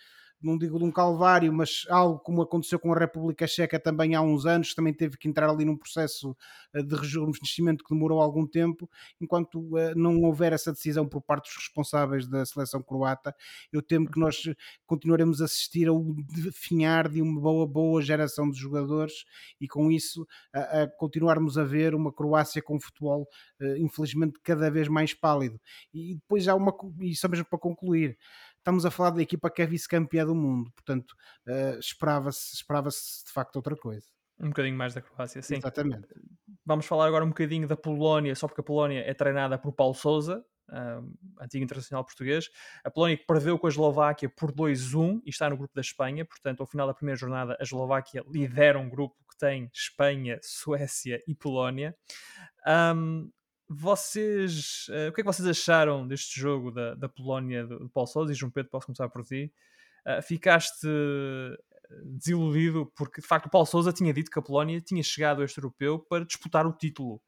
não 0.43 0.59
digo 0.59 0.79
de 0.79 0.85
um 0.85 0.91
calvário, 0.91 1.53
mas 1.53 1.87
algo 1.89 2.19
como 2.19 2.43
aconteceu 2.43 2.79
com 2.79 2.93
a 2.93 2.99
República 2.99 3.47
Checa 3.47 3.79
também 3.79 4.15
há 4.15 4.21
uns 4.21 4.45
anos, 4.45 4.75
também 4.75 4.93
teve 4.93 5.17
que 5.17 5.29
entrar 5.29 5.49
ali 5.49 5.65
num 5.65 5.77
processo 5.77 6.37
eh, 6.75 6.83
de 6.83 6.95
rejuvenescimento 6.95 7.85
que 7.85 7.95
demorou 7.95 8.21
algum 8.21 8.47
tempo, 8.47 8.89
enquanto 9.21 9.61
uh, 9.61 9.95
não 9.95 10.21
houver 10.23 10.53
essa 10.53 10.73
decisão 10.73 11.07
por 11.07 11.23
parte 11.23 11.45
dos 11.45 11.57
responsáveis 11.57 12.27
da 12.27 12.45
seleção 12.45 12.83
croata, 12.83 13.35
eu 13.73 13.83
temo 13.83 14.11
que 14.11 14.19
nós 14.19 14.43
continuaremos 14.87 15.41
a 15.41 15.45
assistir 15.45 15.89
ao 15.89 16.03
definhar 16.35 17.09
de 17.09 17.23
uma 17.23 17.41
boa, 17.41 17.67
boa 17.67 18.03
geração 18.03 18.51
de 18.51 18.59
jogadores 18.59 19.25
e 19.61 19.69
com 19.69 19.91
isso 19.91 20.27
a, 20.53 20.83
a 20.83 20.89
continuarmos 20.89 21.57
a 21.57 21.65
ver 21.65 21.95
uma 21.95 22.13
Croácia 22.13 22.63
com 22.63 22.81
futebol, 22.81 23.27
infelizmente, 23.79 24.39
cada 24.43 24.71
vez 24.71 24.89
mais 24.89 25.15
pálido. 25.15 25.61
E 25.93 26.15
depois 26.15 26.49
há 26.49 26.55
uma, 26.55 26.75
e 27.01 27.15
só 27.15 27.29
mesmo 27.29 27.47
para 27.47 27.59
concluir, 27.59 28.17
estamos 28.63 28.87
a 28.87 28.91
falar 28.91 29.11
da 29.11 29.21
equipa 29.21 29.51
que 29.51 29.61
é 29.61 29.67
vice-campeã 29.67 30.25
do 30.25 30.35
mundo, 30.35 30.71
portanto 30.73 31.13
uh, 31.49 31.79
esperava-se 31.79 32.55
esperava 32.55 32.89
de 32.89 33.33
facto 33.33 33.57
outra 33.57 33.77
coisa. 33.77 34.07
Um 34.41 34.49
bocadinho 34.49 34.77
mais 34.77 34.95
da 34.95 35.03
Croácia, 35.03 35.43
sim. 35.43 35.57
Exatamente. 35.57 36.09
Vamos 36.65 36.87
falar 36.87 37.07
agora 37.07 37.25
um 37.25 37.29
bocadinho 37.29 37.69
da 37.69 37.77
Polónia, 37.77 38.35
só 38.35 38.49
porque 38.49 38.61
a 38.61 38.65
Polónia 38.65 39.01
é 39.01 39.15
treinada 39.15 39.59
por 39.59 39.73
Paulo 39.73 39.95
Souza, 39.95 40.45
um, 40.69 41.15
antigo 41.41 41.63
internacional 41.63 42.05
português. 42.05 42.49
A 42.85 42.91
Polónia 42.91 43.17
que 43.17 43.27
perdeu 43.27 43.59
com 43.59 43.67
a 43.67 43.71
Eslováquia 43.71 44.29
por 44.29 44.53
2-1 44.53 45.21
e 45.25 45.31
está 45.31 45.49
no 45.49 45.57
grupo 45.57 45.75
da 45.75 45.81
Espanha, 45.81 46.25
portanto, 46.25 46.61
ao 46.61 46.67
final 46.67 46.87
da 46.87 46.95
primeira 46.95 47.19
jornada, 47.19 47.57
a 47.61 47.63
Eslováquia 47.63 48.25
lidera 48.27 48.79
um 48.79 48.89
grupo 48.89 49.17
que 49.31 49.39
tem 49.39 49.71
Espanha, 49.73 50.39
Suécia 50.43 51.23
e 51.29 51.35
Polónia. 51.35 51.95
Um, 52.67 53.31
vocês, 53.69 54.87
uh, 54.89 55.11
o 55.11 55.13
que 55.13 55.21
é 55.21 55.25
que 55.25 55.33
vocês 55.33 55.47
acharam 55.49 56.07
deste 56.07 56.41
jogo 56.41 56.71
da, 56.71 56.95
da 56.95 57.09
Polónia 57.09 57.67
de, 57.67 57.79
de 57.79 57.89
Paulo 57.89 58.09
Sousa? 58.09 58.33
E 58.33 58.35
João 58.35 58.51
Pedro, 58.51 58.71
posso 58.71 58.87
começar 58.87 59.09
por 59.09 59.25
ti. 59.25 59.53
Uh, 60.07 60.23
ficaste 60.23 60.87
desiludido 62.05 62.91
porque 62.97 63.21
de 63.21 63.27
facto 63.27 63.47
o 63.47 63.51
Paulo 63.51 63.67
Sousa 63.67 63.93
tinha 63.93 64.13
dito 64.13 64.31
que 64.31 64.39
a 64.39 64.43
Polónia 64.43 64.81
tinha 64.81 65.03
chegado 65.03 65.43
a 65.43 65.45
este 65.45 65.59
europeu 65.59 65.99
para 65.99 66.25
disputar 66.25 66.67
o 66.67 66.73
título 66.73 67.21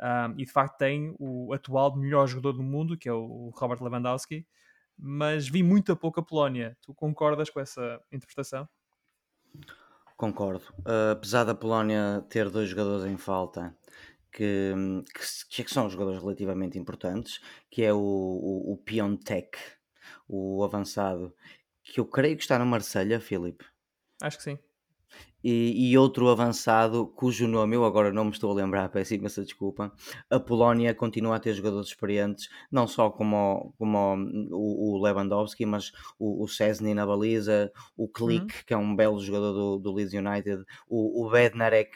um, 0.00 0.32
e 0.38 0.44
de 0.44 0.52
facto 0.52 0.78
tem 0.78 1.14
o 1.18 1.52
atual 1.52 1.96
melhor 1.96 2.26
jogador 2.26 2.52
do 2.52 2.62
mundo 2.62 2.96
que 2.96 3.08
é 3.08 3.12
o 3.12 3.52
Robert 3.54 3.82
Lewandowski 3.82 4.46
mas 4.98 5.48
vi 5.48 5.62
muito 5.62 5.92
a 5.92 5.96
pouco 5.96 6.20
a 6.20 6.22
Polónia 6.22 6.76
tu 6.82 6.94
concordas 6.94 7.50
com 7.50 7.60
essa 7.60 8.00
interpretação? 8.10 8.68
Concordo 10.16 10.64
uh, 10.80 11.12
apesar 11.12 11.44
da 11.44 11.54
Polónia 11.54 12.24
ter 12.28 12.48
dois 12.50 12.68
jogadores 12.68 13.04
em 13.04 13.16
falta 13.16 13.76
que, 14.32 14.72
que, 15.48 15.64
que, 15.64 15.70
são 15.70 15.88
jogadores 15.88 16.20
relativamente 16.20 16.78
importantes, 16.78 17.40
que 17.70 17.82
é 17.82 17.92
o, 17.92 17.98
o, 17.98 18.72
o 18.72 18.76
Piontek, 18.78 19.58
o 20.28 20.62
avançado, 20.64 21.34
que 21.82 22.00
eu 22.00 22.06
creio 22.06 22.36
que 22.36 22.42
está 22.42 22.58
no 22.58 22.66
Marselha, 22.66 23.20
Filipe. 23.20 23.64
Acho 24.22 24.36
que 24.38 24.44
sim. 24.44 24.58
E, 25.42 25.90
e, 25.90 25.96
outro 25.96 26.28
avançado 26.28 27.06
cujo 27.06 27.48
nome 27.48 27.74
eu 27.74 27.84
agora 27.86 28.12
não 28.12 28.26
me 28.26 28.30
estou 28.30 28.50
a 28.50 28.54
lembrar, 28.54 28.88
peço 28.92 29.14
imensa 29.14 29.42
desculpa. 29.42 29.90
A 30.28 30.38
Polónia 30.38 30.94
continua 30.94 31.36
a 31.36 31.40
ter 31.40 31.54
jogadores 31.54 31.88
experientes, 31.88 32.50
não 32.70 32.86
só 32.86 33.10
como, 33.10 33.74
como 33.78 34.16
o, 34.50 34.96
o 34.96 35.02
Lewandowski, 35.02 35.64
mas 35.64 35.92
o, 36.18 36.44
o 36.44 36.48
Cesny 36.48 36.92
na 36.92 37.06
baliza, 37.06 37.72
o 37.96 38.06
Klik, 38.06 38.42
uhum. 38.42 38.62
que 38.66 38.74
é 38.74 38.76
um 38.76 38.94
belo 38.94 39.18
jogador 39.18 39.52
do, 39.52 39.78
do 39.78 39.92
Leeds 39.92 40.12
United, 40.12 40.62
o, 40.86 41.26
o 41.26 41.30
Bednarek, 41.30 41.90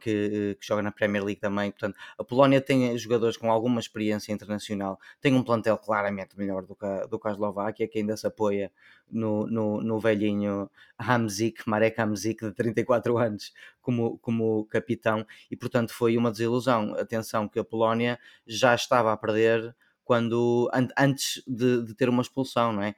que, 0.00 0.56
que, 0.60 0.66
joga 0.66 0.82
na 0.82 0.90
Premier 0.90 1.22
League 1.24 1.40
também. 1.40 1.70
Portanto, 1.70 1.96
a 2.18 2.24
Polónia 2.24 2.60
tem 2.60 2.96
jogadores 2.98 3.36
com 3.36 3.50
alguma 3.50 3.78
experiência 3.78 4.32
internacional, 4.32 4.98
tem 5.20 5.34
um 5.34 5.42
plantel 5.42 5.78
claramente 5.78 6.36
melhor 6.36 6.64
do 6.64 6.74
que 6.74 6.84
a, 6.84 7.06
do 7.06 7.18
que 7.18 7.28
a 7.28 7.32
Eslováquia, 7.32 7.86
que 7.86 7.98
ainda 7.98 8.16
se 8.16 8.26
apoia 8.26 8.72
no, 9.10 9.46
no, 9.46 9.82
no 9.82 9.98
velhinho 10.00 10.70
Hamzik, 10.98 11.68
Marek 11.68 12.00
Hamzik, 12.00 12.44
de 12.44 12.52
34 12.52 13.18
anos, 13.18 13.52
como, 13.80 14.18
como 14.18 14.64
capitão, 14.66 15.26
e 15.50 15.56
portanto 15.56 15.92
foi 15.92 16.16
uma 16.16 16.30
desilusão. 16.30 16.94
Atenção 16.94 17.48
que 17.48 17.58
a 17.58 17.64
Polónia 17.64 18.18
já 18.46 18.74
estava 18.74 19.12
a 19.12 19.16
perder 19.16 19.74
quando 20.10 20.68
antes 20.98 21.40
de, 21.46 21.84
de, 21.84 21.94
ter 21.94 22.08
uma 22.08 22.20
expulsão, 22.20 22.72
não 22.72 22.82
é? 22.82 22.96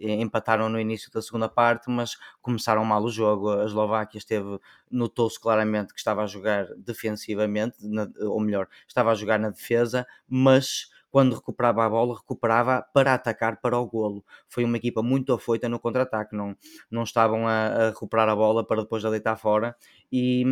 Empataram 0.00 0.68
no 0.68 0.80
início 0.80 1.10
da 1.12 1.22
segunda 1.22 1.48
parte, 1.48 1.90
mas 1.90 2.16
começaram 2.40 2.84
mal 2.84 3.02
o 3.02 3.10
jogo. 3.10 3.50
A 3.50 3.64
Eslováquia 3.64 4.18
esteve, 4.18 4.58
notou-se 4.90 5.40
claramente 5.40 5.92
que 5.92 5.98
estava 5.98 6.22
a 6.22 6.26
jogar 6.26 6.66
defensivamente, 6.76 7.76
na, 7.80 8.08
ou 8.20 8.40
melhor, 8.40 8.68
estava 8.86 9.10
a 9.12 9.14
jogar 9.14 9.38
na 9.38 9.50
defesa, 9.50 10.06
mas 10.28 10.88
quando 11.14 11.36
recuperava 11.36 11.86
a 11.86 11.88
bola, 11.88 12.16
recuperava 12.16 12.84
para 12.92 13.14
atacar 13.14 13.60
para 13.60 13.78
o 13.78 13.86
golo. 13.86 14.24
Foi 14.48 14.64
uma 14.64 14.76
equipa 14.76 15.00
muito 15.00 15.32
afoita 15.32 15.68
no 15.68 15.78
contra-ataque, 15.78 16.34
não, 16.34 16.56
não 16.90 17.04
estavam 17.04 17.46
a, 17.46 17.66
a, 17.66 17.88
recuperar 17.90 18.28
a 18.28 18.34
bola 18.34 18.66
para 18.66 18.82
depois 18.82 19.04
a 19.04 19.10
deitar 19.10 19.36
fora. 19.36 19.76
E, 20.10 20.44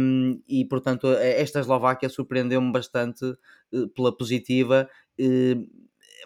e 0.47 0.65
portanto, 0.67 1.09
esta 1.15 1.59
Eslováquia 1.59 2.09
surpreendeu-me 2.09 2.71
bastante 2.71 3.25
eh, 3.73 3.87
pela 3.93 4.17
positiva. 4.17 4.89
Eh, 5.19 5.57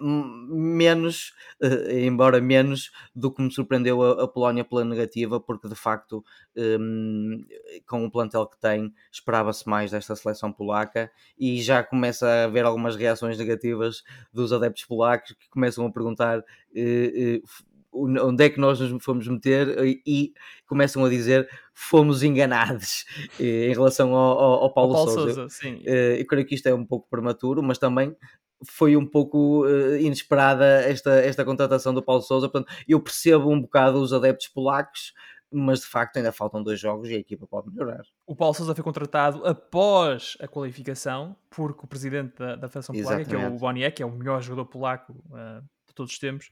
menos, 0.01 1.32
uh, 1.62 1.90
embora 1.90 2.40
menos, 2.40 2.90
do 3.14 3.30
que 3.30 3.42
me 3.42 3.53
surpreendeu 3.53 4.03
a, 4.03 4.24
a, 4.24 4.28
Polónia 4.28 4.64
pela 4.64 4.84
negativa, 4.84 5.40
porque 5.40 5.68
de 5.68 5.74
facto, 5.74 6.24
um, 6.57 7.44
com 7.86 8.05
o 8.05 8.11
plantel 8.11 8.47
que 8.47 8.59
tem, 8.59 8.92
esperava-se 9.11 9.68
mais 9.68 9.90
desta 9.90 10.14
seleção 10.16 10.53
polaca 10.53 11.11
e 11.38 11.62
já 11.62 11.82
começa 11.82 12.26
a 12.26 12.44
haver 12.44 12.64
algumas 12.64 12.97
reações 12.97 13.38
negativas 13.38 14.03
dos 14.32 14.53
adeptos 14.53 14.84
polacos 14.84 15.34
que 15.38 15.49
começam 15.49 15.86
a 15.86 15.92
perguntar. 15.92 16.40
Uh, 16.40 17.38
uh, 17.38 17.76
onde 17.99 18.44
é 18.44 18.51
que 18.51 18.61
nós 18.61 18.78
nos 18.78 19.03
fomos 19.03 19.26
meter 19.26 19.74
e 20.07 20.34
começam 20.66 21.03
a 21.03 21.09
dizer 21.09 21.49
fomos 21.72 22.22
enganados 22.22 23.07
em 23.40 23.72
relação 23.72 24.14
ao, 24.14 24.38
ao, 24.38 24.53
ao 24.64 24.74
Paulo, 24.74 24.92
Paulo 24.92 25.11
Sousa. 25.11 25.34
Sousa 25.34 25.49
sim. 25.49 25.80
Eu 25.82 26.26
creio 26.26 26.47
que 26.47 26.55
isto 26.55 26.66
é 26.66 26.74
um 26.74 26.84
pouco 26.84 27.09
prematuro, 27.09 27.62
mas 27.62 27.78
também 27.78 28.14
foi 28.64 28.96
um 28.96 29.07
pouco 29.07 29.66
uh, 29.66 29.96
inesperada 29.96 30.64
esta, 30.82 31.11
esta 31.11 31.44
contratação 31.44 31.92
do 31.92 32.02
Paulo 32.02 32.22
Sousa. 32.22 32.48
Portanto, 32.48 32.74
eu 32.88 33.00
percebo 33.00 33.50
um 33.50 33.61
bocado 33.61 34.00
os 34.00 34.12
adeptos 34.12 34.48
polacos, 34.48 35.12
mas 35.50 35.80
de 35.80 35.86
facto 35.86 36.16
ainda 36.16 36.32
faltam 36.32 36.62
dois 36.62 36.80
jogos 36.80 37.09
e 37.09 37.14
a 37.14 37.18
equipa 37.18 37.46
pode 37.46 37.70
melhorar. 37.70 38.02
O 38.26 38.34
Paulo 38.34 38.54
Sousa 38.54 38.74
foi 38.74 38.84
contratado 38.84 39.46
após 39.46 40.36
a 40.40 40.48
qualificação, 40.48 41.36
porque 41.50 41.84
o 41.84 41.86
presidente 41.88 42.36
da, 42.38 42.57
da 42.57 42.68
Federação 42.68 42.94
Polaca, 42.94 43.24
que 43.24 43.34
é 43.34 43.48
o 43.48 43.59
Boniek, 43.59 43.96
que 43.96 44.02
é 44.02 44.07
o 44.07 44.12
melhor 44.12 44.42
jogador 44.42 44.66
polaco 44.66 45.12
uh, 45.30 45.62
de 45.86 45.94
todos 45.94 46.12
os 46.12 46.18
tempos, 46.18 46.50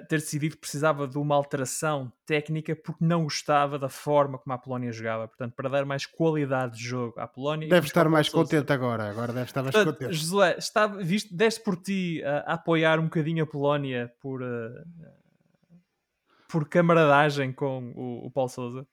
ter 0.00 0.20
decidido 0.20 0.54
que 0.54 0.60
precisava 0.60 1.06
de 1.06 1.18
uma 1.18 1.34
alteração 1.34 2.12
técnica 2.26 2.74
porque 2.74 3.04
não 3.04 3.24
gostava 3.24 3.78
da 3.78 3.88
forma 3.88 4.38
como 4.38 4.54
a 4.54 4.58
Polónia 4.58 4.92
jogava. 4.92 5.28
Portanto, 5.28 5.54
para 5.54 5.68
dar 5.68 5.84
mais 5.84 6.06
qualidade 6.06 6.78
de 6.78 6.84
jogo 6.84 7.18
à 7.18 7.26
Polónia. 7.26 7.68
Deve 7.68 7.86
estar 7.86 8.08
mais 8.08 8.28
contente 8.28 8.72
agora. 8.72 9.08
Agora 9.08 9.32
deve 9.32 9.46
estar 9.46 9.62
mais 9.62 9.74
Portanto, 9.74 9.98
contente. 9.98 10.14
Josué, 10.14 10.56
está, 10.58 10.86
viste, 10.86 11.34
deste 11.34 11.62
por 11.62 11.76
ti 11.76 12.22
a, 12.24 12.38
a 12.38 12.54
apoiar 12.54 12.98
um 12.98 13.04
bocadinho 13.04 13.44
a 13.44 13.46
Polónia 13.46 14.12
por, 14.20 14.42
uh, 14.42 14.84
por 16.48 16.68
camaradagem 16.68 17.52
com 17.52 17.92
o, 17.94 18.26
o 18.26 18.30
Paulo 18.30 18.48
Souza? 18.48 18.86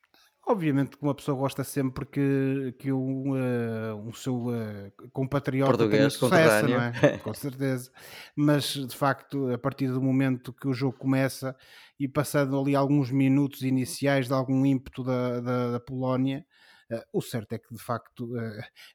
Obviamente 0.47 0.97
que 0.97 1.03
uma 1.03 1.13
pessoa 1.13 1.37
gosta 1.37 1.63
sempre 1.63 2.03
que, 2.03 2.73
que 2.79 2.91
um, 2.91 3.33
uh, 3.33 3.95
um 3.95 4.11
seu 4.11 4.47
uh, 4.47 4.91
compatriota 5.13 5.77
Português, 5.77 5.99
tenha 5.99 6.09
sucesso, 6.09 6.67
não 6.67 6.81
é? 6.81 7.17
Com 7.19 7.33
certeza. 7.33 7.91
Mas, 8.35 8.63
de 8.73 8.95
facto, 8.95 9.51
a 9.51 9.57
partir 9.57 9.87
do 9.89 10.01
momento 10.01 10.51
que 10.51 10.67
o 10.67 10.73
jogo 10.73 10.97
começa 10.97 11.55
e 11.99 12.07
passando 12.07 12.59
ali 12.59 12.75
alguns 12.75 13.11
minutos 13.11 13.61
iniciais 13.61 14.27
de 14.27 14.33
algum 14.33 14.65
ímpeto 14.65 15.03
da, 15.03 15.39
da, 15.41 15.71
da 15.73 15.79
Polónia, 15.79 16.43
uh, 16.91 17.03
o 17.13 17.21
certo 17.21 17.53
é 17.53 17.59
que, 17.59 17.71
de 17.71 17.81
facto, 17.81 18.31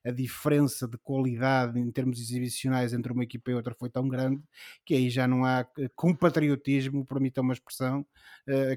a 0.05 0.11
diferença 0.11 0.89
de 0.89 0.99
qualidade 0.99 1.79
em 1.79 1.93
termos 1.93 2.19
exibicionais 2.19 2.93
entre 2.93 3.13
uma 3.13 3.23
equipa 3.23 3.53
e 3.53 3.55
outra 3.55 3.73
foi 3.73 3.89
tão 3.89 4.09
grande 4.09 4.43
que 4.85 4.95
aí 4.95 5.09
já 5.09 5.29
não 5.29 5.45
há 5.45 5.65
compatriotismo, 5.95 7.07
permita 7.07 7.41
uma 7.41 7.55
expressão, 7.55 8.05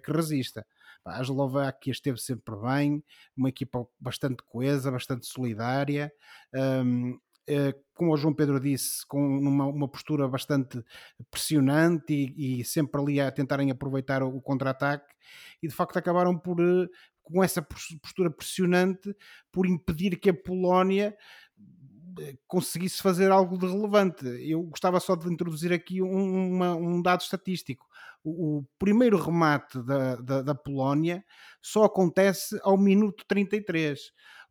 que 0.03 0.11
resista. 0.11 0.65
A 1.05 1.21
Eslováquia 1.21 1.91
esteve 1.91 2.19
sempre 2.19 2.55
bem, 2.57 3.03
uma 3.35 3.49
equipa 3.49 3.87
bastante 3.99 4.43
coesa, 4.43 4.91
bastante 4.91 5.25
solidária. 5.25 6.11
Um, 6.53 7.19
eh, 7.51 7.73
como 7.95 8.13
o 8.13 8.17
João 8.17 8.31
Pedro 8.31 8.59
disse, 8.59 9.03
com 9.07 9.19
uma, 9.19 9.65
uma 9.65 9.87
postura 9.87 10.27
bastante 10.27 10.83
pressionante 11.31 12.13
e, 12.13 12.61
e, 12.61 12.63
sempre 12.63 13.01
ali 13.01 13.19
a 13.19 13.31
tentarem 13.31 13.71
aproveitar 13.71 14.21
o, 14.21 14.39
contra-ataque, 14.39 15.11
e 15.61 15.67
de 15.67 15.73
facto 15.73 15.97
acabaram 15.97 16.37
por, 16.37 16.59
eh, 16.61 16.87
com 17.23 17.43
essa 17.43 17.59
postura 18.03 18.29
pressionante, 18.29 19.15
por 19.51 19.65
impedir 19.65 20.19
que 20.19 20.29
a 20.29 20.33
Polónia 20.33 21.17
eh, 22.19 22.37
conseguisse 22.47 23.01
fazer 23.01 23.31
algo 23.31 23.57
de 23.57 23.65
relevante. 23.65 24.25
Eu 24.47 24.61
gostava 24.63 24.99
só 24.99 25.15
de 25.15 25.27
introduzir 25.27 25.73
aqui 25.73 26.03
um, 26.03 26.53
uma, 26.53 26.75
um 26.75 27.01
dado 27.01 27.21
estatístico 27.21 27.88
o, 28.23 28.63
primeiro 28.77 29.17
remate 29.17 29.81
da, 29.83 30.15
da, 30.17 30.41
da, 30.41 30.55
Polónia 30.55 31.23
só 31.61 31.83
acontece 31.83 32.59
ao 32.63 32.77
minuto 32.77 33.23
33. 33.27 33.99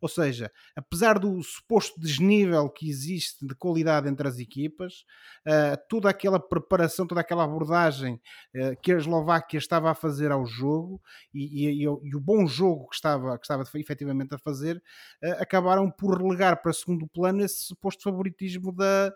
Ou 0.01 0.09
seja, 0.09 0.51
apesar 0.77 1.19
do 1.19 1.43
suposto 1.43 1.99
desnível 1.99 2.69
que 2.71 2.89
existe 2.89 3.45
de 3.45 3.55
qualidade 3.55 4.09
entre 4.09 4.29
as 4.29 4.39
equipas, 4.39 5.05
uh, 5.45 5.77
toda 5.89 6.09
aquela 6.09 6.39
preparação, 6.39 7.05
toda 7.05 7.21
aquela 7.21 7.43
abordagem 7.43 8.15
uh, 8.55 8.81
que 8.81 8.93
a 8.93 8.97
Eslováquia 8.97 9.59
estava 9.59 9.91
a 9.91 9.95
fazer 9.95 10.31
ao 10.31 10.47
jogo 10.47 11.03
e, 11.35 11.67
e, 11.67 11.83
e, 11.83 11.89
o 11.89 12.21
bom 12.21 12.47
jogo 12.47 12.89
que 12.89 12.95
estava, 12.95 13.37
que 13.37 13.45
estava 13.45 13.65
efetivamente 13.75 14.35
a 14.37 14.39
fazer, 14.39 14.77
uh, 14.77 15.43
acabaram 15.43 15.91
por 15.91 16.17
relegar 16.17 16.63
para 16.63 16.73
segundo 16.73 17.09
plano 17.09 17.43
esse 17.43 17.65
suposto 17.65 18.05
favoritismo 18.05 18.73
da, 18.73 19.13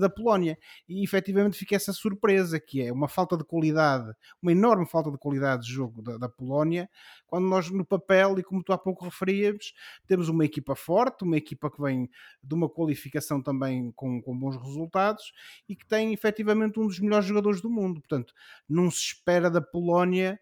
da 0.00 0.10
Polónia. 0.10 0.58
E 0.88 1.04
efetivamente 1.04 1.56
fica 1.56 1.76
essa 1.76 1.92
surpresa, 1.92 2.58
que 2.58 2.82
é 2.82 2.92
uma 2.92 3.08
falta 3.08 3.36
de 3.36 3.44
qualidade, 3.44 4.12
uma 4.42 4.50
enorme 4.50 4.86
falta 4.86 5.12
de 5.12 5.18
qualidade 5.18 5.62
de 5.62 5.72
jogo 5.72 6.02
da, 6.02 6.18
da 6.18 6.28
Polónia, 6.28 6.90
quando 7.28 7.46
nós 7.46 7.70
no 7.70 7.84
papel, 7.84 8.38
e 8.38 8.42
como 8.42 8.64
tu 8.64 8.72
há 8.72 8.78
pouco 8.78 9.04
referias, 9.04 9.72
temos 10.06 10.28
uma 10.28 10.44
equipa 10.44 10.74
forte, 10.74 11.22
uma 11.22 11.36
equipa 11.36 11.70
que 11.70 11.80
vem 11.80 12.10
de 12.42 12.54
uma 12.54 12.68
qualificação 12.68 13.40
também 13.40 13.92
com, 13.92 14.20
com 14.20 14.36
bons 14.36 14.56
resultados 14.56 15.32
e 15.68 15.76
que 15.76 15.86
tem 15.86 16.12
efetivamente 16.12 16.80
um 16.80 16.86
dos 16.86 16.98
melhores 16.98 17.26
jogadores 17.26 17.60
do 17.60 17.70
mundo. 17.70 18.00
Portanto, 18.00 18.32
não 18.68 18.90
se 18.90 18.98
espera 19.02 19.50
da 19.50 19.60
Polónia 19.60 20.40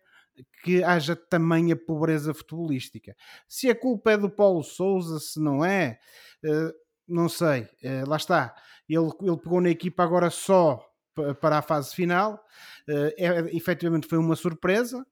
que 0.62 0.82
haja 0.82 1.16
tamanha 1.16 1.76
pobreza 1.76 2.32
futebolística. 2.32 3.16
Se 3.48 3.68
a 3.68 3.74
culpa 3.74 4.12
é 4.12 4.16
do 4.16 4.30
Paulo 4.30 4.62
Souza, 4.62 5.18
se 5.18 5.40
não 5.40 5.64
é, 5.64 5.98
eh, 6.44 6.72
não 7.08 7.28
sei. 7.28 7.68
Eh, 7.82 8.04
lá 8.06 8.16
está. 8.16 8.54
Ele, 8.88 9.10
ele 9.22 9.36
pegou 9.38 9.60
na 9.60 9.70
equipa 9.70 10.02
agora 10.02 10.30
só 10.30 10.84
para 11.40 11.58
a 11.58 11.62
fase 11.62 11.94
final. 11.94 12.44
Eh, 12.88 13.14
é, 13.18 13.56
efetivamente 13.56 14.06
foi 14.06 14.18
uma 14.18 14.36
surpresa 14.36 15.06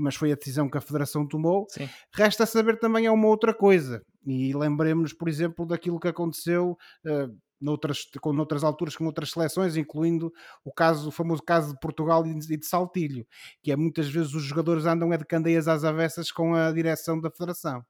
mas 0.00 0.16
foi 0.16 0.32
a 0.32 0.36
decisão 0.36 0.68
que 0.68 0.78
a 0.78 0.80
Federação 0.80 1.26
tomou. 1.26 1.66
Sim. 1.68 1.88
Resta 2.14 2.46
saber 2.46 2.78
também 2.78 3.06
é 3.06 3.10
uma 3.10 3.28
outra 3.28 3.54
coisa. 3.54 4.02
E 4.26 4.52
lembremos-nos, 4.52 5.12
por 5.12 5.28
exemplo, 5.28 5.66
daquilo 5.66 6.00
que 6.00 6.08
aconteceu 6.08 6.76
uh, 7.06 7.38
noutras, 7.60 8.04
com 8.20 8.32
noutras 8.32 8.64
alturas 8.64 8.96
com 8.96 9.04
outras 9.04 9.30
seleções, 9.30 9.76
incluindo 9.76 10.32
o 10.64 10.72
caso, 10.72 11.08
o 11.08 11.12
famoso 11.12 11.42
caso 11.42 11.72
de 11.72 11.80
Portugal 11.80 12.26
e 12.26 12.34
de 12.34 12.66
Saltilho, 12.66 13.26
que 13.62 13.70
é 13.70 13.76
muitas 13.76 14.08
vezes 14.08 14.34
os 14.34 14.42
jogadores 14.42 14.86
andam 14.86 15.12
é 15.12 15.18
de 15.18 15.24
candeias 15.24 15.68
às 15.68 15.84
avessas 15.84 16.30
com 16.30 16.54
a 16.54 16.72
direção 16.72 17.20
da 17.20 17.30
Federação. 17.30 17.84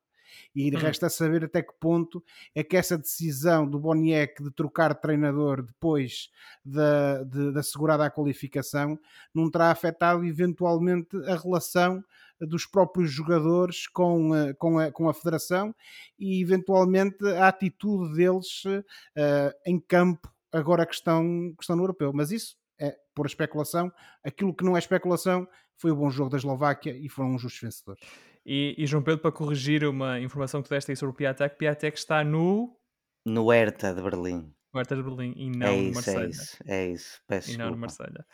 E 0.55 0.75
hum. 0.75 0.79
resta 0.79 1.09
saber 1.09 1.45
até 1.45 1.63
que 1.63 1.73
ponto 1.79 2.23
é 2.55 2.63
que 2.63 2.77
essa 2.77 2.97
decisão 2.97 3.69
do 3.69 3.79
Boniek 3.79 4.43
de 4.43 4.51
trocar 4.51 4.95
de 4.95 5.01
treinador 5.01 5.63
depois 5.63 6.31
da, 6.65 7.23
de, 7.25 7.53
da 7.53 7.61
assegurada 7.61 8.05
a 8.05 8.11
qualificação 8.11 8.99
não 9.35 9.51
terá 9.51 9.71
afetado 9.71 10.25
eventualmente 10.25 11.17
a 11.27 11.37
relação 11.37 12.03
dos 12.41 12.67
próprios 12.67 13.11
jogadores 13.11 13.87
com, 13.87 14.33
a, 14.33 14.55
com, 14.55 14.79
a, 14.79 14.91
com 14.91 15.09
a 15.09 15.15
federação 15.15 15.75
e 16.19 16.41
eventualmente 16.43 17.27
a 17.27 17.49
atitude 17.49 18.15
deles 18.15 18.65
uh, 18.65 19.53
em 19.67 19.79
campo 19.79 20.33
agora 20.53 20.87
que 20.87 20.95
estão, 20.95 21.53
que 21.57 21.63
estão 21.63 21.77
no 21.77 21.83
europeu. 21.83 22.13
Mas 22.13 22.31
isso 22.31 22.57
é 22.79 22.97
por 23.15 23.27
especulação. 23.27 23.93
Aquilo 24.25 24.55
que 24.55 24.65
não 24.65 24.77
é 24.77 24.79
especulação 24.79 25.47
foi 25.77 25.91
o 25.91 25.97
bom 25.97 26.11
jogo 26.11 26.31
da 26.31 26.37
Eslováquia 26.37 26.97
e 26.97 27.09
foram 27.09 27.35
os 27.35 27.43
justos 27.43 27.61
vencedores. 27.61 28.03
E, 28.45 28.75
e, 28.79 28.87
João 28.87 29.03
Pedro, 29.03 29.21
para 29.21 29.33
corrigir 29.33 29.85
uma 29.85 30.19
informação 30.21 30.63
que 30.63 30.69
tu 30.69 30.75
deste 30.75 30.91
aí 30.91 30.97
sobre 30.97 31.13
o 31.13 31.17
Piatek, 31.17 31.57
Piatek 31.57 31.99
está 31.99 32.25
no. 32.25 32.77
No 33.25 33.51
Hertha 33.51 33.95
de 33.95 34.03
Berlim. 34.03 34.53
No 34.73 34.81
Hertha 34.81 34.97
de 34.97 35.03
Berlim 35.03 35.35
e 35.37 35.51
não 35.51 35.67
é 35.67 35.77
isso, 35.77 35.89
no 35.89 35.95
Marselha. 35.95 36.25
É 36.25 36.29
isso, 36.29 36.57
é 36.67 36.87
isso. 36.87 37.21
Peço 37.27 37.49
e 37.49 37.57
desculpa. 37.57 37.65
não 37.65 37.71
no 37.73 37.81
Marselha. 37.81 38.27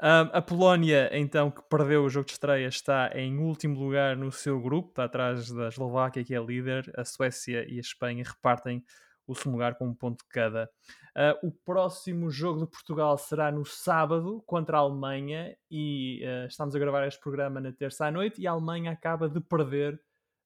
Um, 0.00 0.30
a 0.32 0.42
Polónia, 0.42 1.10
então, 1.12 1.50
que 1.50 1.60
perdeu 1.68 2.04
o 2.04 2.08
jogo 2.08 2.26
de 2.26 2.32
estreia, 2.32 2.68
está 2.68 3.10
em 3.14 3.38
último 3.38 3.80
lugar 3.80 4.16
no 4.16 4.30
seu 4.30 4.60
grupo, 4.60 4.90
está 4.90 5.04
atrás 5.04 5.50
da 5.50 5.68
Eslováquia, 5.68 6.22
que 6.24 6.34
é 6.34 6.40
líder. 6.40 6.92
A 6.96 7.04
Suécia 7.04 7.64
e 7.68 7.78
a 7.78 7.80
Espanha 7.80 8.22
repartem 8.24 8.84
o 9.28 9.34
segundo 9.34 9.52
lugar 9.54 9.74
com 9.76 9.86
um 9.86 9.94
ponto 9.94 10.24
de 10.24 10.28
cada. 10.30 10.70
Uh, 11.14 11.48
o 11.48 11.52
próximo 11.52 12.30
jogo 12.30 12.60
de 12.60 12.66
Portugal 12.66 13.16
será 13.18 13.52
no 13.52 13.64
sábado 13.64 14.42
contra 14.46 14.78
a 14.78 14.80
Alemanha 14.80 15.54
e 15.70 16.22
uh, 16.24 16.46
estamos 16.46 16.74
a 16.74 16.78
gravar 16.78 17.06
este 17.06 17.20
programa 17.20 17.60
na 17.60 17.70
terça 17.70 18.06
à 18.06 18.10
noite 18.10 18.40
e 18.40 18.46
a 18.46 18.52
Alemanha 18.52 18.90
acaba 18.90 19.28
de 19.28 19.40
perder 19.40 20.00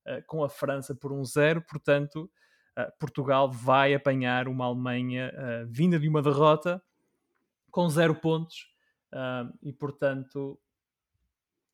uh, 0.06 0.22
com 0.26 0.42
a 0.42 0.48
França 0.48 0.94
por 0.94 1.12
um 1.12 1.24
zero, 1.24 1.62
portanto 1.62 2.30
Portugal 2.98 3.50
vai 3.52 3.92
apanhar 3.92 4.48
uma 4.48 4.64
Alemanha 4.64 5.30
vinda 5.68 6.00
de 6.00 6.08
uma 6.08 6.22
derrota 6.22 6.82
com 7.70 7.86
zero 7.86 8.14
pontos 8.14 8.74
e 9.62 9.70
portanto 9.74 10.58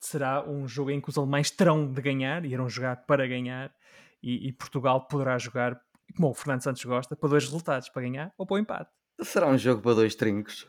será 0.00 0.44
um 0.44 0.66
jogo 0.66 0.90
em 0.90 1.00
que 1.00 1.08
os 1.08 1.16
alemães 1.16 1.52
terão 1.52 1.88
de 1.88 2.02
ganhar, 2.02 2.44
irão 2.44 2.68
jogar 2.68 3.06
para 3.06 3.28
ganhar 3.28 3.72
e, 4.20 4.48
e 4.48 4.52
Portugal 4.52 5.06
poderá 5.06 5.38
jogar 5.38 5.80
como 6.16 6.30
o 6.30 6.34
Fernando 6.34 6.62
Santos 6.62 6.84
gosta, 6.84 7.16
para 7.16 7.28
dois 7.28 7.44
resultados, 7.44 7.88
para 7.88 8.02
ganhar 8.02 8.32
ou 8.36 8.46
para 8.46 8.54
o 8.54 8.58
empate. 8.58 8.90
Será 9.20 9.48
um 9.48 9.58
jogo 9.58 9.82
para 9.82 9.94
dois 9.94 10.14
trincos. 10.14 10.68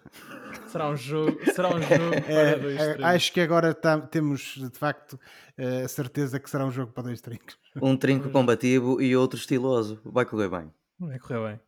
Será 0.67 0.89
um 0.89 0.97
jogo, 0.97 1.37
será 1.53 1.69
um 1.69 1.81
jogo 1.81 2.15
é, 2.27 2.51
para 2.51 2.57
dois 2.57 2.79
é, 2.79 2.85
trincos. 2.93 3.05
Acho 3.05 3.33
que 3.33 3.41
agora 3.41 3.73
tá, 3.75 4.01
temos 4.01 4.55
de 4.55 4.77
facto 4.77 5.19
a 5.57 5.87
certeza 5.87 6.39
que 6.39 6.49
será 6.49 6.65
um 6.65 6.71
jogo 6.71 6.91
para 6.91 7.03
dois 7.03 7.21
trincos. 7.21 7.59
Um 7.79 7.95
trinco 7.95 8.29
combativo 8.29 8.99
e 9.01 9.15
outro 9.15 9.39
estiloso. 9.39 10.01
Vai 10.03 10.25
correr 10.25 10.49
bem. 10.49 10.73
Vai 10.99 11.19
correr 11.19 11.47
bem. 11.47 11.59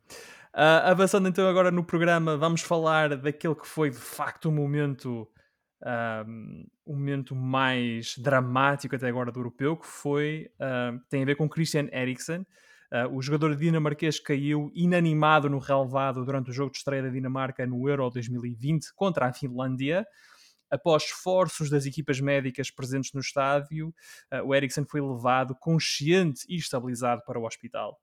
Uh, 0.53 0.83
avançando 0.83 1.29
então 1.29 1.47
agora 1.47 1.71
no 1.71 1.83
programa, 1.83 2.35
vamos 2.35 2.61
falar 2.61 3.15
daquele 3.15 3.55
que 3.55 3.65
foi 3.65 3.89
de 3.89 3.95
facto 3.95 4.49
o 4.49 4.51
momento, 4.51 5.25
um, 6.27 6.65
o 6.85 6.93
momento 6.93 7.33
mais 7.33 8.17
dramático 8.17 8.93
até 8.93 9.07
agora 9.07 9.31
do 9.31 9.39
europeu, 9.39 9.77
que 9.77 9.87
foi, 9.87 10.51
uh, 10.55 10.99
tem 11.09 11.23
a 11.23 11.25
ver 11.25 11.35
com 11.35 11.47
Christian 11.47 11.87
Eriksen. 11.93 12.45
Uh, 12.91 13.15
o 13.15 13.21
jogador 13.21 13.55
dinamarquês 13.55 14.19
caiu 14.19 14.69
inanimado 14.75 15.49
no 15.49 15.59
relevado 15.59 16.25
durante 16.25 16.49
o 16.49 16.53
jogo 16.53 16.71
de 16.71 16.77
estreia 16.79 17.01
da 17.01 17.09
Dinamarca 17.09 17.65
no 17.65 17.87
Euro 17.87 18.09
2020 18.09 18.93
contra 18.95 19.27
a 19.27 19.33
Finlândia. 19.33 20.05
Após 20.69 21.03
esforços 21.03 21.69
das 21.69 21.85
equipas 21.85 22.19
médicas 22.19 22.69
presentes 22.69 23.13
no 23.13 23.21
estádio, 23.21 23.93
uh, 24.33 24.45
o 24.45 24.53
Eriksen 24.53 24.85
foi 24.85 24.99
levado 24.99 25.55
consciente 25.55 26.41
e 26.49 26.57
estabilizado 26.57 27.21
para 27.25 27.39
o 27.39 27.45
hospital. 27.45 27.97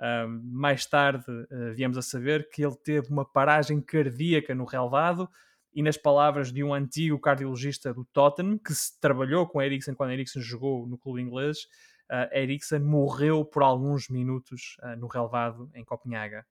Uh, 0.00 0.28
mais 0.44 0.86
tarde 0.86 1.24
viemos 1.76 1.96
a 1.96 2.02
saber 2.02 2.48
que 2.48 2.64
ele 2.64 2.76
teve 2.82 3.08
uma 3.10 3.24
paragem 3.24 3.80
cardíaca 3.80 4.54
no 4.54 4.64
relevado 4.64 5.28
e 5.74 5.82
nas 5.82 5.96
palavras 5.96 6.52
de 6.52 6.62
um 6.62 6.74
antigo 6.74 7.18
cardiologista 7.18 7.94
do 7.94 8.04
Tottenham, 8.06 8.58
que 8.58 8.74
se 8.74 8.98
trabalhou 9.00 9.46
com 9.46 9.62
Eriksen 9.62 9.94
quando 9.94 10.12
Eriksen 10.12 10.42
jogou 10.42 10.86
no 10.86 10.98
clube 10.98 11.22
inglês, 11.22 11.58
uh, 12.12 12.28
Eriksen 12.36 12.80
morreu 12.80 13.44
por 13.44 13.62
alguns 13.62 14.08
minutos 14.08 14.76
uh, 14.82 14.96
no 14.96 15.06
relevado 15.06 15.70
em 15.74 15.84
Copenhaga. 15.84 16.46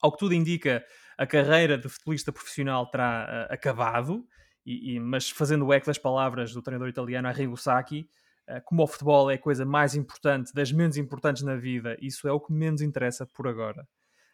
Ao 0.00 0.10
que 0.10 0.18
tudo 0.18 0.34
indica, 0.34 0.84
a 1.16 1.26
carreira 1.26 1.78
de 1.78 1.88
futebolista 1.88 2.32
profissional 2.32 2.86
terá 2.90 3.48
uh, 3.48 3.54
acabado, 3.54 4.26
e, 4.66 4.94
e, 4.94 5.00
mas 5.00 5.30
fazendo 5.30 5.66
o 5.66 5.72
eco 5.72 5.86
das 5.86 5.98
palavras 5.98 6.52
do 6.52 6.60
treinador 6.60 6.88
italiano 6.88 7.28
Arrigo 7.28 7.56
Sacchi, 7.56 8.08
como 8.64 8.82
o 8.82 8.86
futebol 8.86 9.30
é 9.30 9.34
a 9.34 9.38
coisa 9.38 9.64
mais 9.64 9.94
importante, 9.94 10.52
das 10.52 10.72
menos 10.72 10.96
importantes 10.96 11.44
na 11.44 11.54
vida, 11.54 11.96
isso 12.00 12.26
é 12.26 12.32
o 12.32 12.40
que 12.40 12.52
menos 12.52 12.82
interessa 12.82 13.24
por 13.24 13.46
agora. 13.46 13.86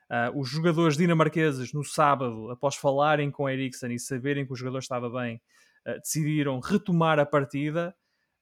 Uh, 0.09 0.39
os 0.39 0.49
jogadores 0.49 0.97
dinamarqueses, 0.97 1.73
no 1.73 1.83
sábado, 1.83 2.49
após 2.51 2.77
falarem 2.77 3.29
com 3.29 3.49
Eriksen 3.49 3.93
e 3.93 3.99
saberem 3.99 4.47
que 4.47 4.53
o 4.53 4.57
jogador 4.57 4.79
estava 4.79 5.11
bem, 5.11 5.43
uh, 5.85 5.99
decidiram 6.01 6.61
retomar 6.61 7.19
a 7.19 7.27
partida 7.27 7.95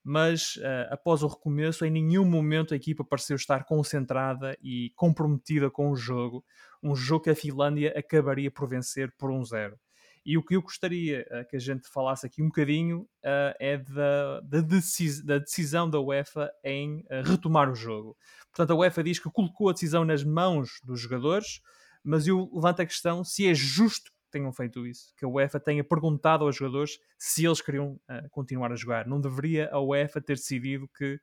mas 0.05 0.57
uh, 0.57 0.93
após 0.93 1.23
o 1.23 1.27
recomeço, 1.27 1.85
em 1.87 1.91
nenhum 1.91 2.27
momento 2.27 2.75
a 2.75 2.77
equipa 2.77 3.03
pareceu 3.03 3.37
estar 3.37 3.65
concentrada 3.65 4.55
e 4.63 4.93
comprometida 4.95 5.71
com 5.71 5.91
o 5.91 5.97
jogo. 5.97 6.45
Um 6.83 6.95
jogo 6.95 7.25
que 7.25 7.31
a 7.31 7.35
Finlândia 7.35 7.95
acabaria 7.97 8.51
por 8.51 8.69
vencer 8.69 9.11
por 9.17 9.31
um 9.31 9.43
zero. 9.43 9.79
E 10.27 10.37
o 10.37 10.43
que 10.43 10.57
eu 10.57 10.63
gostaria 10.63 11.27
uh, 11.31 11.49
que 11.49 11.57
a 11.57 11.59
gente 11.59 11.89
falasse 11.89 12.27
aqui 12.27 12.43
um 12.43 12.47
bocadinho 12.47 13.01
uh, 13.01 13.57
é 13.59 13.79
da, 13.79 14.41
da, 14.41 14.61
decis 14.61 15.25
da, 15.25 15.39
decisão 15.39 15.89
da 15.89 15.99
UEFA 15.99 16.51
em 16.63 17.03
retomar 17.25 17.71
o 17.71 17.75
jogo. 17.75 18.15
Portanto, 18.51 18.73
a 18.73 18.77
UEFA 18.77 19.03
diz 19.03 19.19
que 19.19 19.31
colocou 19.31 19.71
a 19.71 19.73
decisão 19.73 20.05
nas 20.05 20.23
mãos 20.23 20.81
dos 20.85 21.01
jogadores, 21.01 21.61
mas 22.03 22.27
eu 22.27 22.51
levanto 22.53 22.81
a 22.83 22.87
questão 22.87 23.25
se 23.25 23.49
é 23.49 23.55
justo 23.55 24.14
tenham 24.35 24.53
feito 24.53 24.85
isso, 24.87 25.14
que 25.16 25.24
a 25.24 25.28
UEFA 25.28 25.61
tenha 25.61 25.85
perguntado 25.85 26.45
aos 26.45 26.57
jogadores 26.57 26.99
se 27.16 27.47
eles 27.47 27.62
queriam 27.62 27.93
uh, 27.93 28.28
continuar 28.30 28.72
a 28.72 28.76
jogar. 28.76 29.07
Não 29.07 29.20
deveria 29.20 29.70
a 29.70 29.80
UEFA 29.80 30.20
ter 30.20 30.35
decidido 30.35 30.89
que 30.89 31.20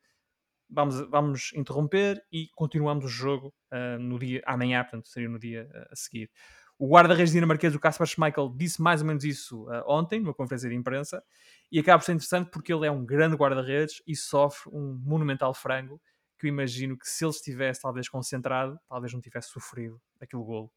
vamos, 0.70 1.02
vamos 1.10 1.52
interromper 1.54 2.24
e 2.32 2.48
continuamos 2.56 3.04
o 3.06 3.10
jogo 3.10 3.54
uh, 3.72 4.00
no 4.00 4.18
dia 4.18 4.42
amanhã, 4.46 4.82
portanto 4.84 5.10
seria 5.10 5.28
no 5.28 5.38
dia 5.38 5.70
uh, 5.74 5.92
a 5.92 5.96
seguir. 5.96 6.32
O 6.80 6.88
guarda-redes 6.88 7.34
dinamarquês, 7.34 7.76
o 7.76 7.80
Kasper 7.80 8.08
Schmeichel, 8.08 8.56
disse 8.58 8.82
mais 8.82 9.02
ou 9.02 9.08
menos 9.08 9.24
isso 9.24 9.68
ontem, 9.86 10.20
numa 10.20 10.34
conferência 10.34 10.68
de 10.68 10.76
imprensa, 10.76 11.24
e 11.72 11.78
acaba 11.78 12.00
por 12.00 12.06
ser 12.06 12.14
interessante 12.14 12.50
porque 12.50 12.74
ele 12.74 12.88
é 12.88 12.92
um 12.92 13.06
grande 13.06 13.36
guarda-redes 13.36 14.02
e 14.08 14.16
sofre 14.16 14.72
um 14.74 15.00
monumental 15.06 15.54
frango 15.54 16.02
que 16.40 16.48
eu 16.48 16.50
imagino 16.50 16.98
que 16.98 17.08
se 17.08 17.24
ele 17.24 17.30
estivesse 17.30 17.84
talvez 17.84 18.10
concentrado, 18.10 18.80
talvez 18.90 19.14
não 19.14 19.22
tivesse 19.22 19.50
sofrido 19.50 20.02
aquele 20.20 20.42
golo 20.42 20.72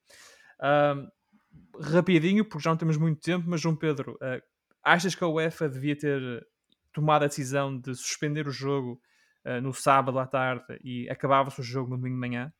rapidinho, 1.80 2.44
porque 2.44 2.64
já 2.64 2.70
não 2.70 2.76
temos 2.76 2.96
muito 2.96 3.20
tempo, 3.20 3.44
mas 3.48 3.60
João 3.60 3.76
Pedro, 3.76 4.12
uh, 4.14 4.42
achas 4.82 5.14
que 5.14 5.24
a 5.24 5.28
UEFA 5.28 5.68
devia 5.68 5.96
ter 5.96 6.46
tomado 6.92 7.24
a 7.24 7.26
decisão 7.26 7.78
de 7.78 7.94
suspender 7.94 8.46
o 8.46 8.52
jogo 8.52 9.00
uh, 9.44 9.60
no 9.60 9.72
sábado 9.72 10.18
à 10.18 10.26
tarde 10.26 10.64
e 10.82 11.08
acabava-se 11.10 11.60
o 11.60 11.64
jogo 11.64 11.90
no 11.90 11.96
domingo 11.96 12.16
de 12.16 12.20
manhã? 12.20 12.52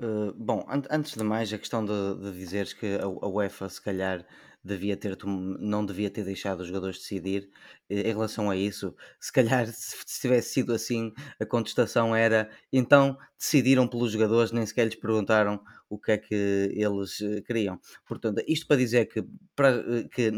Uh, 0.00 0.32
bom, 0.34 0.66
an 0.68 0.82
antes 0.90 1.14
de 1.14 1.24
mais, 1.24 1.50
a 1.52 1.58
questão 1.58 1.84
de, 1.84 2.20
de 2.20 2.32
dizeres 2.38 2.74
que 2.74 2.96
a, 2.96 3.04
a 3.04 3.28
UEFA 3.28 3.68
se 3.68 3.82
calhar 3.82 4.26
devia 4.66 4.96
ter, 4.96 5.16
não 5.24 5.84
devia 5.84 6.10
ter 6.10 6.24
deixado 6.24 6.60
os 6.60 6.66
jogadores 6.68 6.98
decidir. 6.98 7.48
Eh, 7.88 8.10
em 8.10 8.12
relação 8.12 8.50
a 8.50 8.56
isso, 8.56 8.94
se 9.20 9.32
calhar 9.32 9.66
se 9.72 10.20
tivesse 10.20 10.50
sido 10.54 10.72
assim, 10.72 11.12
a 11.40 11.46
contestação 11.46 12.14
era 12.14 12.50
então 12.72 13.16
decidiram 13.38 13.86
pelos 13.88 14.12
jogadores, 14.12 14.52
nem 14.52 14.66
sequer 14.66 14.84
lhes 14.86 14.96
perguntaram 14.96 15.62
o 15.88 15.98
que 15.98 16.12
é 16.12 16.18
que 16.18 16.34
eles 16.74 17.20
eh, 17.20 17.40
queriam. 17.42 17.80
Portanto, 18.06 18.42
isto 18.46 18.66
para 18.66 18.76
dizer 18.76 19.06
que, 19.06 19.24
para, 19.54 19.82
que 20.10 20.32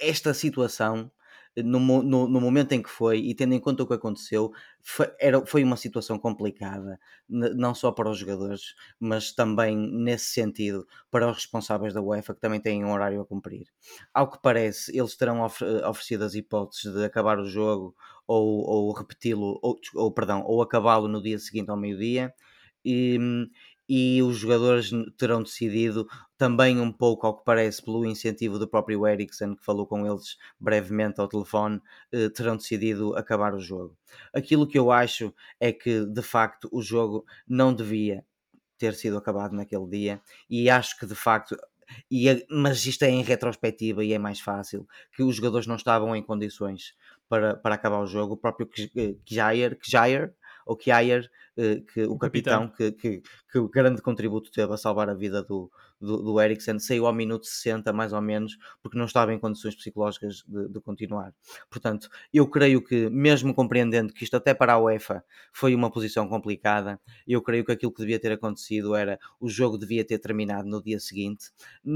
esta 0.00 0.34
situação 0.34 1.10
no, 1.56 2.02
no, 2.02 2.28
no, 2.28 2.40
momento 2.40 2.72
em 2.72 2.82
que 2.82 2.88
foi 2.88 3.18
e 3.18 3.34
tendo 3.34 3.54
em 3.54 3.60
conta 3.60 3.82
o 3.82 3.86
que 3.86 3.94
aconteceu, 3.94 4.52
foi, 4.80 5.10
era, 5.18 5.44
foi 5.44 5.64
uma 5.64 5.76
situação 5.76 6.18
complicada, 6.18 6.98
não 7.28 7.74
só 7.74 7.90
para 7.90 8.08
os 8.08 8.18
jogadores, 8.18 8.74
mas 8.98 9.32
também 9.32 9.76
nesse 9.76 10.26
sentido 10.26 10.86
para 11.10 11.28
os 11.28 11.36
responsáveis 11.36 11.92
da 11.92 12.00
UEFA 12.00 12.34
que 12.34 12.40
também 12.40 12.60
têm 12.60 12.84
um 12.84 12.92
horário 12.92 13.20
a 13.20 13.26
cumprir. 13.26 13.66
Ao 14.14 14.30
que 14.30 14.38
parece, 14.40 14.96
eles 14.96 15.16
terão 15.16 15.42
oferecido 15.42 16.24
as 16.24 16.34
hipóteses 16.34 16.94
de 16.94 17.04
acabar 17.04 17.38
o 17.38 17.46
jogo 17.46 17.94
ou, 18.26 18.60
ou 18.64 18.92
repeti-lo, 18.92 19.58
ou, 19.62 19.78
ou, 19.94 20.12
perdão, 20.12 20.42
ou 20.46 20.62
acabá-lo 20.62 21.08
no 21.08 21.20
dia 21.22 21.38
seguinte 21.38 21.70
ao 21.70 21.76
meio-dia. 21.76 22.32
E, 22.84 23.18
e 23.92 24.22
os 24.22 24.36
jogadores 24.36 24.92
terão 25.18 25.42
decidido 25.42 26.06
também 26.38 26.78
um 26.78 26.92
pouco, 26.92 27.26
ao 27.26 27.36
que 27.36 27.44
parece, 27.44 27.82
pelo 27.84 28.06
incentivo 28.06 28.56
do 28.56 28.68
próprio 28.68 29.04
Ericsson, 29.04 29.56
que 29.56 29.64
falou 29.64 29.84
com 29.84 30.06
eles 30.06 30.36
brevemente 30.60 31.20
ao 31.20 31.26
telefone, 31.26 31.80
eh, 32.12 32.28
terão 32.28 32.56
decidido 32.56 33.16
acabar 33.16 33.52
o 33.52 33.58
jogo. 33.58 33.96
Aquilo 34.32 34.64
que 34.68 34.78
eu 34.78 34.92
acho 34.92 35.34
é 35.58 35.72
que, 35.72 36.06
de 36.06 36.22
facto, 36.22 36.68
o 36.70 36.80
jogo 36.80 37.24
não 37.48 37.74
devia 37.74 38.24
ter 38.78 38.94
sido 38.94 39.18
acabado 39.18 39.56
naquele 39.56 39.88
dia 39.88 40.22
e 40.48 40.70
acho 40.70 40.96
que, 40.96 41.04
de 41.04 41.16
facto, 41.16 41.56
e, 42.08 42.46
mas 42.48 42.86
isto 42.86 43.02
é 43.02 43.10
em 43.10 43.24
retrospectiva 43.24 44.04
e 44.04 44.12
é 44.12 44.18
mais 44.20 44.38
fácil, 44.38 44.86
que 45.16 45.24
os 45.24 45.34
jogadores 45.34 45.66
não 45.66 45.74
estavam 45.74 46.14
em 46.14 46.22
condições 46.22 46.94
para, 47.28 47.56
para 47.56 47.74
acabar 47.74 47.98
o 48.00 48.06
jogo. 48.06 48.34
O 48.34 48.36
próprio 48.36 48.68
Kjaer, 49.26 49.76
Kjaer 49.80 50.32
ou 50.70 50.76
Kjaer 50.76 51.28
eh, 51.56 51.82
que 51.92 52.04
o, 52.04 52.12
o 52.12 52.18
capitão, 52.18 52.68
capitão, 52.68 52.92
que, 52.92 52.92
que, 52.92 53.22
que 53.50 53.58
o 53.58 53.68
grande 53.68 54.00
contributo 54.00 54.52
teve 54.52 54.72
a 54.72 54.76
salvar 54.76 55.10
a 55.10 55.14
vida 55.14 55.42
do, 55.42 55.68
do, 56.00 56.22
do 56.22 56.40
Eriksen, 56.40 56.78
saiu 56.78 57.06
ao 57.06 57.12
minuto 57.12 57.44
60 57.44 57.92
mais 57.92 58.12
ou 58.12 58.20
menos, 58.20 58.56
porque 58.80 58.96
não 58.96 59.04
estava 59.04 59.34
em 59.34 59.38
condições 59.38 59.74
psicológicas 59.74 60.44
de, 60.46 60.68
de, 60.68 60.80
continuar. 60.80 61.34
Portanto, 61.68 62.08
eu 62.32 62.46
creio 62.46 62.80
que, 62.80 63.10
mesmo 63.10 63.52
compreendendo 63.52 64.12
que 64.12 64.22
isto 64.22 64.36
até 64.36 64.54
para 64.54 64.74
a 64.74 64.78
UEFA 64.78 65.24
foi 65.52 65.74
uma 65.74 65.90
posição 65.90 66.28
complicada, 66.28 67.00
eu 67.26 67.42
creio 67.42 67.64
que 67.64 67.72
aquilo 67.72 67.92
que 67.92 68.00
devia 68.00 68.20
ter 68.20 68.30
acontecido 68.30 68.94
era 68.94 69.18
o 69.40 69.48
jogo 69.48 69.76
devia 69.76 70.04
ter 70.04 70.20
terminado 70.20 70.68
no 70.68 70.80
dia 70.80 71.00
seguinte, 71.00 71.50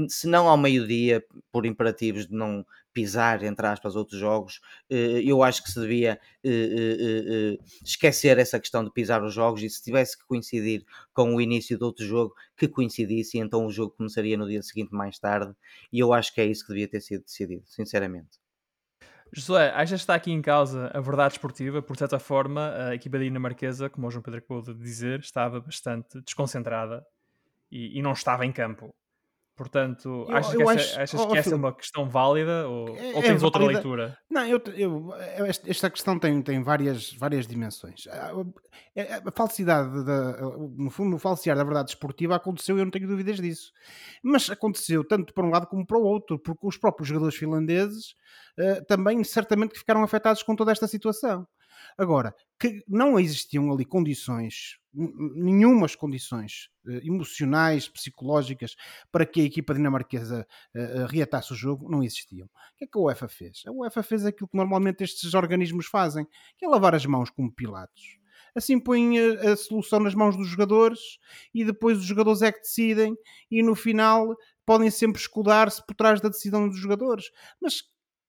se 0.09 0.27
não 0.27 0.49
ao 0.49 0.57
meio-dia, 0.57 1.23
por 1.49 1.65
imperativos 1.65 2.27
de 2.27 2.33
não 2.33 2.65
pisar, 2.95 3.43
entre 3.43 3.67
aspas, 3.67 3.93
outros 3.93 4.17
jogos, 4.17 4.61
eh, 4.89 5.21
eu 5.23 5.43
acho 5.43 5.61
que 5.61 5.69
se 5.69 5.79
devia 5.81 6.17
eh, 6.43 7.57
esquecer 7.83 8.39
essa 8.39 8.57
questão 8.57 8.85
de 8.85 8.91
pisar 8.91 9.21
os 9.21 9.33
jogos 9.33 9.61
e 9.61 9.69
se 9.69 9.83
tivesse 9.83 10.17
que 10.17 10.25
coincidir 10.25 10.85
com 11.13 11.35
o 11.35 11.41
início 11.41 11.77
de 11.77 11.83
outro 11.83 12.05
jogo, 12.05 12.33
que 12.55 12.69
coincidisse 12.69 13.37
então 13.37 13.65
o 13.65 13.71
jogo 13.71 13.93
começaria 13.97 14.37
no 14.37 14.47
dia 14.47 14.63
seguinte 14.63 14.93
mais 14.93 15.19
tarde 15.19 15.53
e 15.91 15.99
eu 15.99 16.13
acho 16.13 16.33
que 16.33 16.39
é 16.39 16.45
isso 16.45 16.65
que 16.65 16.69
devia 16.69 16.87
ter 16.87 17.01
sido 17.01 17.23
decidido, 17.25 17.63
sinceramente. 17.67 18.39
José, 19.33 19.71
achas 19.71 19.99
que 19.99 20.03
está 20.03 20.15
aqui 20.15 20.31
em 20.31 20.41
causa 20.41 20.89
a 20.93 21.01
verdade 21.01 21.33
esportiva? 21.33 21.81
Por 21.81 21.97
certa 21.97 22.17
forma, 22.17 22.73
a 22.87 22.95
equipa 22.95 23.19
dinamarquesa, 23.19 23.89
como 23.89 24.07
o 24.07 24.11
João 24.11 24.23
Pedro 24.23 24.39
acabou 24.39 24.61
de 24.61 24.73
dizer, 24.73 25.19
estava 25.19 25.59
bastante 25.59 26.21
desconcentrada 26.21 27.05
e, 27.69 27.99
e 27.99 28.01
não 28.01 28.13
estava 28.13 28.45
em 28.45 28.53
campo. 28.53 28.95
Portanto, 29.55 30.25
eu, 30.27 30.35
achas 30.35 30.53
eu 30.53 30.59
que, 30.59 30.69
acho, 30.69 30.89
essa, 30.89 31.01
achas 31.03 31.21
oh, 31.21 31.27
que 31.27 31.37
essa 31.37 31.53
é 31.53 31.55
uma 31.55 31.73
questão 31.73 32.09
válida 32.09 32.67
ou, 32.67 32.89
é, 32.89 33.15
ou 33.15 33.21
tens 33.21 33.41
é 33.41 33.45
outra 33.45 33.61
válida. 33.61 33.79
leitura? 33.79 34.17
Não, 34.29 34.45
eu, 34.45 34.61
eu, 34.75 35.13
esta 35.65 35.89
questão 35.89 36.19
tem, 36.19 36.41
tem 36.41 36.61
várias, 36.61 37.13
várias 37.13 37.47
dimensões. 37.47 38.05
A, 38.07 38.31
a, 38.31 39.29
a 39.29 39.31
falsidade, 39.31 40.03
da, 40.03 40.41
no 40.77 40.89
fundo, 40.89 41.15
o 41.15 41.19
falsear 41.19 41.55
da 41.55 41.63
verdade 41.63 41.91
esportiva 41.91 42.35
aconteceu, 42.35 42.77
eu 42.77 42.83
não 42.83 42.91
tenho 42.91 43.07
dúvidas 43.07 43.37
disso. 43.37 43.71
Mas 44.21 44.49
aconteceu 44.49 45.05
tanto 45.07 45.33
para 45.33 45.45
um 45.45 45.49
lado 45.49 45.67
como 45.67 45.87
para 45.87 45.97
o 45.97 46.03
outro, 46.03 46.37
porque 46.37 46.67
os 46.67 46.77
próprios 46.77 47.07
jogadores 47.07 47.35
finlandeses 47.35 48.13
uh, 48.59 48.83
também 48.87 49.23
certamente 49.23 49.79
ficaram 49.79 50.03
afetados 50.03 50.43
com 50.43 50.53
toda 50.53 50.73
esta 50.73 50.85
situação. 50.85 51.47
Agora, 51.97 52.35
que 52.59 52.83
não 52.87 53.19
existiam 53.19 53.71
ali 53.71 53.85
condições, 53.85 54.79
nenhumas 54.93 55.95
condições 55.95 56.69
uh, 56.85 57.05
emocionais, 57.05 57.87
psicológicas, 57.87 58.75
para 59.11 59.25
que 59.25 59.41
a 59.41 59.43
equipa 59.43 59.73
dinamarquesa 59.73 60.47
uh, 60.75 61.05
reatasse 61.07 61.51
o 61.53 61.55
jogo, 61.55 61.89
não 61.89 62.03
existiam. 62.03 62.47
O 62.47 62.77
que 62.77 62.85
é 62.85 62.87
que 62.87 62.97
a 62.97 63.01
UEFA 63.01 63.27
fez? 63.27 63.63
A 63.67 63.71
UEFA 63.71 64.03
fez 64.03 64.25
aquilo 64.25 64.47
que 64.47 64.57
normalmente 64.57 65.03
estes 65.03 65.33
organismos 65.33 65.87
fazem, 65.87 66.25
que 66.57 66.65
é 66.65 66.67
lavar 66.67 66.95
as 66.95 67.05
mãos 67.05 67.29
como 67.29 67.51
Pilatos. 67.51 68.17
Assim 68.55 68.79
põem 68.79 69.19
a, 69.19 69.51
a 69.51 69.57
solução 69.57 69.99
nas 69.99 70.15
mãos 70.15 70.37
dos 70.37 70.47
jogadores 70.47 70.99
e 71.53 71.65
depois 71.65 71.97
os 71.97 72.05
jogadores 72.05 72.41
é 72.41 72.53
que 72.53 72.61
decidem 72.61 73.13
e 73.51 73.61
no 73.61 73.75
final 73.75 74.33
podem 74.65 74.89
sempre 74.89 75.21
escudar-se 75.21 75.85
por 75.85 75.93
trás 75.93 76.21
da 76.21 76.29
decisão 76.29 76.69
dos 76.69 76.79
jogadores. 76.79 77.25
Mas 77.61 77.83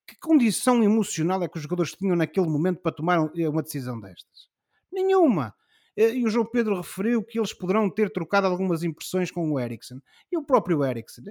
que 0.07 0.17
condição 0.19 0.83
emocional 0.83 1.43
é 1.43 1.49
que 1.49 1.57
os 1.57 1.63
jogadores 1.63 1.93
tinham 1.93 2.17
naquele 2.17 2.49
momento 2.49 2.81
para 2.81 2.93
tomar 2.93 3.19
uma 3.21 3.63
decisão 3.63 4.01
destas? 4.01 4.49
Nenhuma. 4.93 5.55
E 5.97 6.25
o 6.25 6.29
João 6.29 6.45
Pedro 6.45 6.77
referiu 6.77 7.23
que 7.23 7.39
eles 7.39 7.55
poderão 7.55 7.89
ter 7.89 8.11
trocado 8.11 8.47
algumas 8.47 8.83
impressões 8.83 9.31
com 9.31 9.51
o 9.51 9.59
Ericsson. 9.59 9.99
E 10.31 10.37
o 10.37 10.43
próprio 10.43 10.85
Ericsson, 10.85 11.23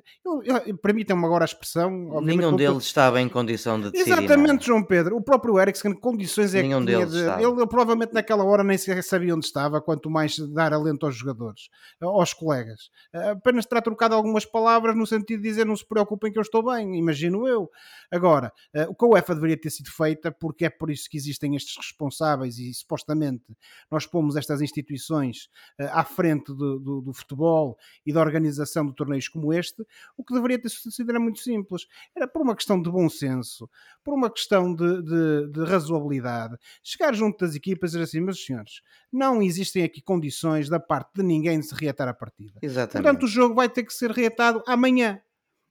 permitam-me 0.82 1.24
agora 1.24 1.44
a 1.44 1.46
expressão. 1.46 2.20
Nenhum 2.22 2.56
deles 2.56 2.84
estava 2.84 3.22
em 3.22 3.30
condição 3.30 3.80
de 3.80 3.92
decidir. 3.92 4.12
Exatamente, 4.12 4.48
nada. 4.48 4.62
João 4.62 4.84
Pedro. 4.84 5.18
O 5.18 5.22
próprio 5.22 5.60
Ericsson, 5.60 5.94
condições 5.94 6.56
é 6.56 6.64
Nenhum 6.64 6.84
que 6.84 6.94
tinha 6.94 7.06
de... 7.06 7.18
Ele, 7.18 7.44
ele, 7.44 7.68
provavelmente 7.68 8.14
naquela 8.14 8.44
hora 8.44 8.64
nem 8.64 8.78
sequer 8.78 9.04
sabia 9.04 9.36
onde 9.36 9.46
estava, 9.46 9.80
quanto 9.80 10.10
mais 10.10 10.38
dar 10.54 10.74
alento 10.74 11.06
aos 11.06 11.16
jogadores, 11.16 11.70
aos 12.02 12.34
colegas. 12.34 12.90
Apenas 13.14 13.66
terá 13.66 13.82
trocado 13.82 14.16
algumas 14.16 14.46
palavras 14.46 14.96
no 14.96 15.06
sentido 15.06 15.44
de 15.44 15.50
dizer 15.50 15.66
não 15.66 15.76
se 15.76 15.88
preocupem 15.88 16.32
que 16.32 16.40
eu 16.40 16.42
estou 16.42 16.64
bem, 16.64 16.98
imagino 16.98 17.48
eu. 17.48 17.70
Agora, 18.12 18.52
o 18.88 18.96
que 18.96 19.06
a 19.06 19.10
UEFA 19.10 19.36
deveria 19.36 19.58
ter 19.58 19.70
sido 19.70 19.92
feita, 19.92 20.32
porque 20.32 20.66
é 20.66 20.70
por 20.70 20.90
isso 20.90 21.10
que 21.10 21.18
existem 21.18 21.56
estes 21.56 21.76
responsáveis 21.78 22.58
e 22.58 22.74
supostamente 22.74 23.44
nós 23.92 24.08
pomos 24.08 24.36
estas 24.56 24.62
instituições 24.62 25.50
uh, 25.80 25.90
à 25.92 26.04
frente 26.04 26.54
do, 26.54 26.80
do, 26.80 27.02
do, 27.02 27.14
futebol 27.14 27.78
e 28.06 28.14
da 28.14 28.22
organização 28.22 28.86
de 28.86 28.96
torneios 28.96 29.28
como 29.28 29.54
este, 29.54 29.86
o 30.18 30.24
que 30.24 30.34
deveria 30.34 30.60
ter 30.60 30.70
sucedido 30.70 31.12
era 31.12 31.20
muito 31.20 31.40
simples. 31.40 31.88
Era 32.16 32.28
por 32.28 32.42
uma 32.42 32.56
questão 32.56 32.82
de 32.82 32.90
bom 32.90 33.10
senso, 33.10 33.70
por 34.04 34.14
uma 34.14 34.30
questão 34.30 34.74
de, 34.74 35.04
de, 35.04 35.52
de 35.52 35.64
razoabilidade, 35.66 36.58
chegar 36.82 37.14
junto 37.14 37.46
das 37.46 37.56
equipas 37.56 37.92
e 37.92 37.94
dizer 37.94 38.04
assim, 38.04 38.22
meus 38.22 38.44
senhores, 38.44 38.82
não 39.12 39.42
existem 39.42 39.84
aqui 39.84 40.02
condições 40.02 40.70
da 40.70 40.80
parte 40.80 41.12
de 41.16 41.24
ninguém 41.24 41.60
de 41.60 41.68
se 41.68 41.76
reatar 41.76 42.08
a 42.08 42.14
partida. 42.14 42.60
Exatamente. 42.62 43.04
Portanto, 43.04 43.24
o 43.24 43.28
jogo 43.28 43.56
vai 43.56 43.70
ter 43.70 43.84
que 43.84 43.94
ser 43.94 44.12
reatado 44.12 44.64
amanhã 44.66 45.22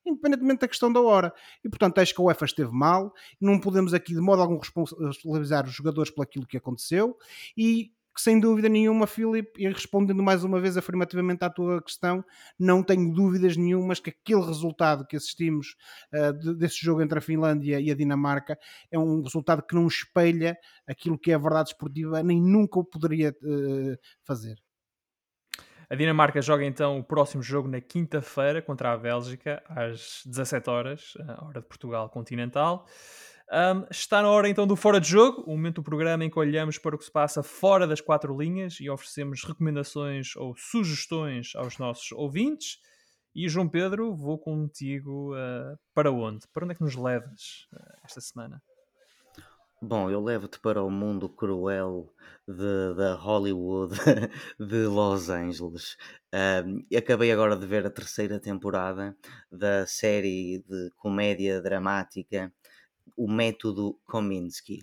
independentemente 0.07 0.61
da 0.61 0.68
questão 0.68 0.93
da 0.93 1.01
hora. 1.01 1.32
E 1.64 1.68
portanto 1.68 1.99
acho 1.99 2.14
que 2.14 2.20
a 2.20 2.24
UEFA 2.24 2.45
esteve 2.45 2.70
mal, 2.70 3.14
não 3.41 3.59
podemos 3.59 3.95
aqui 3.95 4.12
de 4.12 4.20
modo 4.20 4.43
algum 4.43 4.59
responsabilizar 4.59 5.64
os 5.66 5.72
jogadores 5.72 6.11
por 6.11 6.22
aquilo 6.22 6.47
que 6.47 6.59
aconteceu 6.59 7.16
e 7.57 7.91
sem 8.21 8.39
dúvida 8.39 8.69
nenhuma, 8.69 9.07
Filipe, 9.07 9.62
e 9.62 9.69
respondendo 9.69 10.23
mais 10.23 10.45
uma 10.45 10.61
vez 10.61 10.77
afirmativamente 10.77 11.45
à 11.45 11.51
tua 11.51 11.83
questão, 11.83 12.25
não 12.59 12.83
tenho 12.83 13.12
dúvidas 13.12 13.57
nenhumas 13.57 14.01
que 14.01 14.11
aquele 14.11 14.45
resultado 14.45 15.07
que 15.07 15.17
assistimos 15.17 15.77
uh, 16.12 16.55
desse 16.55 16.85
jogo 16.85 17.03
entre 17.03 17.19
a 17.19 17.23
Finlândia 17.23 17.81
e 17.81 17.91
a 17.91 17.95
Dinamarca 17.95 18.59
é 18.91 18.99
um 18.99 19.23
resultado 19.23 19.62
que 19.62 19.75
não 19.75 19.87
espelha 19.87 20.57
aquilo 20.87 21.19
que 21.19 21.33
é 21.33 21.35
a 21.35 21.39
verdade 21.39 21.71
esportiva, 21.71 22.23
nem 22.23 22.41
nunca 22.41 22.79
o 22.79 22.85
poderia 22.85 23.31
uh, 23.31 23.97
fazer. 24.23 24.57
A 25.89 25.95
Dinamarca 25.95 26.41
joga 26.41 26.65
então 26.65 26.99
o 26.99 27.05
próximo 27.05 27.43
jogo 27.43 27.69
na 27.69 27.81
quinta-feira 27.81 28.62
contra 28.62 28.93
a 28.93 28.97
Bélgica, 28.97 29.62
às 29.69 30.23
17 30.25 30.71
horas, 30.71 31.12
hora 31.43 31.61
de 31.61 31.67
Portugal 31.67 32.09
continental. 32.09 32.87
Um, 33.53 33.86
está 33.90 34.22
na 34.22 34.30
hora 34.30 34.49
então 34.49 34.66
do 34.66 34.74
Fora 34.74 34.99
de 34.99 35.09
Jogo, 35.09 35.42
o 35.42 35.51
momento 35.51 35.76
do 35.76 35.82
programa 35.82 36.24
em 36.24 36.30
que 36.30 36.38
olhamos 36.38 36.78
para 36.78 36.97
o 36.97 36.99
que 36.99 37.05
se 37.05 37.12
passa 37.12 37.42
fora 37.42 37.86
das 37.86 38.01
quatro 38.01 38.36
linhas 38.36 38.80
e 38.80 38.88
oferecemos 38.88 39.45
recomendações 39.45 40.34
ou 40.36 40.57
sugestões 40.57 41.55
aos 41.55 41.78
nossos 41.78 42.11
ouvintes. 42.12 42.78
E 43.34 43.49
João 43.49 43.68
Pedro, 43.68 44.14
vou 44.14 44.38
contigo 44.38 45.34
uh, 45.34 45.78
para 45.92 46.11
onde? 46.11 46.47
Para 46.53 46.64
onde 46.64 46.72
é 46.72 46.76
que 46.76 46.82
nos 46.82 46.97
levas 46.97 47.68
uh, 47.72 47.99
esta 48.05 48.20
semana? 48.20 48.62
Bom, 49.82 50.09
eu 50.09 50.22
levo-te 50.22 50.59
para 50.61 50.82
o 50.82 50.90
mundo 50.90 51.28
cruel 51.28 52.11
da 52.97 53.14
Hollywood 53.16 53.95
de 54.59 54.86
Los 54.86 55.28
Angeles. 55.28 55.99
Um, 56.32 56.97
acabei 56.97 57.30
agora 57.30 57.55
de 57.55 57.66
ver 57.66 57.84
a 57.84 57.90
terceira 57.90 58.40
temporada 58.40 59.14
da 59.53 59.86
série 59.86 60.64
de 60.66 60.90
comédia 60.97 61.61
dramática 61.61 62.51
o 63.16 63.30
método 63.30 63.98
Kominsky. 64.07 64.80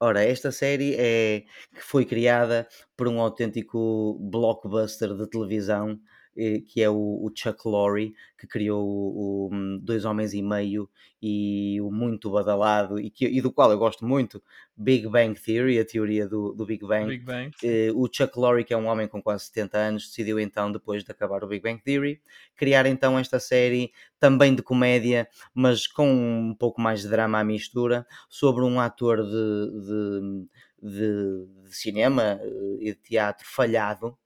Ora, 0.00 0.24
esta 0.24 0.50
série 0.50 0.94
é 0.98 1.44
que 1.74 1.80
foi 1.80 2.04
criada 2.04 2.66
por 2.96 3.06
um 3.08 3.20
autêntico 3.20 4.18
blockbuster 4.20 5.14
de 5.14 5.28
televisão 5.28 5.98
que 6.34 6.82
é 6.82 6.88
o, 6.88 6.94
o, 6.94 7.30
Chuck 7.34 7.66
Lorre, 7.66 8.14
que 8.38 8.46
criou 8.46 8.82
o, 8.82 9.48
o, 9.48 9.50
hum, 9.52 9.78
Dois 9.82 10.04
Homens 10.04 10.32
e 10.32 10.42
Meio 10.42 10.88
e 11.20 11.80
o 11.80 11.90
muito 11.90 12.30
badalado, 12.30 12.98
e, 12.98 13.10
que, 13.10 13.26
e 13.26 13.40
do 13.40 13.52
qual 13.52 13.70
eu 13.70 13.78
gosto 13.78 14.04
muito, 14.04 14.42
Big 14.76 15.06
Bang 15.06 15.38
Theory, 15.38 15.78
a 15.78 15.84
teoria 15.84 16.26
do, 16.26 16.52
do 16.52 16.66
Big 16.66 16.84
Bang. 16.84 17.06
Big 17.06 17.24
Bang. 17.24 17.54
Eh, 17.62 17.92
o 17.94 18.08
Chuck 18.10 18.36
Lorre, 18.36 18.64
que 18.64 18.74
é 18.74 18.76
um 18.76 18.86
homem 18.86 19.06
com 19.06 19.22
quase 19.22 19.44
70 19.44 19.78
anos, 19.78 20.08
decidiu 20.08 20.40
então, 20.40 20.72
depois 20.72 21.04
de 21.04 21.12
acabar 21.12 21.44
o 21.44 21.46
Big 21.46 21.62
Bang 21.62 21.80
Theory, 21.80 22.20
criar 22.56 22.86
então 22.86 23.18
esta 23.18 23.38
série 23.38 23.92
também 24.18 24.54
de 24.54 24.62
comédia, 24.62 25.28
mas 25.54 25.86
com 25.86 26.10
um 26.10 26.54
pouco 26.58 26.80
mais 26.80 27.02
de 27.02 27.08
drama 27.08 27.38
à 27.38 27.44
mistura, 27.44 28.06
sobre 28.28 28.64
um 28.64 28.80
ator 28.80 29.22
de, 29.22 29.30
de, 29.80 30.48
de, 30.82 31.68
de 31.68 31.76
cinema 31.76 32.40
eh, 32.42 32.76
e 32.80 32.84
de 32.92 32.98
teatro 33.00 33.46
falhado, 33.48 34.18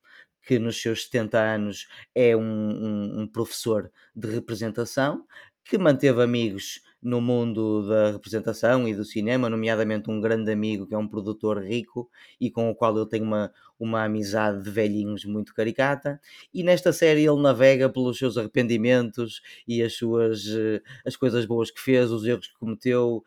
que 0.46 0.58
nos 0.58 0.80
seus 0.80 1.04
70 1.04 1.38
anos 1.38 1.88
é 2.14 2.36
um, 2.36 2.40
um, 2.42 3.20
um 3.22 3.26
professor 3.28 3.90
de 4.14 4.28
representação, 4.30 5.24
que 5.64 5.76
manteve 5.78 6.22
amigos 6.22 6.80
no 7.02 7.20
mundo 7.20 7.86
da 7.88 8.10
representação 8.12 8.88
e 8.88 8.94
do 8.94 9.04
cinema, 9.04 9.48
nomeadamente 9.50 10.10
um 10.10 10.20
grande 10.20 10.50
amigo 10.50 10.86
que 10.86 10.94
é 10.94 10.98
um 10.98 11.06
produtor 11.06 11.62
rico 11.62 12.10
e 12.40 12.50
com 12.50 12.68
o 12.70 12.74
qual 12.74 12.96
eu 12.96 13.06
tenho 13.06 13.24
uma, 13.24 13.52
uma 13.78 14.04
amizade 14.04 14.62
de 14.62 14.70
velhinhos 14.70 15.24
muito 15.24 15.54
caricata. 15.54 16.20
E 16.52 16.62
nesta 16.64 16.92
série 16.92 17.26
ele 17.26 17.40
navega 17.40 17.88
pelos 17.88 18.18
seus 18.18 18.36
arrependimentos 18.36 19.40
e 19.68 19.82
as 19.82 19.94
suas 19.94 20.46
eh, 20.48 20.80
as 21.04 21.16
coisas 21.16 21.44
boas 21.46 21.70
que 21.70 21.80
fez, 21.80 22.10
os 22.10 22.24
erros 22.24 22.48
que 22.48 22.54
cometeu. 22.58 23.22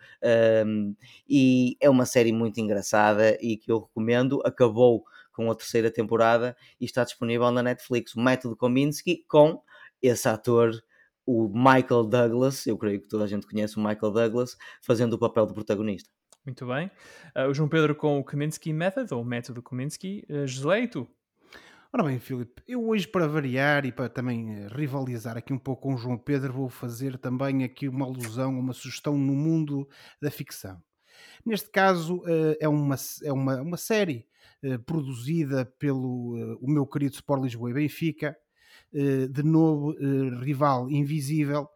Um, 0.66 0.96
e 1.28 1.78
é 1.80 1.90
uma 1.90 2.06
série 2.06 2.32
muito 2.34 2.60
engraçada 2.60 3.38
e 3.42 3.56
que 3.58 3.72
eu 3.72 3.80
recomendo. 3.80 4.42
Acabou 4.46 5.04
com 5.40 5.50
a 5.50 5.56
terceira 5.56 5.90
temporada 5.90 6.54
e 6.82 6.84
está 6.84 7.02
disponível 7.06 7.50
na 7.50 7.64
Netflix. 7.64 8.14
O 8.14 8.20
Método 8.20 8.58
Kominsky 8.58 9.24
com 9.26 9.64
esse 10.02 10.28
ator, 10.28 10.74
o 11.26 11.48
Michael 11.48 12.04
Douglas, 12.04 12.68
eu 12.68 12.78
creio 12.78 13.00
que 13.00 13.08
toda 13.08 13.24
a 13.24 13.28
gente 13.28 13.48
conhece 13.48 13.78
o 13.78 13.80
Michael 13.80 14.12
Douglas, 14.12 14.58
fazendo 14.82 15.14
o 15.14 15.18
papel 15.18 15.46
de 15.46 15.54
protagonista. 15.54 16.10
Muito 16.46 16.68
bem. 16.68 16.92
Uh, 17.34 17.50
o 17.50 17.54
João 17.54 17.70
Pedro 17.70 17.96
com 17.96 18.20
o 18.20 18.24
Kominsky 18.24 18.74
Method, 18.74 19.14
ou 19.14 19.24
Método 19.24 19.62
Kominsky. 19.62 20.26
Uh, 20.30 20.46
José, 20.46 20.82
e 20.82 20.88
tu? 20.90 21.08
Ora 21.94 22.04
bem, 22.04 22.20
Filipe, 22.20 22.62
eu 22.68 22.86
hoje 22.86 23.08
para 23.08 23.26
variar 23.26 23.86
e 23.86 23.94
para 23.94 24.10
também 24.10 24.54
eh, 24.54 24.68
rivalizar 24.68 25.38
aqui 25.38 25.54
um 25.54 25.58
pouco 25.58 25.84
com 25.84 25.96
o 25.96 25.98
João 25.98 26.20
Pedro, 26.20 26.54
vou 26.54 26.70
fazer 26.70 27.18
também 27.18 27.64
aqui 27.64 27.88
uma 27.88 28.06
alusão, 28.06 28.60
uma 28.60 28.74
sugestão 28.74 29.18
no 29.18 29.34
mundo 29.34 29.90
da 30.22 30.30
ficção. 30.30 30.80
Neste 31.46 31.70
caso 31.70 32.22
é 32.60 32.68
uma, 32.68 32.96
é 33.24 33.32
uma, 33.32 33.62
uma 33.62 33.78
série 33.78 34.26
eh, 34.62 34.78
produzida 34.78 35.66
pelo 35.80 36.38
eh, 36.38 36.58
o 36.60 36.70
meu 36.70 36.86
querido 36.86 37.16
Sport 37.16 37.44
Lisboa 37.44 37.72
e 37.72 37.74
Benfica, 37.74 38.36
eh, 38.94 39.26
de 39.28 39.42
novo 39.42 39.96
rival 40.42 40.92
invisível, 40.92 41.70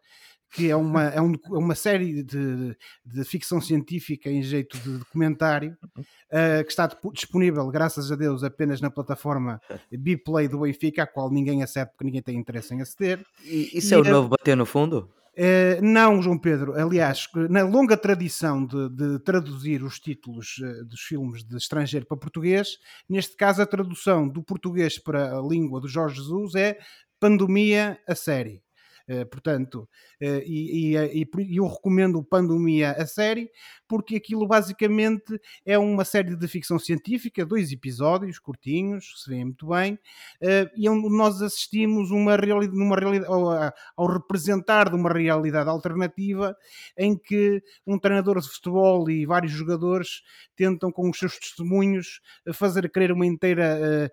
que 0.52 0.68
é 0.70 0.76
uma, 0.76 1.04
é, 1.04 1.20
um, 1.20 1.32
é 1.32 1.58
uma 1.58 1.74
série 1.74 2.22
de, 2.22 2.76
de 3.02 3.24
ficção 3.24 3.58
científica 3.58 4.28
em 4.28 4.42
jeito 4.42 4.78
de 4.78 4.98
documentário, 4.98 5.76
uh, 5.96 6.62
que 6.64 6.70
está 6.70 6.88
disponível, 7.12 7.66
graças 7.70 8.12
a 8.12 8.14
Deus, 8.14 8.44
apenas 8.44 8.80
na 8.80 8.88
plataforma 8.88 9.60
Bplay 9.90 10.46
do 10.46 10.60
Benfica, 10.60 11.02
a 11.02 11.06
qual 11.08 11.28
ninguém 11.28 11.64
acede 11.64 11.90
porque 11.90 12.04
ninguém 12.04 12.22
tem 12.22 12.36
interesse 12.36 12.72
em 12.72 12.82
aceder. 12.82 13.24
E, 13.42 13.78
isso 13.78 13.92
e 13.92 13.96
é 13.96 13.98
o 13.98 14.04
novo 14.04 14.28
bater 14.28 14.56
no 14.56 14.64
fundo? 14.64 15.10
Uh, 15.36 15.82
não, 15.82 16.22
João 16.22 16.38
Pedro. 16.38 16.74
Aliás, 16.74 17.28
na 17.50 17.62
longa 17.62 17.96
tradição 17.96 18.64
de, 18.64 18.88
de 18.90 19.18
traduzir 19.18 19.82
os 19.82 19.98
títulos 19.98 20.58
uh, 20.58 20.84
dos 20.84 21.00
filmes 21.00 21.44
de 21.44 21.56
estrangeiro 21.56 22.06
para 22.06 22.16
português, 22.16 22.78
neste 23.08 23.36
caso 23.36 23.60
a 23.60 23.66
tradução 23.66 24.28
do 24.28 24.42
português 24.42 24.98
para 24.98 25.36
a 25.36 25.42
língua 25.42 25.80
do 25.80 25.88
Jorge 25.88 26.16
Jesus 26.16 26.54
é 26.54 26.78
Pandemia 27.18 27.98
a 28.06 28.14
série. 28.14 28.63
Eh, 29.06 29.24
portanto, 29.26 29.86
uh, 30.22 30.42
e, 30.46 30.96
e, 30.96 31.28
e, 31.38 31.56
eu 31.56 31.66
recomendo 31.66 32.16
o 32.16 32.24
Pandemia 32.24 32.92
a 32.92 33.06
série, 33.06 33.50
porque 33.86 34.16
aquilo 34.16 34.46
basicamente 34.46 35.38
é 35.66 35.78
uma 35.78 36.06
série 36.06 36.34
de 36.34 36.48
ficção 36.48 36.78
científica, 36.78 37.44
dois 37.44 37.70
episódios 37.70 38.38
curtinhos, 38.38 39.22
se 39.22 39.28
vê 39.28 39.44
muito 39.44 39.66
bem, 39.66 39.94
uh, 39.94 40.70
e 40.74 40.88
onde 40.88 41.14
nós 41.14 41.42
assistimos 41.42 42.10
uma 42.10 42.34
realidade, 42.34 43.26
ao, 43.26 43.72
ao, 43.94 44.06
representar 44.06 44.88
de 44.88 44.96
uma 44.96 45.12
realidade 45.12 45.68
alternativa 45.68 46.56
em 46.96 47.14
que 47.14 47.62
um 47.86 47.98
treinador 47.98 48.40
de 48.40 48.48
futebol 48.48 49.10
e 49.10 49.26
vários 49.26 49.52
jogadores 49.52 50.22
tentam, 50.56 50.90
com 50.90 51.10
os 51.10 51.18
seus 51.18 51.38
testemunhos, 51.38 52.20
fazer 52.54 52.90
crer 52.90 53.12
uma 53.12 53.26
inteira 53.26 54.10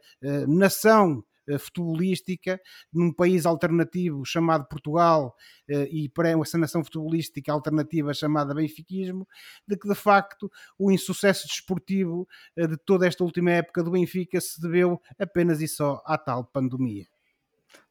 nação 0.48 1.24
eh, 1.24 1.31
futebolística 1.60 2.60
num 2.92 3.14
país 3.14 3.46
alternativo 3.46 4.26
chamado 4.26 4.68
Portugal 4.68 5.36
eh, 5.68 5.88
e 5.92 6.10
para 6.10 6.30
essa 6.30 6.58
nação 6.58 6.84
futebolística 6.84 7.52
alternativa 7.52 8.14
chamada 8.14 8.54
benfiquismo, 8.54 9.28
de 9.68 9.78
que 9.78 9.88
de 9.88 9.96
facto 9.96 10.52
o 10.78 10.92
insucesso 10.92 11.48
desportivo 11.48 12.28
eh, 12.56 12.68
de 12.68 12.78
toda 12.78 13.08
esta 13.08 13.24
última 13.24 13.52
época 13.52 13.84
do 13.84 13.92
Benfica 13.92 14.40
se 14.40 14.62
deveu 14.62 15.02
apenas 15.20 15.62
e 15.62 15.68
só 15.68 16.02
à 16.06 16.18
tal 16.18 16.46
pandemia. 16.46 17.08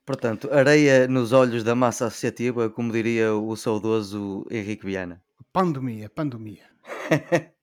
Portanto, 0.05 0.53
areia 0.53 1.07
nos 1.07 1.33
olhos 1.33 1.63
da 1.63 1.75
massa 1.75 2.07
associativa, 2.07 2.69
como 2.69 2.93
diria 2.93 3.33
o 3.35 3.55
saudoso 3.57 4.45
Henrique 4.51 4.85
Viana. 4.85 5.23
Pandemia, 5.53 6.11
pandemia. 6.11 6.65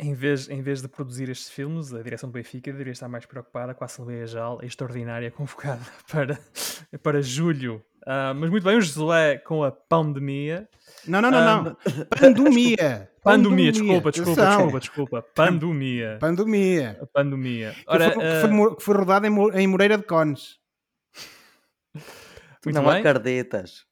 em 0.00 0.14
vez, 0.14 0.48
em 0.48 0.62
vez 0.62 0.80
de 0.80 0.88
produzir 0.88 1.28
estes 1.28 1.50
filmes, 1.50 1.92
a 1.92 2.02
direção 2.02 2.28
do 2.28 2.32
Benfica 2.32 2.70
deveria 2.70 2.92
estar 2.92 3.08
mais 3.08 3.26
preocupada 3.26 3.74
com 3.74 3.82
a 3.82 3.86
Assembleia 3.86 4.26
Geral 4.26 4.60
extraordinária 4.62 5.30
convocada 5.32 5.84
para, 6.10 6.38
para 7.02 7.20
julho. 7.20 7.82
Uh, 8.02 8.32
mas 8.36 8.48
muito 8.48 8.64
bem, 8.64 8.76
o 8.76 8.80
Josué 8.80 9.38
com 9.38 9.64
a 9.64 9.70
pandemia. 9.70 10.68
Não, 11.06 11.20
não, 11.20 11.30
não, 11.30 11.40
uh, 11.40 11.64
não. 11.64 11.76
Pandemia. 12.18 13.10
Pandemia, 13.22 13.72
desculpa, 13.72 14.10
desculpa, 14.10 14.46
desculpa, 14.46 14.80
desculpa. 14.80 15.22
Pandemia. 15.34 16.16
Pandemia. 16.20 17.08
Pandemia. 17.12 17.74
Ora, 17.86 18.08
que, 18.08 18.14
foi, 18.14 18.24
uh... 18.24 18.30
que, 18.30 18.56
foi, 18.56 18.76
que 18.76 18.82
foi 18.82 18.96
rodada 18.96 19.26
em, 19.26 19.32
em 19.54 19.66
Moreira 19.66 19.98
de 19.98 20.04
Cones. 20.04 20.58
Muito 22.64 22.74
não 22.74 22.84
bem. 22.84 23.00
há 23.00 23.02
cardetas. 23.02 23.87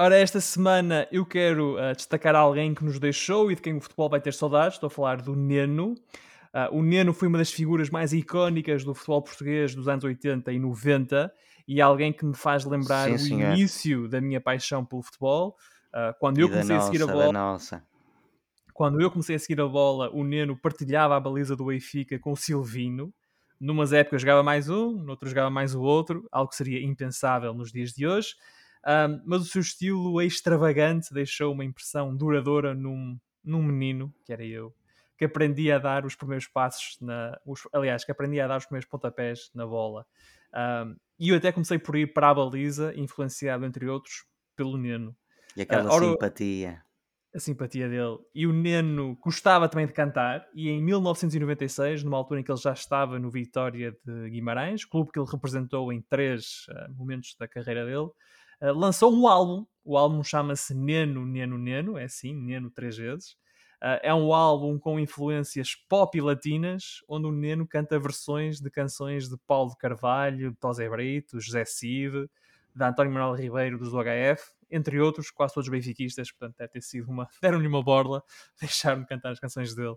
Ora, 0.00 0.16
esta 0.16 0.40
semana 0.40 1.08
eu 1.10 1.26
quero 1.26 1.74
uh, 1.74 1.92
destacar 1.92 2.36
alguém 2.36 2.72
que 2.72 2.84
nos 2.84 3.00
deixou 3.00 3.50
e 3.50 3.56
de 3.56 3.60
quem 3.60 3.76
o 3.76 3.80
futebol 3.80 4.08
vai 4.08 4.20
ter 4.20 4.32
saudades. 4.32 4.76
Estou 4.76 4.86
a 4.86 4.90
falar 4.90 5.20
do 5.20 5.34
Neno. 5.34 5.94
Uh, 6.54 6.78
o 6.78 6.82
Neno 6.84 7.12
foi 7.12 7.26
uma 7.26 7.36
das 7.36 7.50
figuras 7.50 7.90
mais 7.90 8.12
icónicas 8.12 8.84
do 8.84 8.94
futebol 8.94 9.22
português 9.22 9.74
dos 9.74 9.88
anos 9.88 10.04
80 10.04 10.52
e 10.52 10.58
90 10.60 11.34
e 11.66 11.80
é 11.80 11.82
alguém 11.82 12.12
que 12.12 12.24
me 12.24 12.36
faz 12.36 12.64
lembrar 12.64 13.18
Sim, 13.18 13.42
o 13.42 13.52
início 13.52 14.08
da 14.08 14.20
minha 14.20 14.40
paixão 14.40 14.84
pelo 14.84 15.02
futebol. 15.02 15.56
Uh, 15.88 16.14
quando 16.20 16.38
e 16.38 16.42
eu 16.42 16.48
comecei 16.48 16.76
nossa, 16.76 16.88
a 16.88 16.92
seguir 16.92 17.02
a 17.02 17.12
bola. 17.12 17.58
Quando 18.72 19.00
eu 19.00 19.10
comecei 19.10 19.34
a 19.34 19.38
seguir 19.40 19.60
a 19.60 19.66
bola, 19.66 20.10
o 20.14 20.22
Neno 20.22 20.56
partilhava 20.56 21.16
a 21.16 21.20
baliza 21.20 21.56
do 21.56 21.64
Benfica 21.64 22.20
com 22.20 22.30
o 22.30 22.36
Silvino. 22.36 23.12
Numas 23.60 23.92
épocas 23.92 24.22
jogava 24.22 24.44
mais 24.44 24.68
um, 24.70 24.92
noutras 24.92 25.32
jogava 25.32 25.50
mais 25.50 25.74
o 25.74 25.82
outro, 25.82 26.28
algo 26.30 26.50
que 26.50 26.56
seria 26.56 26.80
impensável 26.80 27.52
nos 27.52 27.72
dias 27.72 27.90
de 27.90 28.06
hoje. 28.06 28.36
Um, 28.86 29.20
mas 29.24 29.42
o 29.42 29.44
seu 29.44 29.60
estilo 29.60 30.20
extravagante 30.22 31.12
deixou 31.12 31.52
uma 31.52 31.64
impressão 31.64 32.16
duradoura 32.16 32.74
num, 32.74 33.18
num 33.44 33.62
menino, 33.62 34.14
que 34.24 34.32
era 34.32 34.44
eu, 34.44 34.74
que 35.16 35.24
aprendia 35.24 35.76
a 35.76 35.78
dar 35.78 36.06
os 36.06 36.14
primeiros 36.14 36.46
passos, 36.46 36.96
na, 37.00 37.38
os, 37.44 37.66
aliás, 37.72 38.04
que 38.04 38.12
aprendia 38.12 38.44
a 38.44 38.48
dar 38.48 38.58
os 38.58 38.66
primeiros 38.66 38.88
pontapés 38.88 39.50
na 39.54 39.66
bola. 39.66 40.06
Um, 40.54 40.96
e 41.18 41.30
eu 41.30 41.36
até 41.36 41.50
comecei 41.50 41.78
por 41.78 41.96
ir 41.96 42.12
para 42.12 42.30
a 42.30 42.34
baliza, 42.34 42.92
influenciado, 42.96 43.66
entre 43.66 43.88
outros, 43.88 44.24
pelo 44.54 44.76
Neno. 44.78 45.16
E 45.56 45.62
aquela 45.62 45.90
uh, 45.90 45.92
ora, 45.92 46.04
simpatia. 46.04 46.82
A 47.34 47.40
simpatia 47.40 47.88
dele. 47.88 48.18
E 48.34 48.46
o 48.46 48.52
Neno 48.52 49.18
gostava 49.20 49.68
também 49.68 49.86
de 49.86 49.92
cantar, 49.92 50.46
e 50.54 50.68
em 50.68 50.80
1996, 50.82 52.04
numa 52.04 52.16
altura 52.16 52.40
em 52.40 52.44
que 52.44 52.50
ele 52.50 52.60
já 52.60 52.72
estava 52.72 53.18
no 53.18 53.30
Vitória 53.30 53.94
de 54.04 54.30
Guimarães, 54.30 54.84
clube 54.84 55.10
que 55.12 55.18
ele 55.18 55.28
representou 55.30 55.92
em 55.92 56.00
três 56.00 56.66
uh, 56.68 56.94
momentos 56.96 57.34
da 57.38 57.48
carreira 57.48 57.84
dele, 57.84 58.08
uh, 58.60 58.72
lançou 58.72 59.12
um 59.12 59.26
álbum. 59.26 59.66
O 59.84 59.96
álbum 59.96 60.22
chama-se 60.22 60.74
Neno, 60.74 61.24
Neno, 61.24 61.56
Neno, 61.56 61.98
é 61.98 62.04
assim, 62.04 62.34
Neno 62.34 62.70
três 62.70 62.96
vezes. 62.96 63.32
Uh, 63.82 63.98
é 64.02 64.12
um 64.12 64.34
álbum 64.34 64.78
com 64.78 64.98
influências 64.98 65.74
pop 65.88 66.16
e 66.18 66.20
latinas, 66.20 67.02
onde 67.08 67.26
o 67.26 67.32
Neno 67.32 67.66
canta 67.66 67.98
versões 67.98 68.60
de 68.60 68.70
canções 68.70 69.28
de 69.28 69.36
Paulo 69.46 69.76
Carvalho, 69.76 70.50
de 70.50 70.56
Tosé 70.56 70.88
Brito, 70.88 71.40
José 71.40 71.64
Cid, 71.64 72.28
de 72.74 72.84
António 72.84 73.12
Manuel 73.12 73.34
Ribeiro, 73.34 73.78
dos 73.78 73.92
UHF, 73.92 74.42
entre 74.70 75.00
outros, 75.00 75.30
quase 75.30 75.54
todos 75.54 75.68
benfiquistas, 75.68 76.30
portanto 76.30 76.56
deve 76.58 76.72
ter 76.72 76.82
sido 76.82 77.08
uma... 77.08 77.28
deram-lhe 77.40 77.66
uma 77.66 77.82
borla, 77.82 78.22
deixaram-me 78.60 79.06
cantar 79.06 79.32
as 79.32 79.40
canções 79.40 79.74
dele. 79.74 79.96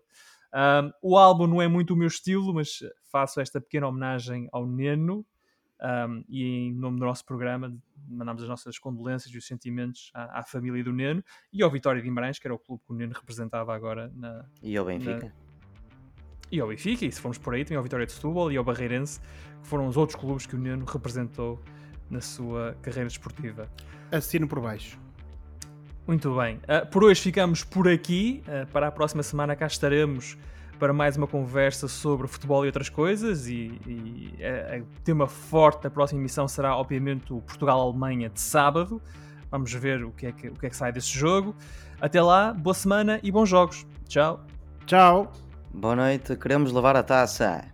Um, 0.54 0.92
o 1.02 1.18
álbum 1.18 1.48
não 1.48 1.62
é 1.62 1.68
muito 1.68 1.94
o 1.94 1.98
meu 1.98 2.08
estilo, 2.08 2.54
mas 2.54 2.80
faço 3.12 3.40
esta 3.40 3.62
pequena 3.62 3.88
homenagem 3.88 4.48
ao 4.52 4.68
Neno, 4.68 5.26
um, 5.82 6.24
e 6.30 6.44
em 6.44 6.74
nome 6.74 7.00
do 7.00 7.06
nosso 7.06 7.26
programa 7.26 7.76
mandamos 8.08 8.44
as 8.44 8.50
nossas 8.50 8.78
condolências 8.78 9.34
e 9.34 9.38
os 9.38 9.48
sentimentos 9.48 10.12
à, 10.14 10.40
à, 10.40 10.44
família 10.44 10.84
do 10.84 10.94
Neno 10.94 11.24
e 11.52 11.64
ao 11.64 11.72
Vitória 11.72 12.02
de 12.02 12.08
Guimarães, 12.08 12.38
que 12.38 12.48
era 12.48 12.54
o 12.54 12.60
clube 12.60 12.84
que 12.86 12.94
o 12.94 12.96
Neno 12.96 13.14
representava 13.14 13.74
agora 13.74 14.12
na. 14.16 14.46
E 14.62 14.76
ao 14.78 14.86
Benfica. 14.86 15.26
Na... 15.26 15.32
E 16.52 16.60
ao 16.60 16.68
Benfica, 16.68 17.06
e 17.06 17.12
se 17.12 17.20
formos 17.20 17.38
por 17.38 17.54
aí, 17.54 17.64
também 17.64 17.78
ao 17.78 17.84
Vitória 17.84 18.06
de 18.06 18.12
Setúbal 18.12 18.52
e 18.52 18.58
ao 18.58 18.64
Barreirense, 18.64 19.20
que 19.62 19.68
foram 19.68 19.88
os 19.88 19.98
outros 19.98 20.20
clubes 20.20 20.46
que 20.46 20.56
o 20.56 20.60
Neno 20.60 20.86
representou 20.86 21.60
na 22.10 22.22
sua 22.22 22.76
carreira 22.82 23.08
desportiva. 23.08 23.70
Assino 24.12 24.48
por 24.48 24.60
baixo. 24.60 25.00
Muito 26.06 26.36
bem. 26.36 26.58
Uh, 26.58 26.86
por 26.92 27.04
hoje 27.06 27.22
ficamos 27.22 27.64
por 27.64 27.88
aqui. 27.88 28.44
Uh, 28.46 28.70
para 28.72 28.88
a 28.88 28.92
próxima 28.92 29.24
semana 29.24 29.56
cá 29.56 29.66
estaremos 29.66 30.38
para 30.82 30.92
mais 30.92 31.16
uma 31.16 31.28
conversa 31.28 31.88
sobre 31.88 32.26
futebol 32.28 32.66
e 32.66 32.68
outras 32.68 32.90
coisas. 32.90 33.48
E, 33.48 33.80
e 33.86 34.34
o 34.82 35.02
tema 35.04 35.28
forte 35.28 35.84
da 35.84 35.92
próxima 35.92 36.20
emissão 36.20 36.48
será, 36.48 36.76
obviamente, 36.76 37.32
o 37.32 37.40
Portugal-Alemanha 37.40 38.30
de 38.30 38.42
sábado. 38.42 39.00
Vamos 39.52 39.72
ver 39.72 40.04
o 40.04 40.10
que, 40.10 40.26
é 40.26 40.32
que, 40.32 40.48
o 40.48 40.54
que 40.54 40.66
é 40.66 40.70
que 40.72 40.76
sai 40.76 40.92
desse 40.92 41.16
jogo. 41.16 41.56
Até 42.02 42.20
lá, 42.20 42.52
boa 42.52 42.74
semana 42.74 43.20
e 43.22 43.32
bons 43.32 43.48
jogos. 43.48 43.86
Tchau. 44.08 44.44
Tchau. 44.88 45.32
Boa 45.72 45.96
noite, 45.96 46.36
queremos 46.36 46.74
levar 46.74 46.96
a 46.96 47.04
taça. 47.04 47.71